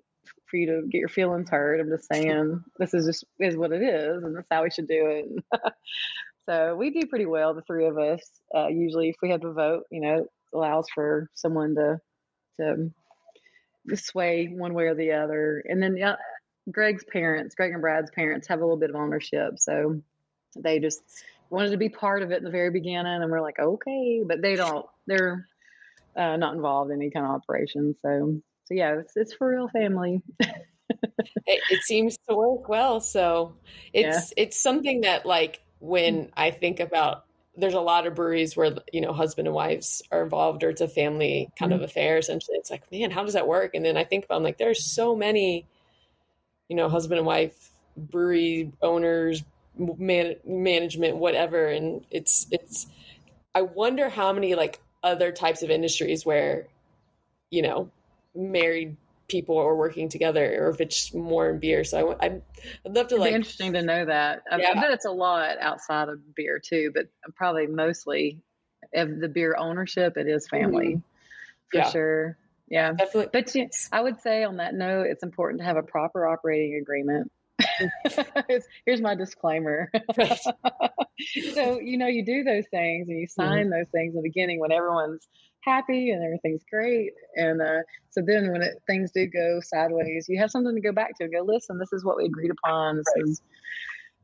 for 0.50 0.56
you 0.56 0.66
to 0.66 0.88
get 0.88 0.98
your 0.98 1.08
feelings 1.08 1.48
hurt. 1.48 1.80
I'm 1.80 1.88
just 1.88 2.08
saying 2.12 2.62
this 2.78 2.92
is 2.92 3.06
just 3.06 3.24
is 3.38 3.56
what 3.56 3.72
it 3.72 3.82
is, 3.82 4.24
and 4.24 4.36
that's 4.36 4.48
how 4.50 4.64
we 4.64 4.70
should 4.70 4.88
do 4.88 5.06
it. 5.06 5.62
so 6.48 6.74
we 6.74 6.90
do 6.90 7.06
pretty 7.06 7.26
well, 7.26 7.54
the 7.54 7.62
three 7.62 7.86
of 7.86 7.96
us. 7.96 8.20
Uh, 8.54 8.66
usually, 8.66 9.10
if 9.10 9.16
we 9.22 9.30
have 9.30 9.42
to 9.42 9.52
vote, 9.52 9.84
you 9.92 10.00
know, 10.00 10.26
allows 10.52 10.86
for 10.92 11.30
someone 11.34 11.76
to 11.76 12.00
to 12.60 12.90
sway 13.94 14.46
one 14.46 14.74
way 14.74 14.84
or 14.84 14.94
the 14.94 15.12
other. 15.12 15.62
And 15.66 15.82
then 15.82 15.96
yeah, 15.96 16.16
Greg's 16.70 17.04
parents, 17.04 17.54
Greg 17.54 17.72
and 17.72 17.80
Brad's 17.80 18.11
parents, 18.11 18.48
have 18.48 18.61
a 18.61 18.64
little 18.64 18.76
bit 18.76 18.90
of 18.90 18.96
ownership, 18.96 19.58
so 19.58 20.00
they 20.56 20.78
just 20.78 21.02
wanted 21.48 21.70
to 21.70 21.76
be 21.76 21.88
part 21.88 22.22
of 22.22 22.30
it 22.30 22.38
in 22.38 22.44
the 22.44 22.50
very 22.50 22.70
beginning, 22.70 23.06
and 23.06 23.30
we're 23.30 23.40
like, 23.40 23.58
okay, 23.58 24.22
but 24.26 24.42
they 24.42 24.56
don't. 24.56 24.86
They're 25.06 25.46
uh, 26.16 26.36
not 26.36 26.54
involved 26.54 26.90
in 26.90 27.00
any 27.00 27.11
kind 27.11 27.26
of 27.26 27.32
operation. 27.32 27.94
So, 28.02 28.40
so 28.64 28.74
yeah, 28.74 28.98
it's 28.98 29.12
it's 29.16 29.34
for 29.34 29.48
real 29.48 29.68
family. 29.68 30.22
it, 30.40 31.62
it, 31.70 31.82
seems 31.82 32.18
to 32.28 32.34
work 32.34 32.68
well. 32.68 33.00
So 33.00 33.54
it's 33.92 34.32
yeah. 34.36 34.44
it's 34.44 34.61
something 34.61 35.02
that 35.02 35.26
like 35.26 35.61
when 35.78 36.30
I 36.36 36.50
think 36.50 36.80
about 36.80 37.24
there's 37.56 37.74
a 37.74 37.80
lot 37.80 38.06
of 38.06 38.14
breweries 38.14 38.56
where 38.56 38.76
you 38.92 39.00
know 39.00 39.12
husband 39.12 39.48
and 39.48 39.54
wives 39.54 40.02
are 40.11 40.22
involved 40.22 40.62
or 40.62 40.70
it's 40.70 40.80
a 40.80 40.88
family 40.88 41.48
kind 41.58 41.72
mm-hmm. 41.72 41.82
of 41.82 41.90
affair 41.90 42.16
essentially 42.16 42.56
it's 42.56 42.70
like 42.70 42.90
man 42.92 43.11
how 43.11 43.24
does 43.24 43.34
that 43.34 43.46
work 43.46 43.74
and 43.74 43.84
then 43.84 43.96
i 43.96 44.04
think 44.04 44.24
about 44.24 44.36
I'm 44.36 44.42
like 44.42 44.56
there's 44.56 44.84
so 44.84 45.16
many 45.16 45.66
you 46.70 46.76
know 46.76 46.88
husband 46.88 47.18
and 47.18 47.26
wife 47.26 47.70
brewery 47.96 48.72
owners 48.80 49.42
man, 49.76 50.36
management 50.46 51.16
whatever 51.16 51.66
and 51.66 52.06
it's 52.10 52.46
it's 52.50 52.86
i 53.54 53.60
wonder 53.60 54.08
how 54.08 54.32
many 54.32 54.54
like 54.54 54.80
other 55.02 55.32
types 55.32 55.62
of 55.62 55.70
industries 55.70 56.24
where 56.24 56.68
you 57.50 57.60
know 57.60 57.90
married 58.34 58.96
people 59.26 59.58
are 59.58 59.74
working 59.74 60.08
together 60.08 60.64
or 60.64 60.70
if 60.70 60.80
it's 60.80 61.12
more 61.12 61.50
in 61.50 61.58
beer 61.58 61.82
so 61.84 62.12
I, 62.12 62.26
i'd, 62.26 62.42
I'd 62.86 62.94
love 62.94 63.08
to 63.08 63.16
It'd 63.16 63.18
like 63.18 63.32
interesting 63.32 63.72
to 63.72 63.82
know 63.82 64.04
that 64.04 64.42
yeah. 64.56 64.70
i 64.70 64.74
bet 64.74 64.92
it's 64.92 65.04
a 65.04 65.10
lot 65.10 65.56
outside 65.60 66.08
of 66.08 66.34
beer 66.34 66.60
too 66.64 66.92
but 66.94 67.06
probably 67.34 67.66
mostly 67.66 68.40
of 68.94 69.18
the 69.18 69.28
beer 69.28 69.56
ownership 69.58 70.16
it 70.16 70.28
is 70.28 70.48
family 70.48 70.86
mm-hmm. 70.86 70.98
for 71.70 71.78
yeah. 71.78 71.90
sure 71.90 72.36
yeah 72.70 72.92
definitely 72.92 73.28
but 73.32 73.54
i 73.92 74.00
would 74.00 74.20
say 74.20 74.44
on 74.44 74.56
that 74.56 74.74
note 74.74 75.06
it's 75.08 75.22
important 75.22 75.60
to 75.60 75.64
have 75.64 75.76
a 75.76 75.82
proper 75.82 76.26
operating 76.26 76.78
agreement 76.80 77.30
here's 78.86 79.00
my 79.00 79.14
disclaimer. 79.14 79.90
so, 81.54 81.80
you 81.80 81.98
know, 81.98 82.06
you 82.06 82.24
do 82.24 82.42
those 82.42 82.64
things 82.70 83.08
and 83.08 83.18
you 83.18 83.26
mm-hmm. 83.26 83.42
sign 83.42 83.64
mm-hmm. 83.64 83.70
those 83.70 83.88
things 83.92 84.14
in 84.14 84.16
the 84.16 84.28
beginning 84.28 84.60
when 84.60 84.72
everyone's 84.72 85.28
happy 85.62 86.10
and 86.10 86.24
everything's 86.24 86.64
great. 86.70 87.12
And 87.36 87.60
uh, 87.60 87.80
so 88.10 88.22
then 88.26 88.50
when 88.52 88.62
it, 88.62 88.80
things 88.86 89.10
do 89.12 89.26
go 89.26 89.60
sideways, 89.62 90.26
you 90.28 90.38
have 90.38 90.50
something 90.50 90.74
to 90.74 90.80
go 90.80 90.92
back 90.92 91.16
to 91.18 91.24
and 91.24 91.32
go, 91.32 91.42
listen, 91.42 91.78
this 91.78 91.92
is 91.92 92.04
what 92.04 92.16
we 92.16 92.24
agreed 92.24 92.50
upon. 92.50 92.96
This 92.96 93.06
right. 93.16 93.24
is, 93.24 93.42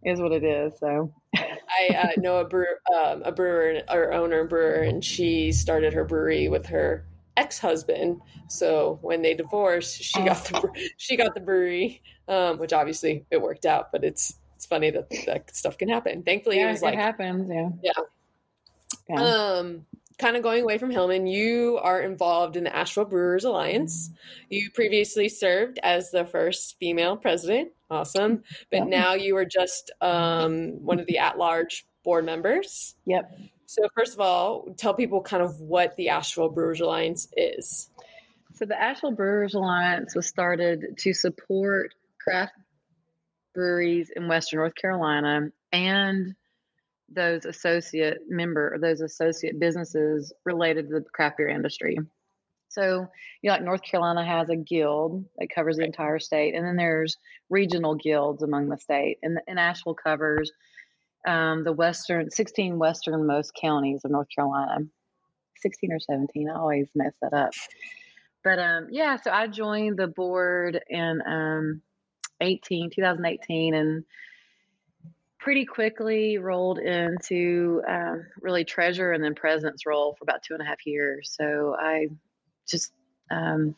is 0.05 0.21
what 0.21 0.33
it 0.33 0.45
is. 0.45 0.79
So 0.79 1.13
I 1.37 1.95
uh, 1.95 2.21
know 2.21 2.39
a 2.39 2.45
brewer, 2.45 2.81
um, 2.95 3.23
a 3.23 3.33
brewer 3.33 3.81
or 3.91 4.13
owner 4.13 4.45
brewer, 4.45 4.83
and 4.83 5.05
she 5.05 5.53
started 5.53 5.93
her 5.93 6.05
brewery 6.05 6.49
with 6.49 6.67
her 6.67 7.07
ex-husband. 7.37 8.21
So 8.49 8.99
when 9.03 9.23
they 9.23 9.35
divorced, 9.35 10.03
she 10.03 10.23
got 10.25 10.45
the 10.45 10.59
oh. 10.59 10.73
she 10.97 11.17
got 11.17 11.35
the 11.35 11.41
brewery, 11.41 12.03
um, 12.29 12.59
which 12.59 12.73
obviously 12.73 13.25
it 13.31 13.41
worked 13.41 13.67
out. 13.67 13.93
But 13.93 14.05
it's 14.05 14.35
it's 14.55 14.67
funny 14.67 14.91
that 14.91 15.11
that 15.27 15.55
stuff 15.55 15.79
can 15.79 15.89
happen. 15.89 16.23
Thankfully, 16.23 16.57
yeah, 16.57 16.69
it 16.69 16.73
was 16.73 16.83
like 16.83 16.95
happens. 16.95 17.51
Yeah. 17.51 17.71
Yeah. 17.83 17.93
yeah. 19.09 19.23
Um, 19.23 19.87
kind 20.19 20.37
of 20.37 20.43
going 20.43 20.63
away 20.63 20.79
from 20.79 20.91
Hillman, 20.91 21.27
you 21.27 21.79
are 21.83 22.01
involved 22.01 22.57
in 22.57 22.65
the 22.65 22.75
Asheville 22.75 23.05
Brewers 23.05 23.45
Alliance. 23.45 24.11
You 24.49 24.71
previously 24.71 25.29
served 25.29 25.79
as 25.83 26.11
the 26.11 26.25
first 26.25 26.77
female 26.79 27.17
president. 27.17 27.73
Awesome. 27.91 28.43
But 28.71 28.79
yep. 28.79 28.89
now 28.89 29.15
you 29.15 29.37
are 29.37 29.45
just 29.45 29.93
um, 30.01 30.83
one 30.85 30.99
of 30.99 31.07
the 31.07 31.19
at 31.19 31.39
large 31.39 31.87
board 32.07 32.25
members. 32.25 32.95
Yep. 33.05 33.39
So, 33.67 33.83
first 33.95 34.15
of 34.15 34.21
all, 34.21 34.73
tell 34.79 34.95
people 34.95 35.21
kind 35.21 35.43
of 35.43 35.61
what 35.61 35.97
the 35.97 36.09
Asheville 36.09 36.49
Brewers 36.49 36.81
Alliance 36.81 37.29
is. 37.37 37.91
So, 38.55 38.65
the 38.65 38.81
Asheville 38.81 39.13
Brewers 39.13 39.55
Alliance 39.55 40.15
was 40.15 40.27
started 40.27 40.97
to 41.01 41.13
support 41.13 41.93
craft 42.19 42.53
breweries 43.55 44.11
in 44.15 44.29
Western 44.29 44.61
North 44.61 44.75
Carolina 44.77 45.51
and 45.73 46.35
those 47.09 47.45
associate 47.45 48.19
member 48.29 48.75
or 48.75 48.79
those 48.79 49.01
associate 49.01 49.59
businesses 49.59 50.33
related 50.45 50.89
to 50.89 51.01
the 51.01 51.05
craft 51.13 51.39
beer 51.39 51.49
industry. 51.49 51.99
So, 52.69 53.07
you 53.43 53.51
know, 53.51 53.55
like 53.55 53.63
North 53.63 53.83
Carolina 53.83 54.25
has 54.25 54.49
a 54.49 54.57
guild 54.57 55.25
that 55.39 55.49
covers 55.53 55.77
the 55.77 55.85
entire 55.85 56.19
state, 56.19 56.55
and 56.55 56.65
then 56.65 56.77
there's 56.77 57.17
regional 57.49 57.95
guilds 57.95 58.43
among 58.43 58.69
the 58.69 58.77
state, 58.77 59.19
and, 59.23 59.39
and 59.49 59.59
Asheville 59.59 59.95
covers 59.95 60.53
um, 61.27 61.65
the 61.65 61.73
western 61.73 62.31
16 62.31 62.79
westernmost 62.79 63.53
counties 63.61 64.05
of 64.05 64.11
North 64.11 64.29
Carolina. 64.35 64.79
16 65.61 65.93
or 65.93 65.99
17, 65.99 66.49
I 66.49 66.55
always 66.55 66.89
mess 66.95 67.15
that 67.23 67.33
up. 67.33 67.53
But 68.45 68.59
um, 68.59 68.89
yeah, 68.91 69.17
so 69.17 69.31
I 69.31 69.49
joined 69.49 69.97
the 69.97 70.07
board 70.07 70.81
in 70.89 71.23
um, 71.27 71.83
18, 72.41 72.91
2018, 72.91 73.75
and 73.75 74.05
pretty 75.39 75.65
quickly 75.65 76.39
rolled 76.39 76.79
into 76.79 77.83
um, 77.89 78.27
really 78.41 78.65
treasure 78.65 79.13
and 79.13 79.23
then 79.23 79.35
president's 79.35 79.87
role 79.87 80.15
for 80.19 80.25
about 80.25 80.43
two 80.43 80.55
and 80.55 80.63
a 80.63 80.67
half 80.67 80.87
years. 80.87 81.35
So 81.39 81.77
I 81.79 82.09
just, 82.69 82.93
um, 83.31 83.75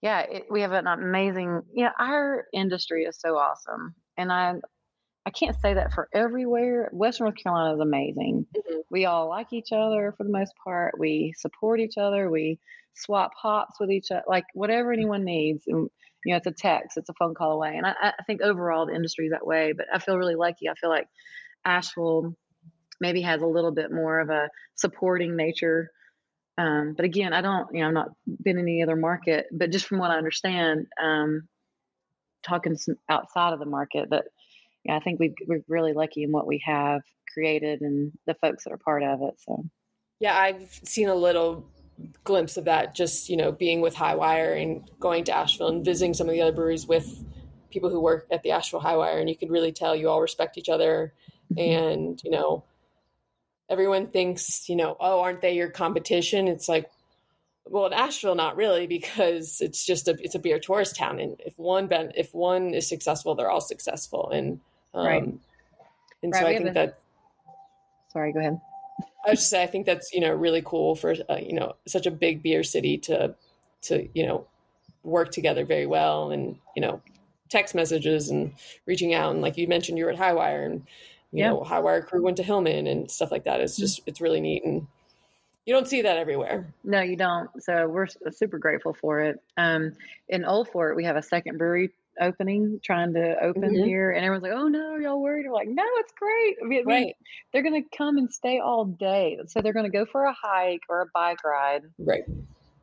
yeah, 0.00 0.20
it, 0.20 0.46
we 0.50 0.62
have 0.62 0.72
an 0.72 0.86
amazing, 0.86 1.62
know, 1.84 1.90
our 1.98 2.46
industry 2.52 3.04
is 3.04 3.18
so 3.18 3.36
awesome. 3.36 3.94
And 4.16 4.32
I, 4.32 4.54
I 5.28 5.30
can't 5.30 5.60
say 5.60 5.74
that 5.74 5.92
for 5.92 6.08
everywhere. 6.14 6.88
Western 6.90 7.26
North 7.26 7.36
Carolina 7.36 7.74
is 7.74 7.80
amazing. 7.80 8.46
Mm-hmm. 8.56 8.78
We 8.90 9.04
all 9.04 9.28
like 9.28 9.52
each 9.52 9.72
other 9.72 10.14
for 10.16 10.24
the 10.24 10.30
most 10.30 10.54
part. 10.64 10.98
We 10.98 11.34
support 11.36 11.80
each 11.80 11.98
other. 11.98 12.30
We 12.30 12.58
swap 12.94 13.32
hops 13.36 13.78
with 13.78 13.90
each 13.90 14.10
other, 14.10 14.22
like 14.26 14.46
whatever 14.54 14.90
anyone 14.90 15.24
needs. 15.24 15.64
And, 15.66 15.90
you 16.24 16.32
know, 16.32 16.38
it's 16.38 16.46
a 16.46 16.50
text, 16.50 16.96
it's 16.96 17.10
a 17.10 17.14
phone 17.18 17.34
call 17.34 17.52
away. 17.52 17.76
And 17.76 17.86
I, 17.86 17.92
I 18.00 18.22
think 18.26 18.40
overall 18.40 18.86
the 18.86 18.94
industry 18.94 19.26
is 19.26 19.32
that 19.32 19.46
way. 19.46 19.74
But 19.76 19.84
I 19.92 19.98
feel 19.98 20.16
really 20.16 20.34
lucky. 20.34 20.66
I 20.66 20.74
feel 20.80 20.88
like 20.88 21.08
Asheville 21.62 22.34
maybe 22.98 23.20
has 23.20 23.42
a 23.42 23.46
little 23.46 23.72
bit 23.72 23.92
more 23.92 24.20
of 24.20 24.30
a 24.30 24.48
supporting 24.76 25.36
nature. 25.36 25.90
Um, 26.56 26.94
but 26.96 27.04
again, 27.04 27.34
I 27.34 27.42
don't, 27.42 27.68
you 27.74 27.80
know, 27.80 27.88
I'm 27.88 27.94
not 27.94 28.12
been 28.42 28.56
in 28.56 28.64
any 28.64 28.82
other 28.82 28.96
market, 28.96 29.44
but 29.52 29.72
just 29.72 29.84
from 29.84 29.98
what 29.98 30.10
I 30.10 30.16
understand, 30.16 30.86
um, 30.98 31.48
talking 32.42 32.78
outside 33.10 33.52
of 33.52 33.58
the 33.58 33.66
market, 33.66 34.08
that 34.08 34.24
yeah, 34.84 34.96
I 34.96 35.00
think 35.00 35.20
we've, 35.20 35.34
we're 35.46 35.62
really 35.68 35.92
lucky 35.92 36.22
in 36.22 36.32
what 36.32 36.46
we 36.46 36.62
have 36.64 37.02
created 37.32 37.80
and 37.82 38.12
the 38.26 38.34
folks 38.34 38.64
that 38.64 38.72
are 38.72 38.78
part 38.78 39.02
of 39.02 39.22
it. 39.22 39.34
So, 39.46 39.64
yeah, 40.20 40.36
I've 40.36 40.70
seen 40.84 41.08
a 41.08 41.14
little 41.14 41.68
glimpse 42.24 42.56
of 42.56 42.66
that 42.66 42.94
just 42.94 43.28
you 43.28 43.36
know 43.36 43.50
being 43.50 43.80
with 43.80 43.94
Hi-Wire 43.94 44.52
and 44.52 44.88
going 45.00 45.24
to 45.24 45.36
Asheville 45.36 45.68
and 45.68 45.84
visiting 45.84 46.14
some 46.14 46.28
of 46.28 46.32
the 46.32 46.42
other 46.42 46.52
breweries 46.52 46.86
with 46.86 47.24
people 47.70 47.90
who 47.90 48.00
work 48.00 48.26
at 48.30 48.42
the 48.42 48.52
Asheville 48.52 48.80
Hi-Wire, 48.80 49.18
and 49.18 49.28
you 49.28 49.36
could 49.36 49.50
really 49.50 49.72
tell 49.72 49.94
you 49.94 50.08
all 50.08 50.20
respect 50.20 50.58
each 50.58 50.68
other, 50.68 51.12
mm-hmm. 51.52 51.60
and 51.60 52.20
you 52.24 52.30
know 52.30 52.64
everyone 53.68 54.06
thinks 54.06 54.68
you 54.68 54.76
know 54.76 54.96
oh 55.00 55.20
aren't 55.20 55.40
they 55.40 55.54
your 55.54 55.70
competition? 55.70 56.48
It's 56.48 56.68
like 56.68 56.90
well 57.70 57.86
in 57.86 57.92
asheville 57.92 58.34
not 58.34 58.56
really 58.56 58.86
because 58.86 59.60
it's 59.60 59.84
just 59.84 60.08
a 60.08 60.16
it's 60.20 60.34
a 60.34 60.38
beer 60.38 60.58
tourist 60.58 60.96
town 60.96 61.18
and 61.18 61.40
if 61.44 61.58
one 61.58 61.86
ben, 61.86 62.12
if 62.14 62.34
one 62.34 62.74
is 62.74 62.88
successful 62.88 63.34
they're 63.34 63.50
all 63.50 63.60
successful 63.60 64.30
and 64.30 64.60
um, 64.94 65.06
right. 65.06 65.22
And 66.22 66.32
right, 66.32 66.40
so 66.40 66.46
I 66.46 66.56
think 66.58 66.74
that. 66.74 66.98
Sorry, 68.12 68.32
go 68.32 68.40
ahead. 68.40 68.60
I 69.26 69.30
was 69.30 69.40
just 69.40 69.50
say 69.50 69.62
I 69.62 69.66
think 69.66 69.86
that's 69.86 70.12
you 70.12 70.20
know 70.20 70.32
really 70.32 70.62
cool 70.64 70.94
for 70.94 71.14
uh, 71.28 71.36
you 71.36 71.52
know 71.52 71.74
such 71.86 72.06
a 72.06 72.10
big 72.10 72.42
beer 72.42 72.62
city 72.62 72.98
to 72.98 73.34
to 73.82 74.08
you 74.14 74.26
know 74.26 74.46
work 75.02 75.30
together 75.30 75.64
very 75.64 75.86
well 75.86 76.30
and 76.30 76.56
you 76.74 76.82
know 76.82 77.00
text 77.48 77.74
messages 77.74 78.30
and 78.30 78.52
reaching 78.86 79.14
out 79.14 79.32
and 79.32 79.40
like 79.40 79.56
you 79.56 79.68
mentioned 79.68 79.98
you 79.98 80.04
were 80.04 80.10
at 80.10 80.18
Hi-Wire 80.18 80.64
and 80.64 80.82
you 81.32 81.40
yeah. 81.40 81.50
know 81.50 81.62
Hi-Wire 81.62 82.02
crew 82.02 82.22
went 82.22 82.36
to 82.38 82.42
Hillman 82.42 82.86
and 82.86 83.10
stuff 83.10 83.30
like 83.30 83.44
that. 83.44 83.60
It's 83.60 83.74
mm-hmm. 83.74 83.82
just 83.82 84.00
it's 84.06 84.20
really 84.20 84.40
neat 84.40 84.64
and 84.64 84.86
you 85.68 85.74
don't 85.74 85.86
see 85.86 86.00
that 86.00 86.16
everywhere. 86.16 86.72
No, 86.82 87.02
you 87.02 87.14
don't. 87.14 87.50
So 87.62 87.86
we're 87.86 88.06
super 88.30 88.56
grateful 88.56 88.94
for 88.94 89.20
it. 89.20 89.38
Um, 89.58 89.92
in 90.30 90.46
Old 90.46 90.70
Fort, 90.70 90.96
we 90.96 91.04
have 91.04 91.16
a 91.16 91.22
second 91.22 91.58
brewery 91.58 91.90
opening, 92.18 92.80
trying 92.82 93.12
to 93.12 93.36
open 93.42 93.64
mm-hmm. 93.64 93.84
here, 93.84 94.12
and 94.12 94.24
everyone's 94.24 94.44
like, 94.44 94.58
"Oh 94.58 94.68
no, 94.68 94.96
y'all 94.96 95.20
worried?" 95.20 95.44
We're 95.46 95.52
like, 95.52 95.68
"No, 95.68 95.84
it's 95.96 96.12
great." 96.18 96.56
I 96.62 96.66
mean, 96.66 96.86
right. 96.86 97.14
they're 97.52 97.62
going 97.62 97.82
to 97.82 97.96
come 97.96 98.16
and 98.16 98.32
stay 98.32 98.60
all 98.60 98.86
day, 98.86 99.40
so 99.46 99.60
they're 99.60 99.74
going 99.74 99.84
to 99.84 99.94
go 99.94 100.06
for 100.06 100.24
a 100.24 100.32
hike 100.32 100.80
or 100.88 101.02
a 101.02 101.06
bike 101.12 101.44
ride, 101.44 101.82
right? 101.98 102.24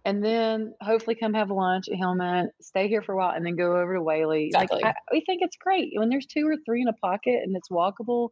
And 0.05 0.23
then 0.23 0.75
hopefully 0.79 1.15
come 1.15 1.33
have 1.33 1.49
lunch 1.49 1.89
at 1.89 1.95
Hillman, 1.95 2.51
stay 2.61 2.87
here 2.87 3.01
for 3.01 3.13
a 3.13 3.17
while, 3.17 3.31
and 3.35 3.43
then 3.43 3.55
go 3.55 3.77
over 3.77 3.95
to 3.95 4.01
Whaley. 4.03 4.45
Exactly. 4.45 4.83
Like, 4.83 4.93
I, 4.93 4.99
we 5.11 5.23
think 5.25 5.41
it's 5.41 5.57
great 5.57 5.89
when 5.95 6.09
there's 6.09 6.27
two 6.27 6.47
or 6.47 6.57
three 6.63 6.83
in 6.83 6.87
a 6.87 6.93
pocket 6.93 7.39
and 7.43 7.57
it's 7.57 7.69
walkable. 7.69 8.29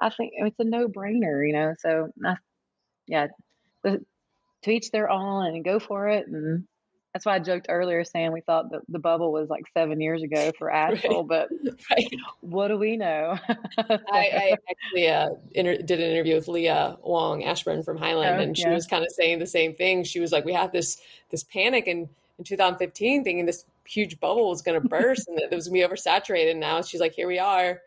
I 0.00 0.10
think 0.10 0.32
it's 0.34 0.58
a 0.58 0.64
no 0.64 0.88
brainer, 0.88 1.46
you 1.46 1.52
know. 1.52 1.74
So, 1.78 2.08
I, 2.26 2.34
yeah, 3.06 3.28
to 3.84 4.70
each 4.70 4.90
their 4.90 5.10
own 5.10 5.46
and 5.46 5.64
go 5.64 5.78
for 5.78 6.08
it 6.08 6.26
and 6.28 6.64
that's 7.12 7.26
why 7.26 7.34
I 7.34 7.38
joked 7.40 7.66
earlier 7.68 8.04
saying 8.04 8.32
we 8.32 8.40
thought 8.40 8.70
that 8.70 8.80
the 8.88 8.98
bubble 8.98 9.32
was 9.32 9.50
like 9.50 9.64
seven 9.74 10.00
years 10.00 10.22
ago 10.22 10.50
for 10.58 10.70
Asheville, 10.70 11.24
right. 11.28 11.46
but 11.62 11.74
right. 11.90 12.08
what 12.40 12.68
do 12.68 12.78
we 12.78 12.96
know? 12.96 13.38
I, 13.78 13.98
I, 14.10 14.56
actually 14.70 15.08
uh, 15.08 15.30
inter- 15.52 15.82
did 15.82 16.00
an 16.00 16.10
interview 16.10 16.36
with 16.36 16.48
Leah 16.48 16.96
Wong 17.02 17.44
Ashburn 17.44 17.82
from 17.82 17.98
Highland, 17.98 18.40
oh, 18.40 18.42
and 18.42 18.56
she 18.56 18.64
yeah. 18.64 18.72
was 18.72 18.86
kind 18.86 19.04
of 19.04 19.12
saying 19.12 19.40
the 19.40 19.46
same 19.46 19.74
thing. 19.74 20.04
She 20.04 20.20
was 20.20 20.32
like, 20.32 20.46
"We 20.46 20.54
had 20.54 20.72
this 20.72 21.02
this 21.30 21.44
panic 21.44 21.86
in, 21.86 22.08
in 22.38 22.44
2015, 22.44 23.24
thinking 23.24 23.44
this 23.44 23.66
huge 23.84 24.18
bubble 24.18 24.48
was 24.48 24.62
going 24.62 24.80
to 24.80 24.88
burst 24.88 25.28
and 25.28 25.36
that 25.36 25.52
it 25.52 25.54
was 25.54 25.68
going 25.68 25.82
to 25.82 25.88
be 25.88 25.94
oversaturated." 25.94 26.52
And 26.52 26.60
now 26.60 26.80
she's 26.80 27.00
like, 27.00 27.12
"Here 27.12 27.28
we 27.28 27.38
are, 27.38 27.82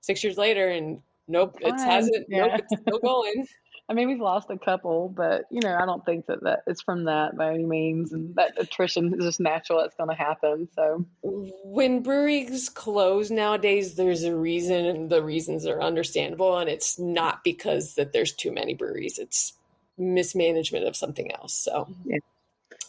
six 0.00 0.24
years 0.24 0.38
later, 0.38 0.68
and 0.68 1.02
Nope, 1.30 1.58
it 1.60 1.78
hasn't. 1.78 2.26
Yeah. 2.28 2.46
Nope, 2.46 2.60
it's 2.72 2.82
still 2.82 2.98
going. 2.98 3.46
I 3.90 3.92
mean, 3.92 4.06
we've 4.06 4.20
lost 4.20 4.48
a 4.50 4.56
couple, 4.56 5.08
but 5.08 5.46
you 5.50 5.60
know, 5.60 5.74
I 5.76 5.84
don't 5.84 6.06
think 6.06 6.26
that, 6.26 6.44
that 6.44 6.62
it's 6.68 6.80
from 6.80 7.04
that 7.06 7.36
by 7.36 7.54
any 7.54 7.66
means, 7.66 8.12
and 8.12 8.36
that 8.36 8.52
attrition 8.56 9.12
is 9.18 9.24
just 9.24 9.40
natural. 9.40 9.80
It's 9.80 9.96
going 9.96 10.10
to 10.10 10.14
happen. 10.14 10.68
So 10.76 11.04
when 11.22 12.00
breweries 12.04 12.68
close 12.68 13.32
nowadays, 13.32 13.96
there's 13.96 14.22
a 14.22 14.34
reason, 14.34 14.86
and 14.86 15.10
the 15.10 15.24
reasons 15.24 15.66
are 15.66 15.82
understandable, 15.82 16.56
and 16.56 16.70
it's 16.70 17.00
not 17.00 17.42
because 17.42 17.96
that 17.96 18.12
there's 18.12 18.32
too 18.32 18.52
many 18.52 18.74
breweries. 18.74 19.18
It's 19.18 19.54
mismanagement 19.98 20.86
of 20.86 20.94
something 20.94 21.32
else. 21.32 21.52
So 21.52 21.88
yeah, 22.04 22.18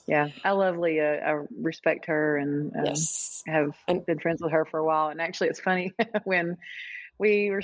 Yeah, 0.05 0.29
I 0.43 0.51
love 0.51 0.77
Leah. 0.77 1.25
I 1.25 1.45
respect 1.59 2.05
her 2.05 2.37
and 2.37 2.75
um, 2.75 2.85
yes, 2.85 3.41
have 3.47 3.75
And- 3.87 4.05
been 4.05 4.19
friends 4.19 4.39
with 4.39 4.51
her 4.51 4.65
for 4.65 4.77
a 4.79 4.85
while. 4.85 5.09
And 5.09 5.19
actually, 5.19 5.49
it's 5.49 5.59
funny 5.59 5.93
when 6.25 6.57
we 7.17 7.49
were 7.49 7.63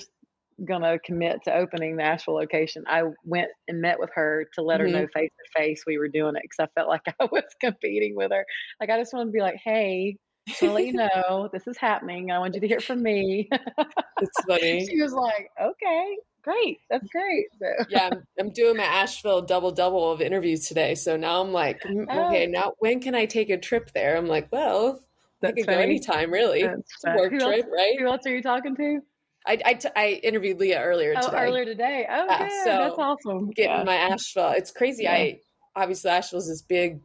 going 0.65 0.81
to 0.81 0.97
commit 1.05 1.43
to 1.45 1.53
opening 1.55 1.97
the 1.97 2.03
Asheville 2.03 2.35
location, 2.35 2.83
I 2.87 3.03
went 3.23 3.49
and 3.67 3.81
met 3.81 3.99
with 3.99 4.09
her 4.15 4.45
to 4.55 4.61
let 4.61 4.79
her 4.79 4.87
know 4.87 5.07
face 5.13 5.29
to 5.31 5.59
face 5.61 5.83
we 5.85 5.97
were 5.97 6.07
doing 6.07 6.35
it 6.35 6.41
because 6.43 6.59
I 6.59 6.67
felt 6.79 6.89
like 6.89 7.01
I 7.19 7.25
was 7.31 7.43
competing 7.61 8.15
with 8.15 8.31
her. 8.31 8.45
Like, 8.79 8.89
I 8.89 8.97
just 8.97 9.13
wanted 9.13 9.25
to 9.27 9.31
be 9.31 9.41
like, 9.41 9.57
hey, 9.63 10.17
to 10.59 10.71
let 10.71 10.85
you 10.85 10.93
know 11.15 11.49
this 11.53 11.67
is 11.67 11.77
happening. 11.77 12.31
I 12.31 12.39
want 12.39 12.55
you 12.55 12.61
to 12.61 12.67
hear 12.67 12.79
from 12.79 13.03
me. 13.03 13.49
it's 13.51 14.43
funny. 14.47 14.85
she 14.87 15.01
was 15.01 15.13
like, 15.13 15.49
okay, 15.61 16.17
great. 16.43 16.79
That's 16.89 17.07
great. 17.09 17.45
So, 17.59 17.67
yeah, 17.89 18.09
I'm, 18.11 18.23
I'm 18.39 18.49
doing 18.51 18.77
my 18.77 18.83
Asheville 18.85 19.41
double 19.41 19.71
double 19.71 20.11
of 20.11 20.21
interviews 20.21 20.67
today. 20.67 20.95
So 20.95 21.17
now 21.17 21.41
I'm 21.41 21.51
like, 21.51 21.81
mm, 21.83 22.05
Oh. 22.09 22.27
okay, 22.27 22.47
now 22.47 22.73
when 22.79 22.99
can 23.01 23.13
I 23.15 23.25
take 23.25 23.49
a 23.49 23.57
trip 23.57 23.91
there? 23.93 24.15
I'm 24.17 24.27
like, 24.27 24.47
well, 24.51 25.01
I 25.43 25.47
That's 25.47 25.55
could 25.55 25.67
go 25.67 25.73
funny. 25.73 25.83
anytime, 25.83 26.31
really. 26.31 26.63
That's 26.63 26.79
It's 26.79 27.03
a 27.05 27.15
work 27.15 27.31
Who 27.31 27.39
else- 27.39 27.53
trip, 27.53 27.65
right? 27.71 27.99
Who 27.99 28.07
else 28.07 28.25
are 28.25 28.35
you 28.35 28.41
talking 28.41 28.75
to? 28.77 28.99
I, 29.47 29.57
I, 29.65 29.73
t- 29.75 29.89
I 29.95 30.07
interviewed 30.23 30.59
Leah 30.59 30.81
earlier 30.81 31.13
Oh, 31.17 31.25
today. 31.25 31.37
earlier 31.37 31.65
today. 31.65 32.05
Oh, 32.09 32.25
Yeah, 32.29 32.49
so 32.63 32.69
That's 32.69 32.95
awesome. 32.97 33.49
Getting 33.51 33.71
Yeah. 33.77 33.83
my 33.83 33.95
Asheville. 33.95 34.51
It's 34.51 34.71
crazy. 34.71 35.03
Yeah. 35.03 35.13
I 35.13 35.39
obviously 35.75 36.11
Asheville's 36.11 36.47
this 36.47 36.61
big 36.61 36.99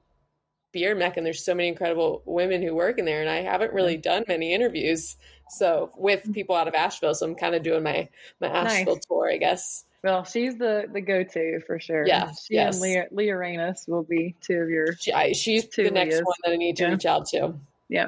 beer 0.73 0.95
mecca, 0.95 1.19
and 1.19 1.27
there's 1.27 1.45
so 1.45 1.55
many 1.55 1.69
incredible 1.69 2.23
women 2.25 2.63
who 2.63 2.75
work 2.75 2.99
in 2.99 3.05
there, 3.05 3.21
and 3.21 3.31
I 3.31 3.43
haven't 3.43 3.73
really 3.73 3.97
done 3.97 4.25
many 4.27 4.55
interviews. 4.55 5.17
So 5.51 5.91
with 5.97 6.33
people 6.33 6.57
out 6.57 6.67
of 6.67 6.75
Asheville, 6.75 7.15
so 7.15 7.27
I'm 7.27 7.35
kind 7.35 7.55
of 7.55 7.63
doing 7.63 7.83
my 7.83 8.09
my 8.41 8.49
Asheville 8.49 8.95
Nice. 8.95 9.07
tour, 9.07 9.31
I 9.31 9.37
guess. 9.37 9.85
Well, 10.03 10.25
she's 10.25 10.57
the 10.57 10.89
the 10.93 11.01
go 11.03 11.23
to 11.23 11.61
for 11.67 11.79
sure. 11.79 12.07
Yeah, 12.07 12.33
she 12.33 12.55
yes. 12.55 12.75
and 12.75 12.83
Leah 12.83 13.07
Leah 13.13 13.35
Reynos 13.35 13.87
will 13.87 14.03
be 14.03 14.35
two 14.41 14.61
of 14.61 14.69
your 14.71 14.95
She, 14.97 15.13
I, 15.13 15.33
she's 15.33 15.67
Two 15.69 15.85
the 15.85 15.91
next 15.91 16.15
Leahs. 16.17 16.25
one 16.25 16.37
that 16.45 16.53
I 16.53 16.57
need 16.57 16.77
to 16.79 16.85
Yeah. 16.85 16.91
reach 16.91 17.07
out 17.07 17.27
to. 17.29 17.55
Yeah, 17.89 18.07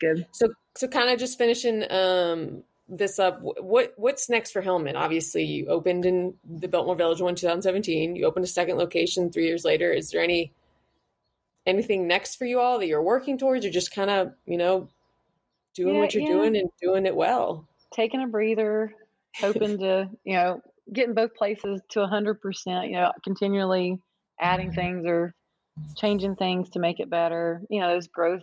good. 0.00 0.24
So 0.32 0.48
so 0.76 0.86
kind 0.88 1.10
of 1.10 1.18
just 1.18 1.36
finishing 1.36 1.84
um 1.90 2.62
this 2.88 3.18
up. 3.18 3.38
What 3.40 3.94
what's 3.96 4.28
next 4.28 4.52
for 4.52 4.60
Hillman? 4.60 4.96
Obviously, 4.96 5.44
you 5.44 5.66
opened 5.66 6.04
in 6.04 6.34
the 6.44 6.68
Biltmore 6.68 6.96
Village 6.96 7.20
one 7.20 7.34
2017. 7.34 8.16
You 8.16 8.26
opened 8.26 8.44
a 8.44 8.48
second 8.48 8.76
location 8.76 9.30
three 9.30 9.46
years 9.46 9.64
later. 9.64 9.92
Is 9.92 10.10
there 10.10 10.22
any 10.22 10.52
anything 11.66 12.06
next 12.06 12.36
for 12.36 12.44
you 12.44 12.60
all 12.60 12.78
that 12.78 12.86
you're 12.86 13.02
working 13.02 13.38
towards, 13.38 13.64
or 13.64 13.70
just 13.70 13.92
kind 13.92 14.10
of 14.10 14.34
you 14.46 14.58
know 14.58 14.88
doing 15.74 15.94
Yeah, 15.94 16.00
what 16.00 16.14
you're 16.14 16.22
yeah. 16.22 16.28
doing 16.28 16.56
and 16.56 16.70
doing 16.80 17.06
it 17.06 17.16
well? 17.16 17.66
Taking 17.94 18.22
a 18.22 18.26
breather, 18.26 18.94
hoping 19.40 19.78
to 19.78 20.08
you 20.24 20.34
know 20.34 20.60
getting 20.92 21.14
both 21.14 21.34
places 21.34 21.80
to 21.90 22.02
a 22.02 22.06
hundred 22.06 22.40
percent. 22.40 22.86
You 22.86 22.96
know, 22.96 23.12
continually 23.22 23.98
adding 24.40 24.72
things 24.72 25.04
or 25.06 25.34
changing 25.96 26.36
things 26.36 26.70
to 26.70 26.78
make 26.78 27.00
it 27.00 27.08
better. 27.08 27.62
You 27.70 27.80
know, 27.80 27.94
those 27.94 28.08
growth 28.08 28.42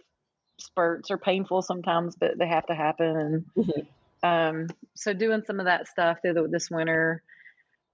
spurts 0.60 1.12
are 1.12 1.18
painful 1.18 1.62
sometimes, 1.62 2.16
but 2.16 2.38
they 2.38 2.48
have 2.48 2.66
to 2.68 2.76
happen. 2.76 3.18
And 3.18 3.46
Mhm. 3.66 3.88
Um, 4.24 4.68
so 4.96 5.14
doing 5.14 5.44
some 5.46 5.60
of 5.60 5.66
that 5.66 5.88
stuff 5.88 6.20
through 6.22 6.34
the, 6.34 6.48
this 6.48 6.70
winter, 6.70 7.24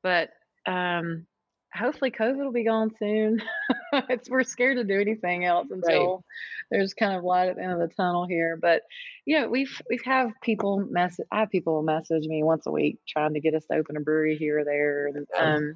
but 0.04 0.30
um, 0.66 1.26
hopefully 1.74 2.12
COVID 2.12 2.38
will 2.38 2.52
be 2.52 2.66
gone 2.66 2.92
soon. 3.00 3.42
it's 4.10 4.30
we're 4.30 4.44
scared 4.44 4.78
to 4.78 4.84
do 4.84 5.00
anything 5.00 5.46
else 5.46 5.68
until 5.72 6.24
there's 6.72 6.94
kind 6.94 7.16
of 7.18 7.24
light 7.24 7.50
at 7.50 7.56
the 7.56 7.64
end 7.64 7.74
of 7.74 7.80
the 7.80 7.96
tunnel 7.96 8.26
here. 8.28 8.58
But 8.62 8.82
you 9.26 9.40
know, 9.40 9.48
we've 9.50 9.82
we've 9.90 10.04
have 10.06 10.32
people 10.42 10.86
message. 10.90 11.26
I 11.32 11.42
have 11.42 11.50
people 11.50 11.82
message 11.84 12.26
me 12.28 12.44
once 12.44 12.66
a 12.66 12.72
week 12.72 13.00
trying 13.08 13.34
to 13.34 13.40
get 13.40 13.54
us 13.56 13.66
to 13.72 13.78
open 13.78 13.98
a 13.98 14.02
brewery 14.02 14.38
here 14.38 14.60
or 14.60 14.66
there, 14.66 15.08
and 15.08 15.28
um, 15.38 15.74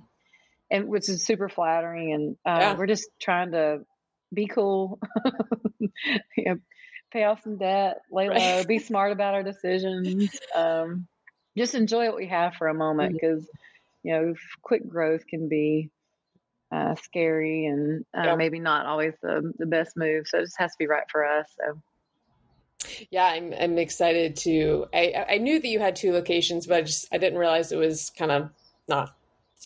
and 0.70 0.88
which 0.88 1.10
is 1.10 1.26
super 1.26 1.50
flattering. 1.50 2.14
And 2.14 2.36
uh, 2.46 2.60
Yeah. 2.60 2.78
we're 2.78 2.88
just 2.88 3.10
trying 3.22 3.52
to 3.52 3.80
be 4.34 4.48
cool, 4.48 5.00
you 5.80 5.90
know, 6.46 6.58
pay 7.12 7.24
off 7.26 7.44
some 7.44 7.58
debt, 7.58 7.98
lay 8.12 8.30
Right. 8.30 8.40
low, 8.40 8.64
be 8.64 8.80
smart 8.88 9.12
about 9.12 9.34
our 9.34 9.44
decisions. 9.44 10.32
Um, 10.56 11.08
just 11.58 11.76
enjoy 11.76 12.08
what 12.08 12.16
we 12.18 12.28
have 12.28 12.56
for 12.56 12.68
a 12.68 12.74
moment 12.74 13.14
Mm-hmm. 13.14 13.18
because 13.20 13.48
you 14.04 14.14
know 14.14 14.34
quick 14.62 14.88
growth 14.88 15.28
can 15.28 15.50
be 15.50 15.90
uh, 16.72 16.96
scary 16.96 17.66
and 17.66 18.06
uh, 18.18 18.24
Yeah. 18.24 18.36
maybe 18.36 18.60
not 18.60 18.86
always 18.86 19.14
the, 19.22 19.52
the 19.60 19.66
best 19.66 19.98
move 19.98 20.26
so 20.28 20.38
it 20.40 20.44
just 20.46 20.58
has 20.58 20.72
to 20.72 20.78
be 20.80 20.88
right 20.88 21.04
for 21.12 21.26
us 21.26 21.48
so 21.60 21.82
Yeah, 23.12 23.26
I'm 23.26 23.54
I'm 23.54 23.78
excited 23.78 24.38
to. 24.38 24.86
I 24.94 25.26
I 25.32 25.38
knew 25.38 25.60
that 25.60 25.68
you 25.68 25.80
had 25.80 25.96
two 25.96 26.12
locations, 26.14 26.66
but 26.66 26.78
I 26.78 26.82
just 26.82 27.08
I 27.14 27.18
didn't 27.18 27.38
realize 27.40 27.72
it 27.72 27.78
was 27.78 28.12
kind 28.18 28.32
of 28.32 28.50
not 28.88 29.16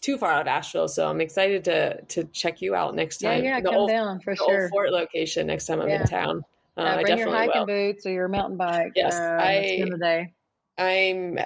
too 0.02 0.18
far 0.18 0.32
out 0.32 0.41
of 0.41 0.48
Asheville. 0.48 0.88
So 0.88 1.08
I'm 1.08 1.22
excited 1.22 1.64
to 1.66 2.02
to 2.02 2.24
check 2.26 2.62
you 2.62 2.76
out 2.76 2.96
next 2.96 3.22
yeah 3.22 3.36
time. 3.36 3.43
yeah 3.43 3.62
the 3.62 3.70
come 3.70 3.76
old, 3.76 3.89
down 3.89 4.20
for 4.20 4.36
sure 4.36 4.70
Fort 4.70 4.91
location 4.91 5.48
next 5.48 5.68
time 5.68 5.80
I'm 5.82 5.88
Yeah. 5.88 6.02
in 6.02 6.08
town. 6.08 6.43
Uh, 6.78 6.82
uh, 6.82 7.01
bring 7.01 7.17
your 7.17 7.30
hiking 7.30 7.61
will. 7.61 7.65
boots 7.65 8.05
or 8.05 8.11
your 8.11 8.28
mountain 8.28 8.57
bike 8.57 8.93
Yes, 8.95 9.13
uh, 9.15 9.38
I- 9.39 9.86
the 9.89 9.97
day 9.97 10.34
I'm 10.78 11.39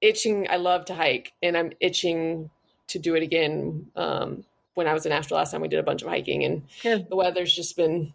itching. 0.00 0.48
I 0.50 0.56
love 0.56 0.86
to 0.86 0.94
hike, 0.94 1.32
and 1.42 1.56
I'm 1.56 1.72
itching 1.80 2.50
to 2.88 2.98
do 2.98 3.14
it 3.14 3.22
again. 3.22 3.90
Um, 3.94 4.44
when 4.74 4.86
I 4.88 4.92
was 4.92 5.06
in 5.06 5.12
Asheville 5.12 5.38
last 5.38 5.52
time, 5.52 5.60
we 5.60 5.68
did 5.68 5.78
a 5.78 5.84
bunch 5.84 6.02
of 6.02 6.08
hiking, 6.08 6.44
and 6.44 6.62
good 6.82 7.08
the 7.08 7.16
weather's 7.16 7.54
just 7.54 7.76
been. 7.76 8.12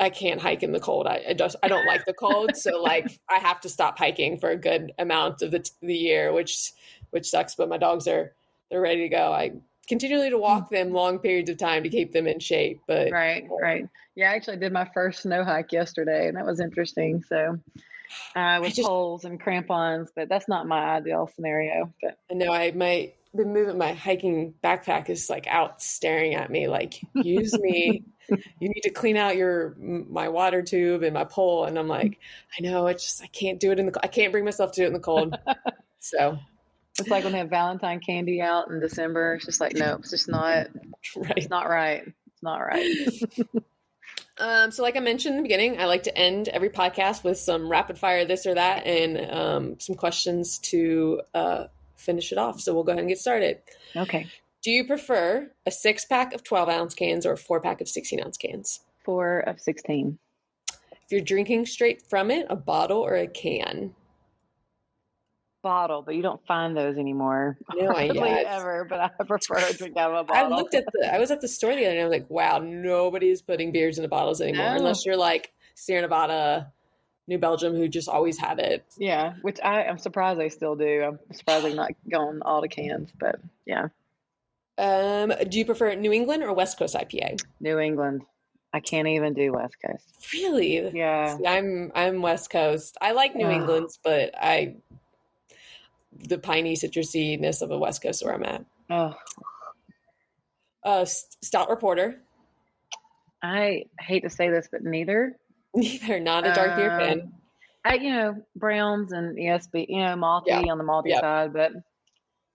I 0.00 0.08
can't 0.10 0.40
hike 0.40 0.62
in 0.62 0.72
the 0.72 0.80
cold. 0.80 1.06
I, 1.06 1.22
I 1.28 1.34
just 1.34 1.54
I 1.62 1.68
don't 1.68 1.86
like 1.86 2.06
the 2.06 2.14
cold, 2.14 2.56
so 2.56 2.82
like 2.82 3.06
I 3.28 3.38
have 3.38 3.60
to 3.60 3.68
stop 3.68 3.98
hiking 3.98 4.38
for 4.38 4.50
a 4.50 4.56
good 4.56 4.92
amount 4.98 5.42
of 5.42 5.50
the 5.50 5.68
the 5.82 5.94
year, 5.94 6.32
which 6.32 6.72
which 7.10 7.28
sucks. 7.28 7.54
But 7.54 7.68
my 7.68 7.76
dogs 7.78 8.08
are 8.08 8.34
they're 8.70 8.80
ready 8.80 9.02
to 9.02 9.08
go. 9.10 9.32
I 9.32 9.52
continually 9.88 10.30
to 10.30 10.38
walk 10.38 10.70
them 10.70 10.92
long 10.92 11.18
periods 11.18 11.50
of 11.50 11.58
time 11.58 11.82
to 11.82 11.88
keep 11.88 12.12
them 12.12 12.26
in 12.26 12.40
shape. 12.40 12.80
But 12.86 13.10
right 13.10 13.48
right 13.60 13.88
yeah 14.14 14.30
i 14.30 14.34
actually 14.34 14.56
did 14.56 14.72
my 14.72 14.88
first 14.92 15.22
snow 15.22 15.44
hike 15.44 15.72
yesterday 15.72 16.28
and 16.28 16.36
that 16.36 16.46
was 16.46 16.60
interesting 16.60 17.22
so 17.22 17.58
uh, 18.36 18.58
with 18.60 18.74
just- 18.74 18.86
poles 18.86 19.24
and 19.24 19.40
crampons 19.40 20.10
but 20.14 20.28
that's 20.28 20.48
not 20.48 20.66
my 20.66 20.96
ideal 20.96 21.30
scenario 21.34 21.92
but 22.02 22.18
I 22.30 22.34
know 22.34 22.52
I 22.52 22.72
my 22.72 23.12
the 23.34 23.46
movement 23.46 23.78
my 23.78 23.94
hiking 23.94 24.52
backpack 24.62 25.08
is 25.08 25.30
like 25.30 25.46
out 25.46 25.80
staring 25.80 26.34
at 26.34 26.50
me 26.50 26.68
like 26.68 27.00
use 27.14 27.58
me 27.58 28.04
you 28.28 28.68
need 28.68 28.82
to 28.82 28.90
clean 28.90 29.16
out 29.16 29.36
your 29.36 29.74
my 29.78 30.28
water 30.28 30.62
tube 30.62 31.02
and 31.02 31.14
my 31.14 31.24
pole 31.24 31.64
and 31.64 31.78
I'm 31.78 31.88
like 31.88 32.18
I 32.58 32.62
know 32.62 32.86
it's 32.88 33.04
just 33.04 33.22
I 33.22 33.28
can't 33.28 33.58
do 33.58 33.72
it 33.72 33.78
in 33.78 33.86
the 33.86 33.98
I 34.02 34.08
can't 34.08 34.32
bring 34.32 34.44
myself 34.44 34.72
to 34.72 34.80
do 34.82 34.84
it 34.84 34.88
in 34.88 34.92
the 34.92 35.00
cold 35.00 35.34
so 35.98 36.38
it's 36.98 37.08
like 37.08 37.24
when 37.24 37.32
they 37.32 37.38
have 37.38 37.50
valentine 37.50 38.00
candy 38.00 38.40
out 38.40 38.68
in 38.70 38.80
december 38.80 39.34
it's 39.34 39.46
just 39.46 39.60
like 39.60 39.74
no 39.74 39.96
it's 39.96 40.10
just 40.10 40.28
not 40.28 40.68
right. 41.16 41.32
it's 41.36 41.48
not 41.48 41.68
right. 41.68 42.02
It's 42.06 42.42
not 42.42 42.58
right. 42.58 42.88
Um 44.38 44.70
so 44.70 44.82
like 44.82 44.96
I 44.96 45.00
mentioned 45.00 45.36
in 45.36 45.42
the 45.42 45.48
beginning 45.48 45.78
I 45.78 45.84
like 45.84 46.04
to 46.04 46.18
end 46.18 46.48
every 46.48 46.70
podcast 46.70 47.22
with 47.22 47.38
some 47.38 47.68
rapid 47.68 47.98
fire 47.98 48.24
this 48.24 48.46
or 48.46 48.54
that 48.54 48.86
and 48.86 49.30
um 49.30 49.80
some 49.80 49.94
questions 49.94 50.58
to 50.58 51.20
uh 51.34 51.64
finish 51.96 52.32
it 52.32 52.38
off. 52.38 52.60
So 52.60 52.74
we'll 52.74 52.84
go 52.84 52.92
ahead 52.92 53.00
and 53.00 53.08
get 53.08 53.18
started. 53.18 53.58
Okay. 53.94 54.26
Do 54.62 54.70
you 54.70 54.86
prefer 54.86 55.50
a 55.66 55.70
six 55.70 56.04
pack 56.04 56.34
of 56.34 56.42
12 56.42 56.68
ounce 56.68 56.94
cans 56.94 57.26
or 57.26 57.32
a 57.32 57.36
four 57.36 57.60
pack 57.60 57.80
of 57.80 57.88
16 57.88 58.22
ounce 58.22 58.36
cans? 58.36 58.80
Four 59.04 59.40
of 59.40 59.60
16 59.60 60.18
If 60.70 61.10
you're 61.10 61.20
drinking 61.20 61.66
straight 61.66 62.02
from 62.02 62.30
it, 62.30 62.46
a 62.48 62.56
bottle 62.56 63.00
or 63.00 63.14
a 63.14 63.26
can? 63.26 63.94
Bottle 65.62 66.02
but 66.02 66.14
you 66.16 66.22
don't 66.22 66.44
find 66.46 66.76
those 66.76 66.96
anymore 66.98 67.56
No, 67.74 67.88
I- 67.92 68.10
yeah, 68.12 68.42
ever 68.48 68.84
but 68.88 69.00
i 69.00 69.08
prefer 69.24 69.60
to 69.60 69.76
drink 69.76 69.96
out 69.96 70.10
of 70.10 70.18
a 70.18 70.24
bottle 70.24 70.52
I 70.52 70.56
looked 70.56 70.74
at 70.74 70.84
the. 70.92 71.14
I 71.14 71.18
was 71.18 71.30
at 71.30 71.40
the 71.40 71.48
store 71.48 71.70
the 71.74 71.86
other 71.86 71.94
day. 71.94 71.98
and 71.98 72.00
I 72.00 72.04
was 72.04 72.10
like, 72.12 72.28
"Wow, 72.28 72.58
nobody's 72.58 73.40
putting 73.42 73.70
beers 73.72 73.96
into 73.98 74.08
bottles 74.08 74.40
anymore, 74.40 74.66
No. 74.70 74.76
unless 74.76 75.06
you're 75.06 75.16
like 75.16 75.52
Sierra 75.74 76.02
Nevada, 76.02 76.72
New 77.28 77.38
Belgium, 77.38 77.74
who 77.74 77.86
just 77.88 78.08
always 78.08 78.36
had 78.38 78.58
it." 78.58 78.84
yeah 78.98 79.34
which 79.42 79.58
i 79.62 79.84
i'm 79.84 79.98
surprised 79.98 80.38
they 80.40 80.48
still 80.48 80.74
do 80.76 81.02
i'm 81.02 81.18
surprised 81.32 81.64
they're 81.64 81.74
not 81.74 81.92
going 82.10 82.40
all 82.42 82.60
to 82.60 82.68
cans 82.68 83.10
but 83.18 83.36
yeah 83.66 83.88
Um, 84.78 85.32
do 85.48 85.58
you 85.58 85.64
prefer 85.64 85.94
New 85.94 86.12
England 86.12 86.42
or 86.42 86.52
West 86.52 86.78
Coast 86.78 86.94
IPA? 86.94 87.40
new 87.60 87.78
england 87.78 88.22
i 88.72 88.80
can't 88.80 89.06
even 89.08 89.34
do 89.34 89.52
west 89.52 89.76
coast 89.84 90.06
Really? 90.32 90.90
yeah 90.96 91.36
See, 91.36 91.46
I'm 91.46 91.92
I'm 91.94 92.22
West 92.22 92.48
Coast. 92.50 92.96
I 93.00 93.12
like 93.12 93.34
New 93.36 93.46
Ah. 93.46 93.50
England's, 93.58 93.98
but 94.02 94.34
I 94.34 94.76
the 96.28 96.38
piney 96.38 96.74
citrusiness 96.74 97.62
of 97.62 97.70
a 97.70 97.78
West 97.78 98.02
Coast 98.02 98.24
where 98.24 98.34
I'm 98.34 98.44
at. 98.44 98.64
oh 98.90 99.14
Uh, 100.84 101.04
Stout 101.04 101.68
or 101.68 101.76
Porter. 101.76 102.20
i 103.42 103.84
hate 104.00 104.20
to 104.24 104.30
say 104.30 104.48
this 104.50 104.68
but 104.70 104.82
neither 104.82 105.36
Neither 105.74 106.20
not 106.20 106.46
a 106.46 106.52
dark 106.52 106.76
beer 106.76 106.90
fan. 106.98 107.20
Um, 107.22 107.32
I, 107.84 107.94
you 107.94 108.10
know, 108.12 108.34
browns 108.54 109.10
and 109.12 109.36
ESB, 109.38 109.86
you 109.88 109.98
know, 110.00 110.14
malty 110.16 110.44
Yeah. 110.48 110.70
on 110.70 110.76
the 110.78 110.84
malty 110.84 111.18
side, 111.18 111.52
but 111.54 111.72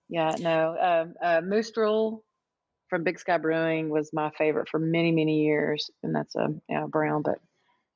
Yeah, 0.08 0.36
no. 0.38 0.76
Um, 0.80 1.14
uh, 1.20 1.40
Moose 1.42 1.70
Drool 1.72 2.22
from 2.88 3.02
Big 3.04 3.18
Sky 3.18 3.36
Brewing 3.38 3.90
was 3.90 4.10
my 4.12 4.30
favorite 4.38 4.68
for 4.70 4.78
many, 4.78 5.10
many 5.12 5.42
years, 5.42 5.90
and 6.04 6.14
that's 6.14 6.34
a 6.36 6.46
you 6.68 6.76
know, 6.78 6.86
brown. 6.86 7.22
But 7.22 7.40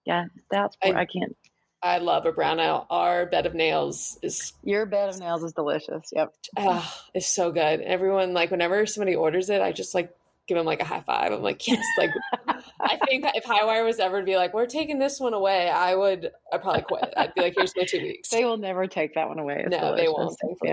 yeah, 0.05 0.25
that's 0.51 0.77
I, 0.85 0.89
I 0.93 1.07
can't. 1.07 1.35
I 1.83 1.99
love 1.99 2.26
a 2.26 2.33
brown 2.33 2.61
ale. 2.61 2.87
Our 2.91 3.26
bed 3.26 3.47
of 3.47 3.55
nails 3.55 4.18
is 4.22 4.53
your 4.62 4.87
bed 4.87 5.09
of 5.09 5.18
nails 5.18 5.43
is 5.43 5.53
delicious. 5.53 6.11
Yep, 6.12 6.35
oh, 6.59 6.95
it's 7.14 7.28
so 7.28 7.51
good. 7.51 7.80
Everyone 7.80 8.33
like 8.35 8.51
whenever 8.51 8.87
somebody 8.87 9.16
orders 9.16 9.51
it, 9.51 9.61
I 9.61 9.72
just 9.72 9.95
like 9.95 10.14
give 10.47 10.57
them 10.57 10.66
like 10.66 10.80
a 10.80 10.85
high 10.85 11.01
five. 11.01 11.33
I'm 11.33 11.43
like, 11.43 11.66
yes. 11.66 11.85
Like, 11.99 12.11
I 12.80 12.99
think 13.07 13.24
if 13.35 13.45
Hi-Wire 13.45 13.85
was 13.85 13.99
ever 13.99 14.20
to 14.20 14.24
be 14.26 14.37
like, 14.37 14.55
we're 14.55 14.66
taking 14.66 14.99
this 14.99 15.20
one 15.20 15.35
away, 15.35 15.68
I 15.70 15.95
would. 15.95 16.30
I 16.53 16.59
probably 16.59 16.83
quit. 16.83 17.12
I'd 17.16 17.35
be 17.35 17.43
like, 17.43 17.55
here's 17.57 17.74
my 17.76 17.85
two 17.85 18.01
weeks. 18.01 18.28
They 18.28 18.45
will 18.45 18.57
never 18.57 18.87
take 18.87 19.14
that 19.14 19.28
one 19.28 19.39
away. 19.39 19.62
It's 19.66 19.70
no, 19.70 19.78
delicious. 19.78 20.01
they 20.01 20.09
won't. 20.09 20.39
Thankfully. 20.41 20.70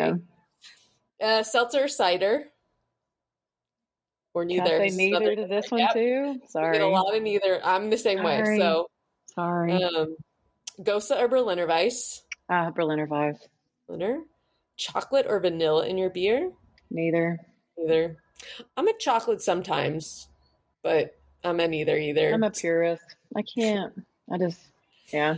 Yeah. 1.19 1.27
Uh, 1.27 1.43
seltzer 1.43 1.87
cider. 1.87 2.45
Or 4.33 4.45
neither. 4.45 4.77
Can 4.77 4.81
I 4.81 4.87
say 4.89 5.09
neither 5.09 5.35
to 5.35 5.47
this 5.47 5.71
one 5.71 5.81
yep. 5.81 5.93
too. 5.93 6.39
Sorry, 6.47 6.77
a 6.77 6.87
lot 6.87 7.15
of 7.15 7.23
neither. 7.23 7.59
I'm 7.63 7.89
the 7.89 7.97
same 7.97 8.19
Sorry. 8.19 8.43
way. 8.43 8.57
So 8.59 8.87
Sorry. 9.33 9.83
Um, 9.83 10.15
Gose 10.81 11.11
or 11.11 11.27
Berliner 11.27 11.67
Weisse? 11.67 12.21
Uh, 12.49 12.71
Berliner 12.71 13.07
Weisse. 13.07 13.47
Berliner. 13.87 14.21
Chocolate 14.77 15.25
or 15.27 15.39
vanilla 15.39 15.87
in 15.87 15.97
your 15.97 16.09
beer? 16.09 16.51
Neither. 16.89 17.39
Neither. 17.77 18.17
I'm 18.77 18.87
a 18.87 18.97
chocolate 18.97 19.41
sometimes, 19.41 20.29
but 20.81 21.17
I'm 21.43 21.59
a 21.59 21.67
neither 21.67 21.97
either. 21.97 22.33
I'm 22.33 22.43
a 22.43 22.51
purist. 22.51 23.03
I 23.35 23.41
can't. 23.41 23.93
I 24.31 24.37
just, 24.37 24.59
yeah. 25.11 25.35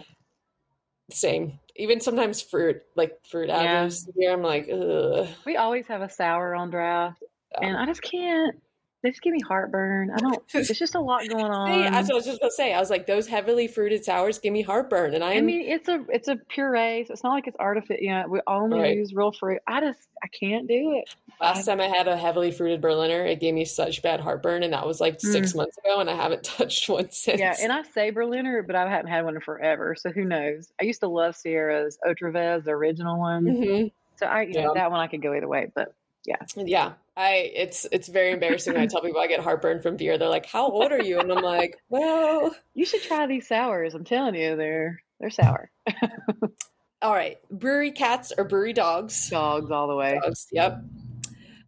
Same. 1.09 1.59
Even 1.75 1.99
sometimes 1.99 2.41
fruit, 2.41 2.83
like 2.95 3.19
fruit 3.25 3.49
yeah. 3.49 3.89
Yeah, 4.15 4.33
I'm 4.33 4.43
like, 4.43 4.69
ugh. 4.71 5.27
We 5.45 5.57
always 5.57 5.87
have 5.87 6.01
a 6.01 6.09
sour 6.09 6.53
on 6.53 6.69
draft, 6.69 7.23
yeah. 7.53 7.67
and 7.67 7.77
I 7.77 7.85
just 7.85 8.01
can't 8.01 8.55
they 9.03 9.09
just 9.09 9.21
give 9.21 9.33
me 9.33 9.39
heartburn. 9.41 10.11
I 10.11 10.17
don't. 10.17 10.43
It's 10.53 10.77
just 10.77 10.95
a 10.95 10.99
lot 10.99 11.27
going 11.27 11.45
on. 11.45 11.67
See, 11.73 11.89
that's 11.89 12.07
what 12.07 12.13
I 12.13 12.15
was 12.15 12.25
just 12.25 12.39
going 12.39 12.51
to 12.51 12.55
say. 12.55 12.73
I 12.73 12.79
was 12.79 12.89
like, 12.89 13.07
those 13.07 13.27
heavily 13.27 13.67
fruited 13.67 14.05
sours 14.05 14.37
give 14.37 14.53
me 14.53 14.61
heartburn, 14.61 15.15
and 15.15 15.23
I. 15.23 15.33
I 15.33 15.41
mean, 15.41 15.61
it's 15.61 15.89
a 15.89 16.05
it's 16.09 16.27
a 16.27 16.35
puree, 16.35 17.05
so 17.05 17.13
it's 17.13 17.23
not 17.23 17.33
like 17.33 17.47
it's 17.47 17.57
artificial. 17.59 18.03
You 18.03 18.11
know, 18.11 18.25
we 18.27 18.41
only 18.47 18.79
right. 18.79 18.95
use 18.95 19.13
real 19.13 19.31
fruit. 19.31 19.59
I 19.67 19.81
just 19.81 19.99
I 20.23 20.27
can't 20.27 20.67
do 20.67 20.93
it. 20.97 21.13
Last 21.39 21.65
time 21.65 21.81
I 21.81 21.87
had 21.87 22.07
a 22.07 22.15
heavily 22.15 22.51
fruited 22.51 22.81
Berliner, 22.81 23.25
it 23.25 23.39
gave 23.39 23.55
me 23.55 23.65
such 23.65 24.03
bad 24.03 24.19
heartburn, 24.19 24.61
and 24.61 24.73
that 24.73 24.85
was 24.85 25.01
like 25.01 25.19
six 25.19 25.53
mm. 25.53 25.57
months 25.57 25.77
ago, 25.79 25.99
and 25.99 26.09
I 26.09 26.15
haven't 26.15 26.43
touched 26.57 26.87
one 26.87 27.09
since. 27.11 27.39
Yeah, 27.39 27.55
and 27.59 27.71
I 27.71 27.81
say 27.81 28.11
Berliner, 28.11 28.61
but 28.61 28.75
I 28.75 28.87
haven't 28.87 29.09
had 29.09 29.25
one 29.25 29.35
in 29.35 29.41
forever, 29.41 29.95
so 29.95 30.11
who 30.11 30.25
knows? 30.25 30.71
I 30.79 30.83
used 30.83 30.99
to 31.01 31.07
love 31.07 31.35
Sierra's 31.35 31.97
Otra 32.05 32.31
Vez, 32.31 32.65
the 32.65 32.71
original 32.71 33.17
one. 33.19 33.45
Mm-hmm. 33.45 33.87
So 34.17 34.27
I, 34.27 34.43
you 34.43 34.53
yeah. 34.53 34.65
know, 34.65 34.73
that 34.75 34.91
one 34.91 34.99
I 34.99 35.07
could 35.07 35.23
go 35.23 35.33
either 35.33 35.47
way, 35.47 35.71
but 35.73 35.95
yeah, 36.25 36.35
yeah. 36.55 36.93
I 37.17 37.51
it's 37.53 37.85
it's 37.91 38.07
very 38.07 38.31
embarrassing 38.31 38.73
when 38.73 38.81
I 38.81 38.87
tell 38.87 39.01
people 39.01 39.19
I 39.19 39.27
get 39.27 39.41
heartburn 39.41 39.81
from 39.81 39.97
beer. 39.97 40.17
They're 40.17 40.29
like, 40.29 40.45
"How 40.45 40.69
old 40.69 40.91
are 40.91 41.03
you?" 41.03 41.19
And 41.19 41.31
I'm 41.31 41.43
like, 41.43 41.77
"Well, 41.89 42.55
you 42.73 42.85
should 42.85 43.03
try 43.03 43.27
these 43.27 43.47
sours. 43.47 43.93
I'm 43.93 44.05
telling 44.05 44.35
you, 44.35 44.55
they're 44.55 45.01
they're 45.19 45.29
sour." 45.29 45.69
all 47.01 47.13
right, 47.13 47.37
brewery 47.49 47.91
cats 47.91 48.31
or 48.37 48.45
brewery 48.45 48.73
dogs? 48.73 49.29
Dogs 49.29 49.71
all 49.71 49.87
the 49.87 49.95
way. 49.95 50.19
Dogs. 50.23 50.47
Yep. 50.51 50.83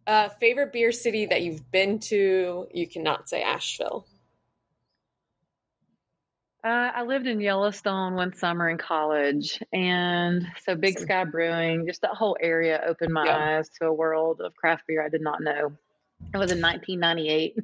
Uh, 0.06 0.28
favorite 0.40 0.72
beer 0.72 0.92
city 0.92 1.26
that 1.26 1.42
you've 1.42 1.70
been 1.70 1.98
to? 1.98 2.66
You 2.72 2.86
cannot 2.86 3.28
say 3.28 3.42
Asheville. 3.42 4.06
Uh, 6.64 6.90
I 6.94 7.02
lived 7.02 7.26
in 7.26 7.42
Yellowstone 7.42 8.14
one 8.14 8.32
summer 8.32 8.70
in 8.70 8.78
college, 8.78 9.62
and 9.70 10.46
so 10.62 10.74
Big 10.74 10.98
Sky 10.98 11.24
Brewing, 11.24 11.86
just 11.86 12.00
that 12.00 12.12
whole 12.12 12.38
area 12.40 12.82
opened 12.86 13.12
my 13.12 13.26
yeah. 13.26 13.58
eyes 13.58 13.68
to 13.80 13.86
a 13.86 13.92
world 13.92 14.40
of 14.40 14.56
craft 14.56 14.84
beer 14.86 15.04
I 15.04 15.10
did 15.10 15.20
not 15.20 15.42
know. 15.42 15.72
It 16.32 16.38
was 16.38 16.50
in 16.50 16.62
1998. 16.62 17.58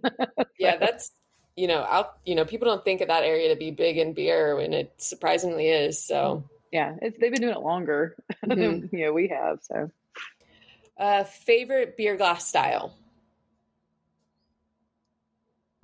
yeah, 0.58 0.76
that's 0.80 1.12
you 1.56 1.66
know 1.66 1.78
out. 1.78 2.18
You 2.26 2.34
know, 2.34 2.44
people 2.44 2.68
don't 2.68 2.84
think 2.84 3.00
of 3.00 3.08
that 3.08 3.24
area 3.24 3.48
to 3.48 3.58
be 3.58 3.70
big 3.70 3.96
in 3.96 4.12
beer, 4.12 4.58
and 4.58 4.74
it 4.74 4.92
surprisingly 4.98 5.68
is. 5.68 6.04
So 6.04 6.44
yeah, 6.70 6.94
they've 7.00 7.18
been 7.18 7.40
doing 7.40 7.54
it 7.54 7.62
longer 7.62 8.16
mm-hmm. 8.44 8.60
than 8.60 8.90
you 8.92 9.06
know 9.06 9.14
we 9.14 9.28
have. 9.28 9.60
So, 9.62 9.90
uh, 10.98 11.24
favorite 11.24 11.96
beer 11.96 12.18
glass 12.18 12.46
style 12.46 12.94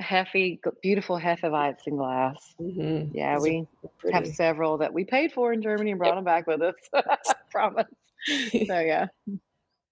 Hefe, 0.01 0.61
beautiful 0.83 1.19
Hefeweizen 1.19 1.97
glass. 1.97 2.55
Mm-hmm. 2.61 3.17
Yeah, 3.17 3.35
Those 3.35 3.43
we 3.43 3.67
have 4.13 4.27
several 4.27 4.79
that 4.79 4.93
we 4.93 5.05
paid 5.05 5.33
for 5.33 5.53
in 5.53 5.63
Germany 5.63 5.93
and 5.93 5.99
brought 5.99 6.09
yep. 6.09 6.17
them 6.17 6.25
back 6.25 6.47
with 6.47 6.63
us. 6.63 6.75
Promise. 7.51 7.87
so 8.51 8.81
yeah. 8.81 9.07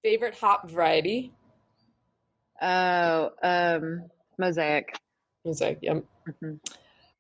Favorite 0.02 0.34
hop 0.34 0.70
variety? 0.70 1.32
Oh, 2.60 3.30
um, 3.42 4.04
mosaic. 4.38 4.96
Mosaic. 5.44 5.78
Yep. 5.82 6.04
Mm-hmm. 6.28 6.54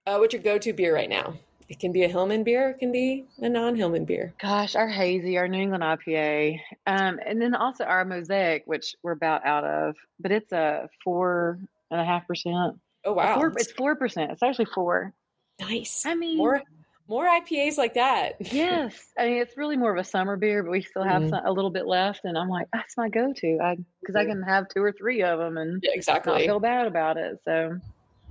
Uh, 0.06 0.18
what's 0.18 0.34
your 0.34 0.42
go-to 0.42 0.72
beer 0.72 0.94
right 0.94 1.08
now? 1.08 1.34
It 1.68 1.78
can 1.80 1.92
be 1.92 2.04
a 2.04 2.08
Hillman 2.08 2.44
beer. 2.44 2.70
It 2.70 2.78
can 2.78 2.92
be 2.92 3.24
a 3.38 3.48
non-Hillman 3.48 4.04
beer. 4.04 4.34
Gosh, 4.40 4.76
our 4.76 4.88
hazy, 4.88 5.38
our 5.38 5.48
New 5.48 5.62
England 5.62 5.82
IPA, 5.82 6.60
um, 6.86 7.18
and 7.24 7.40
then 7.40 7.54
also 7.54 7.84
our 7.84 8.04
mosaic, 8.04 8.64
which 8.66 8.94
we're 9.02 9.12
about 9.12 9.46
out 9.46 9.64
of, 9.64 9.96
but 10.20 10.30
it's 10.30 10.52
a 10.52 10.90
four 11.02 11.58
and 11.90 12.00
a 12.00 12.04
half 12.04 12.26
percent. 12.26 12.76
Oh 13.04 13.12
wow, 13.12 13.36
four, 13.36 13.52
it's 13.56 13.72
four 13.72 13.96
percent. 13.96 14.32
It's 14.32 14.42
actually 14.42 14.66
four. 14.66 15.12
Nice. 15.60 16.04
I 16.06 16.14
mean, 16.14 16.38
more 16.38 16.62
more 17.08 17.26
IPAs 17.26 17.76
like 17.76 17.94
that. 17.94 18.36
yes, 18.52 18.98
I 19.18 19.26
mean 19.26 19.42
it's 19.42 19.56
really 19.56 19.76
more 19.76 19.92
of 19.92 19.98
a 19.98 20.04
summer 20.04 20.36
beer, 20.36 20.62
but 20.62 20.70
we 20.70 20.82
still 20.82 21.04
have 21.04 21.22
mm-hmm. 21.22 21.30
some, 21.30 21.46
a 21.46 21.52
little 21.52 21.70
bit 21.70 21.86
left, 21.86 22.24
and 22.24 22.38
I'm 22.38 22.48
like, 22.48 22.68
that's 22.72 22.96
my 22.96 23.08
go-to. 23.08 23.58
I 23.62 23.76
because 24.00 24.16
I 24.16 24.24
can 24.24 24.42
have 24.42 24.68
two 24.68 24.82
or 24.82 24.92
three 24.92 25.22
of 25.22 25.38
them 25.38 25.58
and 25.58 25.82
yeah, 25.82 25.92
exactly 25.92 26.32
not 26.32 26.40
feel 26.42 26.60
bad 26.60 26.86
about 26.86 27.16
it. 27.16 27.40
So, 27.44 27.78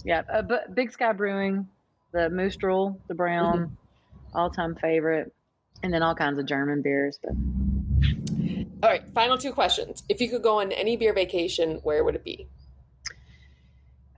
yeah, 0.03 0.23
uh, 0.31 0.41
but 0.41 0.73
Big 0.73 0.91
Sky 0.91 1.13
Brewing, 1.13 1.67
the 2.11 2.29
Moose 2.29 2.55
Drool, 2.55 2.99
the 3.07 3.15
brown, 3.15 3.59
mm-hmm. 3.59 4.37
all-time 4.37 4.75
favorite, 4.75 5.31
and 5.83 5.93
then 5.93 6.01
all 6.01 6.15
kinds 6.15 6.39
of 6.39 6.45
German 6.47 6.81
beers. 6.81 7.19
But 7.23 7.33
all 8.81 8.89
right, 8.89 9.03
final 9.13 9.37
two 9.37 9.53
questions. 9.53 10.03
If 10.09 10.19
you 10.19 10.29
could 10.29 10.41
go 10.41 10.59
on 10.59 10.71
any 10.71 10.97
beer 10.97 11.13
vacation, 11.13 11.79
where 11.83 12.03
would 12.03 12.15
it 12.15 12.23
be? 12.23 12.47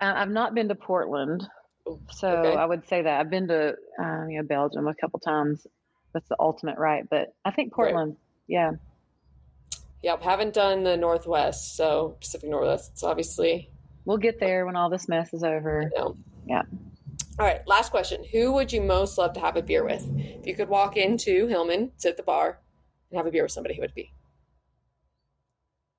Uh, 0.01 0.13
I've 0.15 0.29
not 0.29 0.53
been 0.53 0.67
to 0.69 0.75
Portland, 0.75 1.47
so 2.11 2.27
okay. 2.27 2.55
I 2.55 2.65
would 2.65 2.87
say 2.87 3.01
that 3.01 3.19
I've 3.19 3.29
been 3.29 3.47
to 3.47 3.75
um, 3.99 4.29
you 4.29 4.37
know 4.37 4.47
Belgium 4.47 4.87
a 4.87 4.95
couple 4.95 5.19
times. 5.19 5.65
That's 6.13 6.27
the 6.29 6.37
ultimate 6.39 6.77
right, 6.77 7.03
but 7.09 7.33
I 7.43 7.51
think 7.51 7.73
Portland, 7.73 8.11
right. 8.11 8.19
yeah. 8.47 8.71
Yep, 10.03 10.21
haven't 10.21 10.53
done 10.53 10.83
the 10.83 10.95
Northwest, 10.95 11.75
so 11.75 12.17
Pacific 12.19 12.49
Northwest. 12.49 12.91
It's 12.93 13.03
obviously 13.03 13.69
we'll 14.05 14.17
get 14.17 14.39
there 14.39 14.65
when 14.65 14.75
all 14.75 14.89
this 14.89 15.07
mess 15.07 15.33
is 15.33 15.43
over. 15.43 15.89
Yeah. 16.45 16.61
All 17.37 17.45
right, 17.45 17.67
last 17.67 17.91
question. 17.91 18.23
Who 18.31 18.53
would 18.53 18.71
you 18.71 18.81
most 18.81 19.17
love 19.17 19.33
to 19.33 19.41
have 19.41 19.57
a 19.57 19.61
beer 19.61 19.83
with? 19.83 20.07
If 20.15 20.47
you 20.47 20.55
could 20.55 20.69
walk 20.69 20.95
into 20.95 21.47
Hillman, 21.47 21.91
sit 21.97 22.11
at 22.11 22.17
the 22.17 22.23
bar, 22.23 22.59
and 23.09 23.17
have 23.17 23.25
a 23.25 23.31
beer 23.31 23.43
with 23.43 23.51
somebody, 23.51 23.75
who 23.75 23.81
would 23.81 23.89
it 23.89 23.95
be? 23.95 24.13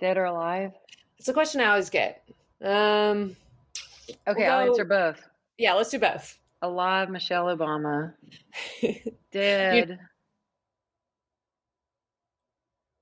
Dead 0.00 0.16
or 0.16 0.24
alive? 0.24 0.72
It's 1.18 1.28
a 1.28 1.34
question 1.34 1.60
I 1.60 1.66
always 1.66 1.90
get. 1.90 2.22
Um, 2.62 3.36
Okay, 4.28 4.42
we'll 4.44 4.52
I'll 4.52 4.68
answer 4.68 4.84
both. 4.84 5.22
Yeah, 5.58 5.74
let's 5.74 5.90
do 5.90 5.98
both. 5.98 6.38
Alive, 6.62 7.10
Michelle 7.10 7.46
Obama. 7.46 8.14
dead. 9.32 9.88
You... 9.88 9.96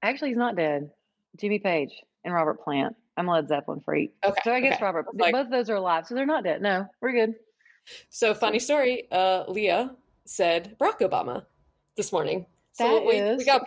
Actually, 0.03 0.29
he's 0.31 0.39
not 0.39 0.57
dead. 0.57 0.91
Jimmy 1.39 1.59
Page 1.59 1.91
and 2.25 2.35
Robert 2.35 2.63
Plant. 2.63 2.95
I'm 3.17 3.29
a 3.29 3.33
Led 3.33 3.49
Zeppelin 3.49 3.81
freak. 3.81 4.13
Okay. 4.25 4.41
So 4.45 4.53
I 4.53 4.61
guess 4.61 4.77
okay. 4.77 4.85
Robert. 4.85 5.07
Like, 5.15 5.33
both 5.33 5.47
of 5.47 5.53
those 5.53 5.71
are 5.71 5.77
alive, 5.77 6.07
so 6.07 6.15
they're 6.15 6.27
not 6.27 6.45
dead. 6.45 6.63
No, 6.63 6.87
we're 7.01 7.13
good. 7.13 7.35
So 8.11 8.35
funny 8.35 8.59
story. 8.59 9.07
Uh, 9.13 9.45
Leah 9.49 9.95
said 10.25 10.77
Barack 10.81 11.01
Obama 11.01 11.45
this 11.97 12.13
morning. 12.13 12.47
So 12.73 12.95
that 12.95 13.07
we, 13.07 13.15
is, 13.15 13.39
we 13.39 13.45
got 13.45 13.63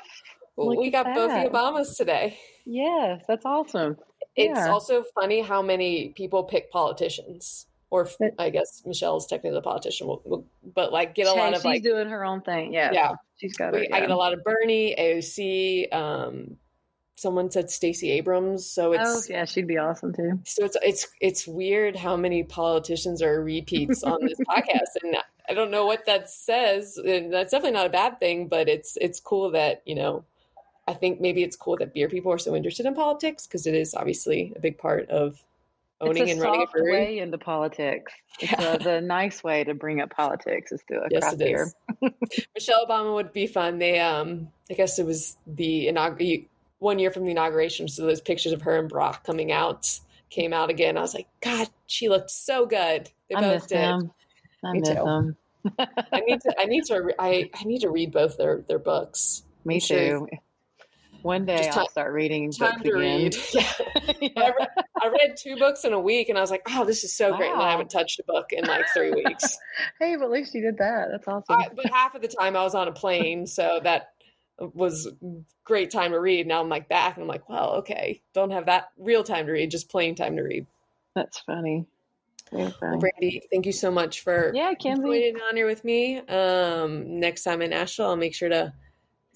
we 0.57 0.89
got 0.91 1.05
that. 1.05 1.15
both 1.15 1.29
the 1.29 1.49
Obamas 1.49 1.95
today. 1.95 2.37
Yes, 2.65 3.23
that's 3.27 3.45
awesome. 3.45 3.95
It's 4.37 4.57
yeah. 4.57 4.69
also 4.69 5.03
funny 5.15 5.41
how 5.41 5.63
many 5.63 6.09
people 6.09 6.43
pick 6.43 6.71
politicians, 6.71 7.65
or 7.89 8.07
but, 8.19 8.35
I 8.37 8.51
guess 8.51 8.83
Michelle's 8.85 9.25
technically 9.25 9.57
a 9.57 9.61
politician, 9.61 10.15
but 10.75 10.93
like 10.93 11.15
get 11.15 11.25
a 11.25 11.33
lot 11.33 11.53
of 11.53 11.57
she's 11.57 11.65
like 11.65 11.83
doing 11.83 12.07
her 12.07 12.23
own 12.23 12.41
thing. 12.41 12.71
Yeah, 12.71 12.91
yeah, 12.91 13.11
she's 13.37 13.57
got. 13.57 13.73
It, 13.73 13.87
yeah. 13.89 13.95
I 13.95 13.99
get 14.01 14.11
a 14.11 14.15
lot 14.15 14.33
of 14.33 14.43
Bernie, 14.43 14.95
AOC. 14.97 15.91
Um, 15.91 16.57
someone 17.15 17.49
said 17.49 17.71
Stacey 17.71 18.11
Abrams, 18.11 18.69
so 18.69 18.93
it's 18.93 19.03
oh 19.03 19.21
yeah, 19.27 19.45
she'd 19.45 19.65
be 19.65 19.79
awesome 19.79 20.13
too. 20.13 20.39
So 20.45 20.63
it's 20.63 20.77
it's 20.83 21.07
it's 21.19 21.47
weird 21.47 21.95
how 21.95 22.15
many 22.15 22.43
politicians 22.43 23.23
are 23.23 23.43
repeats 23.43 24.03
on 24.03 24.23
this 24.23 24.37
podcast, 24.47 25.01
and 25.01 25.17
I 25.49 25.55
don't 25.55 25.71
know 25.71 25.87
what 25.87 26.05
that 26.05 26.29
says. 26.29 26.97
And 26.97 27.33
that's 27.33 27.51
definitely 27.51 27.75
not 27.75 27.87
a 27.87 27.89
bad 27.89 28.19
thing, 28.19 28.47
but 28.47 28.69
it's 28.69 28.97
it's 29.01 29.19
cool 29.19 29.49
that 29.51 29.81
you 29.85 29.95
know 29.95 30.25
I 30.87 30.93
think 30.93 31.19
maybe 31.19 31.43
it's 31.43 31.55
cool 31.55 31.75
that 31.77 31.93
beer 31.93 32.07
people 32.07 32.31
are 32.31 32.37
so 32.37 32.55
interested 32.55 32.85
in 32.85 32.95
politics 32.95 33.45
because 33.45 33.67
it 33.67 33.75
is 33.75 33.93
obviously 33.93 34.53
a 34.55 34.59
big 34.59 34.77
part 34.77 35.09
of 35.09 35.43
owning 35.99 36.29
and 36.29 36.39
running 36.39 36.63
a 36.63 36.71
brewery. 36.71 36.91
way 36.91 37.19
into 37.19 37.37
politics. 37.37 38.13
Yeah. 38.39 38.73
It's 38.73 38.85
a, 38.85 38.89
the 38.89 39.01
nice 39.01 39.43
way 39.43 39.63
to 39.63 39.73
bring 39.73 39.99
up 39.99 40.11
politics 40.11 40.71
is 40.71 40.81
through 40.87 40.99
a 40.99 41.07
yes, 41.09 41.23
craft 41.23 41.39
beer. 41.39 41.71
Michelle 42.55 42.85
Obama 42.85 43.15
would 43.15 43.33
be 43.33 43.47
fun. 43.47 43.79
They, 43.79 43.99
um, 43.99 44.49
I 44.69 44.75
guess 44.75 44.99
it 44.99 45.05
was 45.05 45.37
the 45.47 45.87
inaugural. 45.87 46.41
one 46.79 46.99
year 46.99 47.11
from 47.11 47.25
the 47.25 47.31
inauguration, 47.31 47.87
so 47.87 48.05
those 48.05 48.21
pictures 48.21 48.53
of 48.53 48.61
her 48.61 48.77
and 48.77 48.91
Barack 48.91 49.23
coming 49.23 49.51
out 49.51 49.99
came 50.29 50.53
out 50.53 50.69
again. 50.69 50.97
I 50.97 51.01
was 51.01 51.13
like, 51.13 51.27
God, 51.41 51.67
she 51.87 52.09
looked 52.09 52.29
so 52.29 52.65
good. 52.65 53.09
They 53.29 53.35
I 53.35 53.41
both 53.41 53.67
did. 53.67 53.79
Him. 53.79 54.11
I 54.63 54.71
Me 54.71 54.79
miss 54.79 54.89
too. 54.89 55.05
him. 55.05 55.37
I 55.79 56.19
need 56.21 56.41
to. 56.41 56.55
I 56.59 56.65
need 56.65 56.85
to. 56.85 57.13
I 57.19 57.49
I 57.53 57.63
need 57.65 57.81
to 57.81 57.89
read 57.89 58.11
both 58.11 58.37
their 58.37 58.61
their 58.67 58.79
books. 58.79 59.43
Me 59.65 59.75
I'm 59.75 59.81
too. 59.81 59.85
Sure 59.87 60.29
one 61.27 61.45
day 61.45 61.69
I'll 61.73 61.89
start 61.89 62.13
reading 62.13 62.51
time 62.51 62.81
to 62.81 62.89
again. 62.89 62.99
read. 62.99 63.35
Yeah. 63.53 63.73
yeah. 64.21 64.29
I, 64.37 64.49
read, 64.57 64.67
I, 65.03 65.07
read, 65.09 65.37
two 65.37 65.57
books 65.57 65.83
in 65.83 65.91
a 65.93 65.99
week, 65.99 66.29
and 66.29 66.37
I 66.37 66.41
was 66.41 66.49
like, 66.49 66.63
"Oh, 66.69 66.85
this 66.85 67.03
is 67.03 67.15
so 67.15 67.35
great!" 67.35 67.51
And 67.51 67.61
I 67.61 67.69
haven't 67.69 67.91
touched 67.91 68.19
a 68.19 68.23
book 68.23 68.47
in 68.51 68.65
like 68.65 68.85
three 68.95 69.11
weeks. 69.25 69.57
hey, 69.99 70.15
but 70.15 70.25
at 70.25 70.31
least 70.31 70.55
you 70.55 70.61
did 70.61 70.77
that. 70.77 71.09
That's 71.11 71.27
awesome. 71.27 71.55
I, 71.55 71.67
but 71.75 71.85
half 71.91 72.15
of 72.15 72.21
the 72.21 72.27
time 72.29 72.55
I 72.55 72.63
was 72.63 72.73
on 72.73 72.87
a 72.87 72.91
plane, 72.93 73.45
so 73.45 73.79
that 73.83 74.13
was 74.73 75.09
great 75.65 75.91
time 75.91 76.11
to 76.13 76.19
read. 76.19 76.47
Now 76.47 76.61
I'm 76.61 76.69
like 76.69 76.87
back, 76.87 77.15
and 77.15 77.23
I'm 77.23 77.27
like, 77.27 77.47
"Well, 77.49 77.73
okay, 77.75 78.21
don't 78.33 78.51
have 78.51 78.65
that 78.67 78.89
real 78.97 79.23
time 79.23 79.45
to 79.47 79.51
read, 79.51 79.69
just 79.69 79.89
plain 79.89 80.15
time 80.15 80.37
to 80.37 80.43
read." 80.43 80.65
That's 81.13 81.39
funny. 81.39 81.85
Well, 82.51 82.73
Brandy, 82.79 83.41
thank 83.51 83.65
you 83.65 83.73
so 83.73 83.91
much 83.91 84.21
for 84.21 84.53
yeah, 84.55 84.73
Kenzie. 84.73 85.01
joining 85.01 85.35
on 85.41 85.57
here 85.57 85.67
with 85.67 85.83
me. 85.83 86.19
Um, 86.19 87.19
next 87.19 87.43
time 87.43 87.61
in 87.61 87.73
Asheville, 87.73 88.11
I'll 88.11 88.15
make 88.15 88.33
sure 88.33 88.47
to 88.47 88.73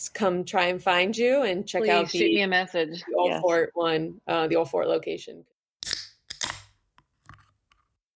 come 0.09 0.43
try 0.43 0.65
and 0.65 0.81
find 0.81 1.15
you 1.15 1.43
and 1.43 1.67
check 1.67 1.83
Please 1.83 1.89
out 1.89 2.11
the 2.11 2.17
shoot 2.17 2.33
me 2.33 2.41
a 2.41 2.47
message. 2.47 3.03
The 3.07 3.15
Old 3.17 3.31
yes. 3.31 3.41
Fort 3.41 3.71
one, 3.73 4.19
uh, 4.27 4.47
the 4.47 4.55
Old 4.55 4.69
Fort 4.69 4.87
location. 4.87 5.43